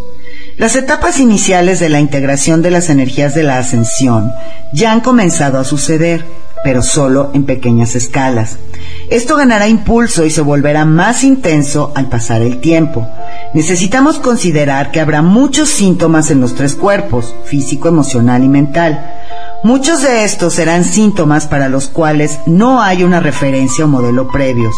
Las 0.56 0.76
etapas 0.76 1.18
iniciales 1.18 1.80
de 1.80 1.88
la 1.88 1.98
integración 1.98 2.62
de 2.62 2.70
las 2.70 2.88
energías 2.88 3.34
de 3.34 3.42
la 3.42 3.58
ascensión 3.58 4.30
ya 4.72 4.92
han 4.92 5.00
comenzado 5.00 5.58
a 5.58 5.64
suceder, 5.64 6.24
pero 6.62 6.80
solo 6.80 7.32
en 7.34 7.44
pequeñas 7.44 7.96
escalas. 7.96 8.58
Esto 9.10 9.36
ganará 9.36 9.66
impulso 9.66 10.24
y 10.24 10.30
se 10.30 10.42
volverá 10.42 10.84
más 10.84 11.24
intenso 11.24 11.92
al 11.96 12.08
pasar 12.08 12.40
el 12.40 12.60
tiempo. 12.60 13.04
Necesitamos 13.52 14.20
considerar 14.20 14.92
que 14.92 15.00
habrá 15.00 15.22
muchos 15.22 15.70
síntomas 15.70 16.30
en 16.30 16.40
los 16.40 16.54
tres 16.54 16.76
cuerpos, 16.76 17.34
físico, 17.44 17.88
emocional 17.88 18.44
y 18.44 18.48
mental. 18.48 19.12
Muchos 19.64 20.02
de 20.02 20.22
estos 20.22 20.54
serán 20.54 20.84
síntomas 20.84 21.48
para 21.48 21.68
los 21.68 21.88
cuales 21.88 22.38
no 22.46 22.80
hay 22.80 23.02
una 23.02 23.18
referencia 23.18 23.86
o 23.86 23.88
modelo 23.88 24.28
previos. 24.28 24.74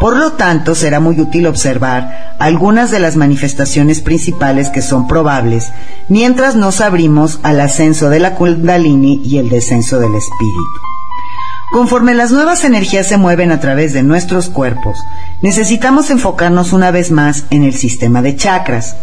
Por 0.00 0.16
lo 0.16 0.32
tanto, 0.32 0.74
será 0.74 0.98
muy 0.98 1.20
útil 1.20 1.46
observar 1.46 2.34
algunas 2.38 2.90
de 2.90 3.00
las 3.00 3.16
manifestaciones 3.16 4.00
principales 4.00 4.70
que 4.70 4.80
son 4.80 5.06
probables 5.06 5.70
mientras 6.08 6.56
nos 6.56 6.80
abrimos 6.80 7.38
al 7.42 7.60
ascenso 7.60 8.08
de 8.08 8.18
la 8.18 8.34
kundalini 8.34 9.20
y 9.22 9.36
el 9.36 9.50
descenso 9.50 10.00
del 10.00 10.14
espíritu. 10.14 10.80
Conforme 11.70 12.14
las 12.14 12.32
nuevas 12.32 12.64
energías 12.64 13.06
se 13.06 13.18
mueven 13.18 13.52
a 13.52 13.60
través 13.60 13.92
de 13.92 14.02
nuestros 14.02 14.48
cuerpos, 14.48 14.98
necesitamos 15.42 16.10
enfocarnos 16.10 16.72
una 16.72 16.90
vez 16.90 17.10
más 17.10 17.44
en 17.50 17.62
el 17.62 17.74
sistema 17.74 18.22
de 18.22 18.34
chakras. 18.34 18.96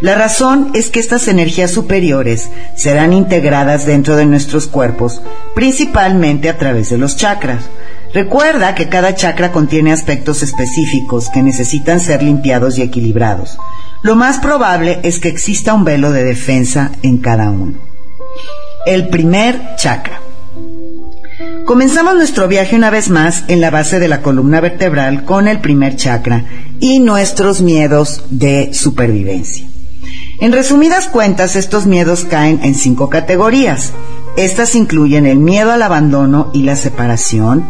La 0.00 0.14
razón 0.14 0.70
es 0.74 0.90
que 0.90 1.00
estas 1.00 1.28
energías 1.28 1.72
superiores 1.72 2.50
serán 2.74 3.12
integradas 3.12 3.84
dentro 3.84 4.16
de 4.16 4.26
nuestros 4.26 4.66
cuerpos, 4.66 5.20
principalmente 5.54 6.48
a 6.48 6.56
través 6.56 6.88
de 6.88 6.98
los 6.98 7.16
chakras. 7.16 7.64
Recuerda 8.16 8.74
que 8.74 8.88
cada 8.88 9.14
chakra 9.14 9.52
contiene 9.52 9.92
aspectos 9.92 10.42
específicos 10.42 11.28
que 11.28 11.42
necesitan 11.42 12.00
ser 12.00 12.22
limpiados 12.22 12.78
y 12.78 12.82
equilibrados. 12.82 13.58
Lo 14.00 14.16
más 14.16 14.38
probable 14.38 15.00
es 15.02 15.20
que 15.20 15.28
exista 15.28 15.74
un 15.74 15.84
velo 15.84 16.10
de 16.12 16.24
defensa 16.24 16.92
en 17.02 17.18
cada 17.18 17.50
uno. 17.50 17.74
El 18.86 19.08
primer 19.08 19.76
chakra. 19.76 20.22
Comenzamos 21.66 22.14
nuestro 22.14 22.48
viaje 22.48 22.74
una 22.74 22.88
vez 22.88 23.10
más 23.10 23.44
en 23.48 23.60
la 23.60 23.70
base 23.70 23.98
de 23.98 24.08
la 24.08 24.22
columna 24.22 24.62
vertebral 24.62 25.26
con 25.26 25.46
el 25.46 25.60
primer 25.60 25.96
chakra 25.96 26.46
y 26.80 27.00
nuestros 27.00 27.60
miedos 27.60 28.24
de 28.30 28.72
supervivencia. 28.72 29.66
En 30.40 30.52
resumidas 30.52 31.08
cuentas, 31.08 31.54
estos 31.54 31.84
miedos 31.84 32.24
caen 32.24 32.60
en 32.62 32.76
cinco 32.76 33.10
categorías. 33.10 33.92
Estas 34.36 34.74
incluyen 34.74 35.24
el 35.24 35.38
miedo 35.38 35.72
al 35.72 35.80
abandono 35.80 36.50
y 36.52 36.62
la 36.62 36.76
separación, 36.76 37.64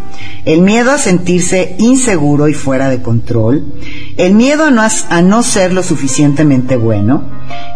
el 0.44 0.62
miedo 0.62 0.90
a 0.90 0.98
sentirse 0.98 1.76
inseguro 1.78 2.48
y 2.48 2.54
fuera 2.54 2.88
de 2.88 3.02
control, 3.02 3.64
el 4.16 4.34
miedo 4.34 4.64
a 4.64 5.22
no, 5.22 5.42
ser 5.44 5.72
lo 5.72 5.84
suficientemente 5.84 6.76
bueno, 6.76 7.22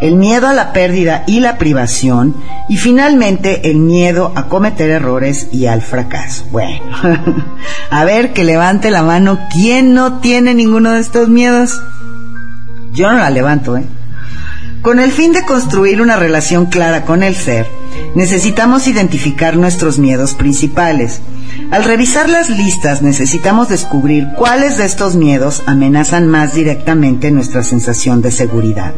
el 0.00 0.16
miedo 0.16 0.48
a 0.48 0.54
la 0.54 0.72
pérdida 0.72 1.22
y 1.28 1.38
la 1.38 1.56
privación 1.56 2.34
y 2.68 2.78
finalmente 2.78 3.70
el 3.70 3.78
miedo 3.78 4.32
a 4.34 4.48
cometer 4.48 4.90
errores 4.90 5.46
y 5.52 5.66
al 5.66 5.82
fracaso. 5.82 6.46
Bueno, 6.50 6.82
a 7.90 8.04
ver 8.04 8.32
que 8.32 8.42
levante 8.42 8.90
la 8.90 9.04
mano, 9.04 9.38
¿quién 9.52 9.94
no 9.94 10.18
tiene 10.18 10.52
ninguno 10.52 10.90
de 10.90 11.00
estos 11.00 11.28
miedos? 11.28 11.80
Yo 12.92 13.12
no 13.12 13.18
la 13.18 13.30
levanto, 13.30 13.76
¿eh? 13.76 13.84
Con 14.82 14.98
el 14.98 15.12
fin 15.12 15.32
de 15.32 15.44
construir 15.44 16.00
una 16.00 16.16
relación 16.16 16.64
clara 16.64 17.04
con 17.04 17.22
el 17.22 17.36
ser, 17.36 17.66
necesitamos 18.14 18.86
identificar 18.86 19.56
nuestros 19.58 19.98
miedos 19.98 20.32
principales. 20.32 21.20
Al 21.70 21.84
revisar 21.84 22.30
las 22.30 22.48
listas 22.48 23.02
necesitamos 23.02 23.68
descubrir 23.68 24.28
cuáles 24.38 24.78
de 24.78 24.86
estos 24.86 25.16
miedos 25.16 25.62
amenazan 25.66 26.28
más 26.28 26.54
directamente 26.54 27.30
nuestra 27.30 27.62
sensación 27.62 28.22
de 28.22 28.30
seguridad. 28.30 28.94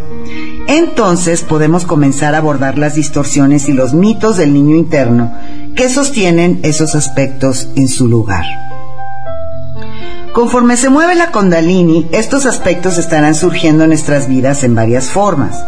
Entonces 0.69 1.43
podemos 1.43 1.85
comenzar 1.85 2.37
a 2.37 2.39
abordar 2.39 2.79
las 2.79 2.95
distorsiones 2.95 3.69
y 3.69 3.73
los 3.73 3.93
mitos 3.93 4.37
del 4.37 4.55
niño 4.55 4.77
interno 4.77 5.37
que 5.75 5.89
sostienen 5.89 6.61
esos 6.63 6.95
aspectos 6.95 7.69
en 7.75 7.89
su 7.89 8.07
lugar. 8.07 8.72
Conforme 10.33 10.79
se 10.79 10.89
mueve 10.89 11.15
la 11.15 11.31
Kundalini, 11.31 12.09
estos 12.11 12.47
aspectos 12.47 12.97
estarán 12.97 13.35
surgiendo 13.35 13.85
en 13.85 13.91
nuestras 13.91 14.29
vidas 14.29 14.65
en 14.65 14.75
varias 14.75 15.11
formas. 15.11 15.63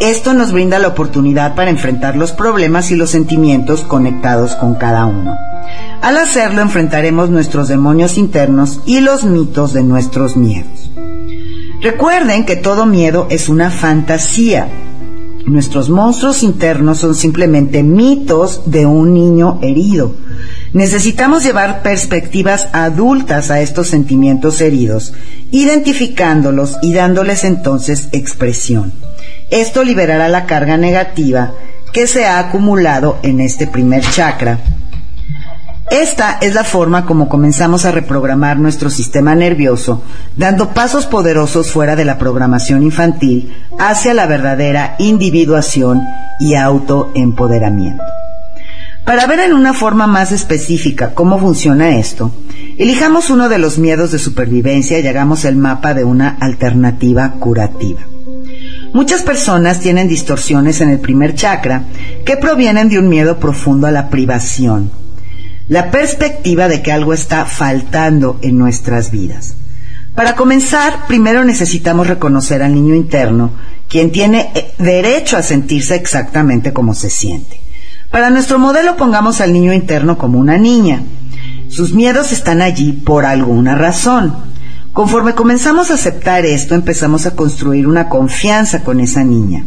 Esto 0.00 0.32
nos 0.32 0.52
brinda 0.52 0.78
la 0.78 0.88
oportunidad 0.88 1.54
para 1.54 1.68
enfrentar 1.68 2.16
los 2.16 2.32
problemas 2.32 2.90
y 2.90 2.96
los 2.96 3.10
sentimientos 3.10 3.82
conectados 3.82 4.54
con 4.56 4.74
cada 4.74 5.04
uno. 5.04 5.36
Al 6.00 6.16
hacerlo 6.16 6.62
enfrentaremos 6.62 7.28
nuestros 7.28 7.68
demonios 7.68 8.16
internos 8.16 8.80
y 8.86 9.00
los 9.00 9.24
mitos 9.24 9.74
de 9.74 9.82
nuestros 9.82 10.38
miedos. 10.38 10.90
Recuerden 11.82 12.46
que 12.46 12.56
todo 12.56 12.86
miedo 12.86 13.26
es 13.28 13.50
una 13.50 13.70
fantasía. 13.70 14.66
Nuestros 15.44 15.90
monstruos 15.90 16.42
internos 16.42 16.98
son 16.98 17.14
simplemente 17.14 17.82
mitos 17.82 18.62
de 18.70 18.86
un 18.86 19.12
niño 19.12 19.58
herido 19.60 20.14
Necesitamos 20.72 21.42
llevar 21.42 21.82
perspectivas 21.82 22.68
adultas 22.72 23.50
a 23.50 23.60
estos 23.60 23.88
sentimientos 23.88 24.60
heridos, 24.60 25.12
identificándolos 25.50 26.78
y 26.80 26.94
dándoles 26.94 27.42
entonces 27.42 28.08
expresión. 28.12 28.92
Esto 29.50 29.82
liberará 29.82 30.28
la 30.28 30.46
carga 30.46 30.76
negativa 30.76 31.52
que 31.92 32.06
se 32.06 32.24
ha 32.24 32.38
acumulado 32.38 33.18
en 33.22 33.40
este 33.40 33.66
primer 33.66 34.02
chakra. 34.02 34.60
Esta 35.90 36.38
es 36.40 36.54
la 36.54 36.62
forma 36.62 37.04
como 37.04 37.28
comenzamos 37.28 37.84
a 37.84 37.90
reprogramar 37.90 38.56
nuestro 38.60 38.90
sistema 38.90 39.34
nervioso, 39.34 40.04
dando 40.36 40.68
pasos 40.68 41.06
poderosos 41.06 41.72
fuera 41.72 41.96
de 41.96 42.04
la 42.04 42.16
programación 42.16 42.84
infantil 42.84 43.52
hacia 43.76 44.14
la 44.14 44.26
verdadera 44.26 44.94
individuación 45.00 46.00
y 46.38 46.54
autoempoderamiento. 46.54 48.04
Para 49.04 49.26
ver 49.26 49.40
en 49.40 49.54
una 49.54 49.72
forma 49.72 50.06
más 50.06 50.30
específica 50.30 51.14
cómo 51.14 51.38
funciona 51.38 51.96
esto, 51.96 52.32
elijamos 52.78 53.30
uno 53.30 53.48
de 53.48 53.58
los 53.58 53.78
miedos 53.78 54.12
de 54.12 54.18
supervivencia 54.18 55.00
y 55.00 55.06
hagamos 55.06 55.44
el 55.44 55.56
mapa 55.56 55.94
de 55.94 56.04
una 56.04 56.36
alternativa 56.40 57.32
curativa. 57.32 58.00
Muchas 58.92 59.22
personas 59.22 59.80
tienen 59.80 60.08
distorsiones 60.08 60.80
en 60.80 60.90
el 60.90 60.98
primer 60.98 61.34
chakra 61.34 61.84
que 62.24 62.36
provienen 62.36 62.88
de 62.88 62.98
un 62.98 63.08
miedo 63.08 63.38
profundo 63.38 63.86
a 63.86 63.92
la 63.92 64.10
privación, 64.10 64.90
la 65.68 65.90
perspectiva 65.90 66.68
de 66.68 66.82
que 66.82 66.92
algo 66.92 67.14
está 67.14 67.46
faltando 67.46 68.38
en 68.42 68.58
nuestras 68.58 69.10
vidas. 69.10 69.54
Para 70.14 70.34
comenzar, 70.34 71.06
primero 71.06 71.44
necesitamos 71.44 72.08
reconocer 72.08 72.62
al 72.62 72.74
niño 72.74 72.94
interno, 72.94 73.52
quien 73.88 74.10
tiene 74.10 74.50
eh, 74.54 74.72
derecho 74.78 75.36
a 75.36 75.42
sentirse 75.42 75.94
exactamente 75.94 76.72
como 76.72 76.94
se 76.94 77.10
siente. 77.10 77.60
Para 78.10 78.30
nuestro 78.30 78.58
modelo 78.58 78.96
pongamos 78.96 79.40
al 79.40 79.52
niño 79.52 79.72
interno 79.72 80.18
como 80.18 80.40
una 80.40 80.58
niña. 80.58 81.02
Sus 81.68 81.94
miedos 81.94 82.32
están 82.32 82.60
allí 82.60 82.92
por 82.92 83.24
alguna 83.24 83.76
razón. 83.76 84.34
Conforme 84.92 85.34
comenzamos 85.34 85.90
a 85.90 85.94
aceptar 85.94 86.44
esto, 86.44 86.74
empezamos 86.74 87.26
a 87.26 87.36
construir 87.36 87.86
una 87.86 88.08
confianza 88.08 88.82
con 88.82 88.98
esa 88.98 89.22
niña. 89.22 89.64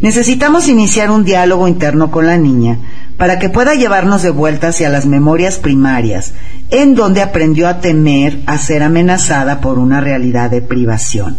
Necesitamos 0.00 0.66
iniciar 0.66 1.12
un 1.12 1.24
diálogo 1.24 1.68
interno 1.68 2.10
con 2.10 2.26
la 2.26 2.36
niña 2.36 2.78
para 3.16 3.38
que 3.38 3.48
pueda 3.48 3.74
llevarnos 3.74 4.22
de 4.22 4.30
vuelta 4.30 4.68
hacia 4.68 4.88
las 4.88 5.06
memorias 5.06 5.58
primarias, 5.58 6.32
en 6.70 6.96
donde 6.96 7.22
aprendió 7.22 7.68
a 7.68 7.80
temer 7.80 8.40
a 8.46 8.58
ser 8.58 8.82
amenazada 8.82 9.60
por 9.60 9.78
una 9.78 10.00
realidad 10.00 10.50
de 10.50 10.62
privación. 10.62 11.36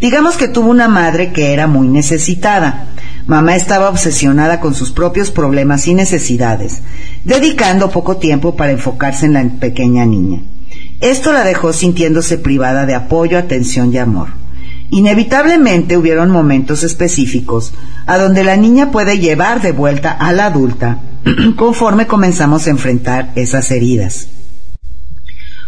Digamos 0.00 0.36
que 0.36 0.48
tuvo 0.48 0.70
una 0.70 0.88
madre 0.88 1.32
que 1.32 1.52
era 1.52 1.66
muy 1.66 1.88
necesitada. 1.88 2.86
Mamá 3.28 3.56
estaba 3.56 3.90
obsesionada 3.90 4.58
con 4.58 4.74
sus 4.74 4.90
propios 4.90 5.30
problemas 5.30 5.86
y 5.86 5.92
necesidades, 5.92 6.80
dedicando 7.24 7.90
poco 7.90 8.16
tiempo 8.16 8.56
para 8.56 8.72
enfocarse 8.72 9.26
en 9.26 9.34
la 9.34 9.46
pequeña 9.60 10.06
niña. 10.06 10.40
Esto 11.00 11.34
la 11.34 11.44
dejó 11.44 11.74
sintiéndose 11.74 12.38
privada 12.38 12.86
de 12.86 12.94
apoyo, 12.94 13.36
atención 13.36 13.92
y 13.92 13.98
amor. 13.98 14.28
Inevitablemente 14.88 15.98
hubieron 15.98 16.30
momentos 16.30 16.82
específicos 16.84 17.74
a 18.06 18.16
donde 18.16 18.44
la 18.44 18.56
niña 18.56 18.90
puede 18.90 19.18
llevar 19.18 19.60
de 19.60 19.72
vuelta 19.72 20.10
a 20.10 20.32
la 20.32 20.46
adulta 20.46 21.00
conforme 21.56 22.06
comenzamos 22.06 22.66
a 22.66 22.70
enfrentar 22.70 23.32
esas 23.34 23.70
heridas. 23.70 24.28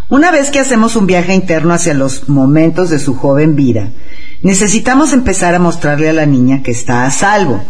Una 0.08 0.30
vez 0.30 0.50
que 0.50 0.60
hacemos 0.60 0.96
un 0.96 1.06
viaje 1.06 1.34
interno 1.34 1.74
hacia 1.74 1.92
los 1.92 2.30
momentos 2.30 2.88
de 2.88 2.98
su 2.98 3.14
joven 3.14 3.54
vida, 3.54 3.90
necesitamos 4.42 5.12
empezar 5.12 5.54
a 5.54 5.58
mostrarle 5.58 6.08
a 6.08 6.14
la 6.14 6.26
niña 6.26 6.62
que 6.62 6.70
está 6.70 7.04
a 7.04 7.10
salvo. 7.10 7.62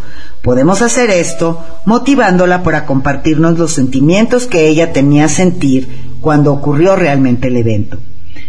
Podemos 0.42 0.82
hacer 0.82 1.10
esto 1.10 1.62
motivándola 1.84 2.62
para 2.62 2.86
compartirnos 2.86 3.58
los 3.58 3.72
sentimientos 3.72 4.46
que 4.46 4.68
ella 4.68 4.92
tenía 4.92 5.28
sentir 5.28 6.16
cuando 6.20 6.52
ocurrió 6.52 6.96
realmente 6.96 7.48
el 7.48 7.56
evento. 7.56 7.98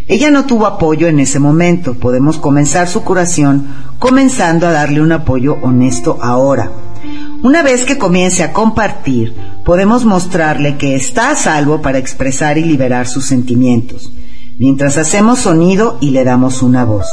Ella 0.07 0.31
no 0.31 0.45
tuvo 0.45 0.65
apoyo 0.65 1.07
en 1.07 1.19
ese 1.19 1.39
momento. 1.39 1.95
Podemos 1.95 2.37
comenzar 2.37 2.87
su 2.87 3.03
curación 3.03 3.67
comenzando 3.99 4.67
a 4.67 4.71
darle 4.71 5.01
un 5.01 5.11
apoyo 5.11 5.57
honesto 5.61 6.17
ahora. 6.21 6.71
Una 7.43 7.63
vez 7.63 7.85
que 7.85 7.97
comience 7.97 8.43
a 8.43 8.53
compartir, 8.53 9.33
podemos 9.65 10.05
mostrarle 10.05 10.77
que 10.77 10.95
está 10.95 11.31
a 11.31 11.35
salvo 11.35 11.81
para 11.81 11.97
expresar 11.97 12.57
y 12.57 12.63
liberar 12.63 13.07
sus 13.07 13.25
sentimientos, 13.25 14.11
mientras 14.59 14.97
hacemos 14.97 15.39
sonido 15.39 15.97
y 16.01 16.11
le 16.11 16.23
damos 16.23 16.61
una 16.61 16.85
voz. 16.85 17.07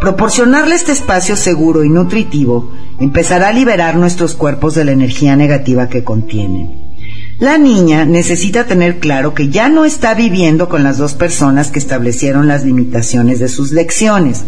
Proporcionarle 0.00 0.76
este 0.76 0.92
espacio 0.92 1.36
seguro 1.36 1.84
y 1.84 1.90
nutritivo 1.90 2.72
empezará 2.98 3.48
a 3.48 3.52
liberar 3.52 3.96
nuestros 3.96 4.34
cuerpos 4.34 4.74
de 4.74 4.86
la 4.86 4.92
energía 4.92 5.36
negativa 5.36 5.90
que 5.90 6.04
contienen. 6.04 6.90
La 7.38 7.58
niña 7.58 8.06
necesita 8.06 8.64
tener 8.64 8.98
claro 8.98 9.34
que 9.34 9.50
ya 9.50 9.68
no 9.68 9.84
está 9.84 10.14
viviendo 10.14 10.70
con 10.70 10.84
las 10.84 10.96
dos 10.96 11.12
personas 11.12 11.70
que 11.70 11.78
establecieron 11.78 12.48
las 12.48 12.64
limitaciones 12.64 13.40
de 13.40 13.48
sus 13.48 13.72
lecciones. 13.72 14.44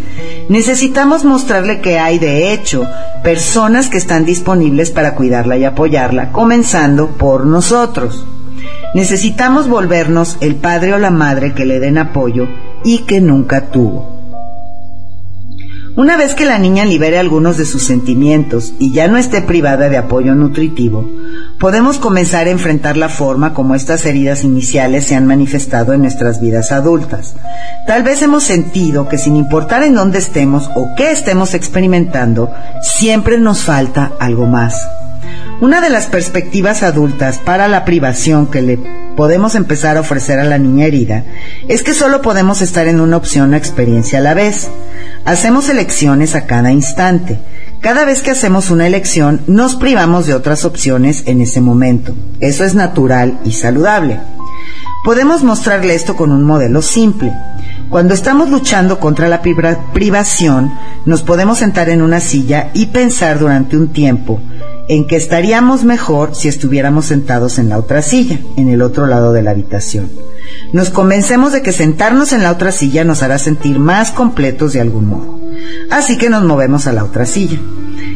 Necesitamos 0.49 1.25
mostrarle 1.25 1.81
que 1.81 1.99
hay, 1.99 2.19
de 2.19 2.55
hecho, 2.55 2.87
personas 3.23 3.89
que 3.89 3.99
están 3.99 4.25
disponibles 4.25 4.91
para 4.91 5.15
cuidarla 5.15 5.59
y 5.59 5.65
apoyarla, 5.65 6.33
comenzando 6.33 7.09
por 7.19 7.45
nosotros. 7.45 8.27
Necesitamos 8.95 9.69
volvernos 9.69 10.39
el 10.41 10.57
padre 10.57 10.95
o 10.95 10.99
la 10.99 11.11
madre 11.11 11.53
que 11.53 11.67
le 11.67 11.79
den 11.79 11.99
apoyo 11.99 12.49
y 12.85 13.01
que 13.01 13.21
nunca 13.21 13.71
tuvo. 13.71 14.12
Una 15.95 16.17
vez 16.17 16.35
que 16.35 16.47
la 16.47 16.59
niña 16.59 16.87
libere 16.87 17.19
algunos 17.19 17.59
de 17.59 17.67
sus 17.67 17.83
sentimientos 17.83 18.73
y 18.79 18.93
ya 18.93 19.09
no 19.09 19.19
esté 19.19 19.43
privada 19.43 19.91
de 19.91 19.99
apoyo 19.99 20.35
nutritivo, 20.35 21.07
podemos 21.59 21.99
comenzar 21.99 22.47
a 22.47 22.51
enfrentar 22.51 22.97
la 22.97 23.11
forma 23.11 23.53
como 23.53 23.75
estas 23.75 24.07
heridas 24.07 24.43
iniciales 24.43 25.05
se 25.05 25.17
han 25.17 25.27
manifestado 25.27 25.93
en 25.93 26.01
nuestras 26.01 26.41
vidas 26.41 26.73
adultas. 26.73 27.35
Tal 27.87 28.05
vez 28.05 28.23
hemos 28.23 28.43
sentido 28.43 29.07
que 29.07 29.19
sin 29.19 29.37
importar 29.37 29.83
en 29.83 29.95
dónde 29.95 30.19
estemos 30.19 30.71
o 30.75 30.95
qué 30.97 31.13
estemos 31.13 31.53
experimentando, 31.53 32.51
siempre 32.81 33.39
nos 33.39 33.63
falta 33.63 34.13
algo 34.19 34.47
más. 34.47 34.89
Una 35.63 35.81
de 35.81 35.91
las 35.91 36.09
perspectivas 36.09 36.83
adultas 36.83 37.39
para 37.39 37.69
la 37.69 37.85
privación 37.85 38.49
que 38.49 38.63
le 38.63 38.81
podemos 39.17 39.55
empezar 39.55 39.97
a 39.97 40.01
ofrecer 40.01 40.41
a 40.41 40.45
la 40.45 40.59
niña 40.59 40.87
herida 40.87 41.23
es 41.69 41.85
que 41.85 41.95
solo 41.95 42.21
podemos 42.21 42.63
estar 42.63 42.89
en 42.89 43.01
una 43.01 43.17
opción 43.17 43.55
o 43.55 43.57
experiencia 43.57 44.19
a 44.19 44.23
la 44.23 44.35
vez. 44.35 44.69
Hacemos 45.25 45.69
elecciones 45.69 46.35
a 46.35 46.47
cada 46.47 46.73
instante. 46.73 47.39
Cada 47.81 48.05
vez 48.05 48.23
que 48.23 48.33
hacemos 48.33 48.71
una 48.71 48.89
elección 48.89 49.43
nos 49.47 49.77
privamos 49.77 50.27
de 50.27 50.35
otras 50.35 50.65
opciones 50.65 51.23
en 51.27 51.41
ese 51.41 51.61
momento. 51.61 52.13
Eso 52.41 52.65
es 52.65 52.75
natural 52.75 53.39
y 53.45 53.53
saludable. 53.53 54.19
Podemos 55.05 55.45
mostrarle 55.45 55.95
esto 55.95 56.17
con 56.17 56.33
un 56.33 56.43
modelo 56.43 56.83
simple. 56.83 57.33
Cuando 57.91 58.15
estamos 58.15 58.49
luchando 58.51 58.99
contra 58.99 59.29
la 59.29 59.43
privación, 59.43 60.73
nos 61.05 61.23
podemos 61.23 61.59
sentar 61.59 61.89
en 61.89 62.03
una 62.03 62.21
silla 62.21 62.71
y 62.75 62.87
pensar 62.87 63.39
durante 63.39 63.77
un 63.77 63.89
tiempo 63.89 64.41
en 64.89 65.07
que 65.07 65.17
estaríamos 65.17 65.85
mejor 65.85 66.35
si 66.35 66.49
estuviéramos 66.49 67.07
sentados 67.07 67.59
en 67.59 67.69
la 67.69 67.79
otra 67.79 68.03
silla, 68.03 68.39
en 68.57 68.69
el 68.69 68.83
otro 68.83 69.07
lado 69.07 69.33
de 69.33 69.43
la 69.43 69.53
habitación. 69.53 70.11
Nos 70.73 70.91
convencemos 70.91 71.53
de 71.53 71.63
que 71.63 71.73
sentarnos 71.73 72.33
en 72.33 72.43
la 72.43 72.51
otra 72.51 72.73
silla 72.73 73.05
nos 73.05 73.23
hará 73.23 73.39
sentir 73.39 73.79
más 73.79 74.11
completos 74.11 74.73
de 74.73 74.81
algún 74.81 75.07
modo. 75.07 75.39
Así 75.91 76.17
que 76.19 76.31
nos 76.31 76.45
movemos 76.45 76.87
a 76.87 76.93
la 76.93 77.05
otra 77.05 77.27
silla. 77.27 77.59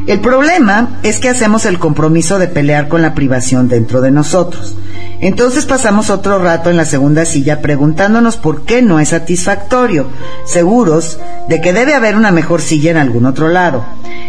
El 0.06 0.20
problema 0.20 0.98
es 1.02 1.18
que 1.18 1.28
hacemos 1.28 1.66
el 1.66 1.78
compromiso 1.78 2.38
de 2.38 2.48
pelear 2.48 2.88
con 2.88 3.02
la 3.02 3.14
privación 3.14 3.68
dentro 3.68 4.00
de 4.00 4.10
nosotros. 4.10 4.76
Entonces 5.20 5.64
pasamos 5.64 6.10
otro 6.10 6.38
rato 6.38 6.70
en 6.70 6.76
la 6.76 6.84
segunda 6.84 7.24
silla 7.24 7.62
preguntándonos 7.62 8.36
por 8.36 8.64
qué 8.64 8.82
no 8.82 9.00
es 9.00 9.08
satisfactorio, 9.08 10.08
seguros 10.44 11.18
de 11.48 11.60
que 11.60 11.72
debe 11.72 11.94
haber 11.94 12.16
una 12.16 12.30
mejor 12.30 12.60
silla 12.60 12.90
en 12.90 12.98
algún 12.98 13.24
otro 13.24 13.48
lado. 13.48 13.84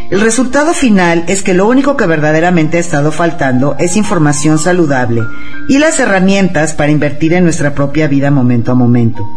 El 0.09 0.21
resultado 0.21 0.73
final 0.73 1.25
es 1.27 1.43
que 1.43 1.53
lo 1.53 1.67
único 1.67 1.97
que 1.97 2.05
verdaderamente 2.05 2.77
ha 2.77 2.79
estado 2.79 3.11
faltando 3.11 3.75
es 3.77 3.97
información 3.97 4.57
saludable 4.57 5.21
y 5.67 5.79
las 5.79 5.99
herramientas 5.99 6.73
para 6.73 6.91
invertir 6.91 7.33
en 7.33 7.43
nuestra 7.43 7.75
propia 7.75 8.07
vida 8.07 8.31
momento 8.31 8.71
a 8.71 8.75
momento. 8.75 9.29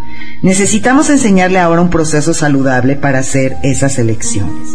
Necesitamos 0.43 1.11
enseñarle 1.11 1.59
ahora 1.59 1.83
un 1.83 1.91
proceso 1.91 2.33
saludable 2.33 2.95
para 2.95 3.19
hacer 3.19 3.57
esas 3.65 3.99
elecciones. 3.99 4.69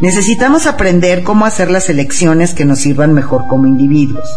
Necesitamos 0.00 0.66
aprender 0.84 1.22
cómo 1.22 1.46
hacer 1.46 1.70
las 1.70 1.88
elecciones 1.88 2.52
que 2.52 2.66
nos 2.66 2.80
sirvan 2.80 3.14
mejor 3.14 3.46
como 3.48 3.66
individuos. 3.66 4.28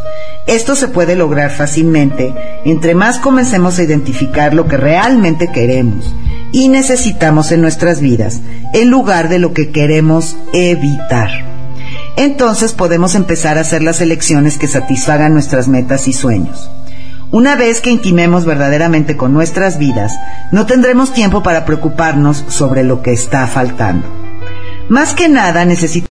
Esto 0.45 0.77
se 0.77 0.87
puede 0.87 1.17
lograr 1.17 1.51
fácilmente 1.51 2.33
entre 2.63 2.95
más 2.95 3.19
comencemos 3.19 3.77
a 3.77 3.83
identificar 3.83 4.53
lo 4.53 4.65
que 4.65 4.77
realmente 4.77 5.51
queremos 5.51 6.15
y 6.53 6.69
necesitamos 6.69 7.51
en 7.51 7.59
nuestras 7.59 7.99
vidas, 7.99 8.39
en 8.73 8.89
lugar 8.89 9.27
de 9.27 9.39
lo 9.39 9.51
que 9.51 9.71
queremos 9.71 10.37
evitar. 10.53 11.27
Entonces 12.15 12.71
podemos 12.71 13.13
empezar 13.13 13.57
a 13.57 13.61
hacer 13.61 13.83
las 13.83 13.99
elecciones 13.99 14.57
que 14.57 14.69
satisfagan 14.69 15.33
nuestras 15.33 15.67
metas 15.67 16.07
y 16.07 16.13
sueños. 16.13 16.71
Una 17.29 17.57
vez 17.57 17.81
que 17.81 17.91
intimemos 17.91 18.45
verdaderamente 18.45 19.17
con 19.17 19.33
nuestras 19.33 19.77
vidas, 19.77 20.13
no 20.53 20.65
tendremos 20.65 21.13
tiempo 21.13 21.43
para 21.43 21.65
preocuparnos 21.65 22.45
sobre 22.47 22.85
lo 22.85 23.01
que 23.01 23.11
está 23.11 23.47
faltando. 23.47 24.07
Más 24.87 25.13
que 25.13 25.27
nada 25.27 25.65
necesitamos... 25.65 26.16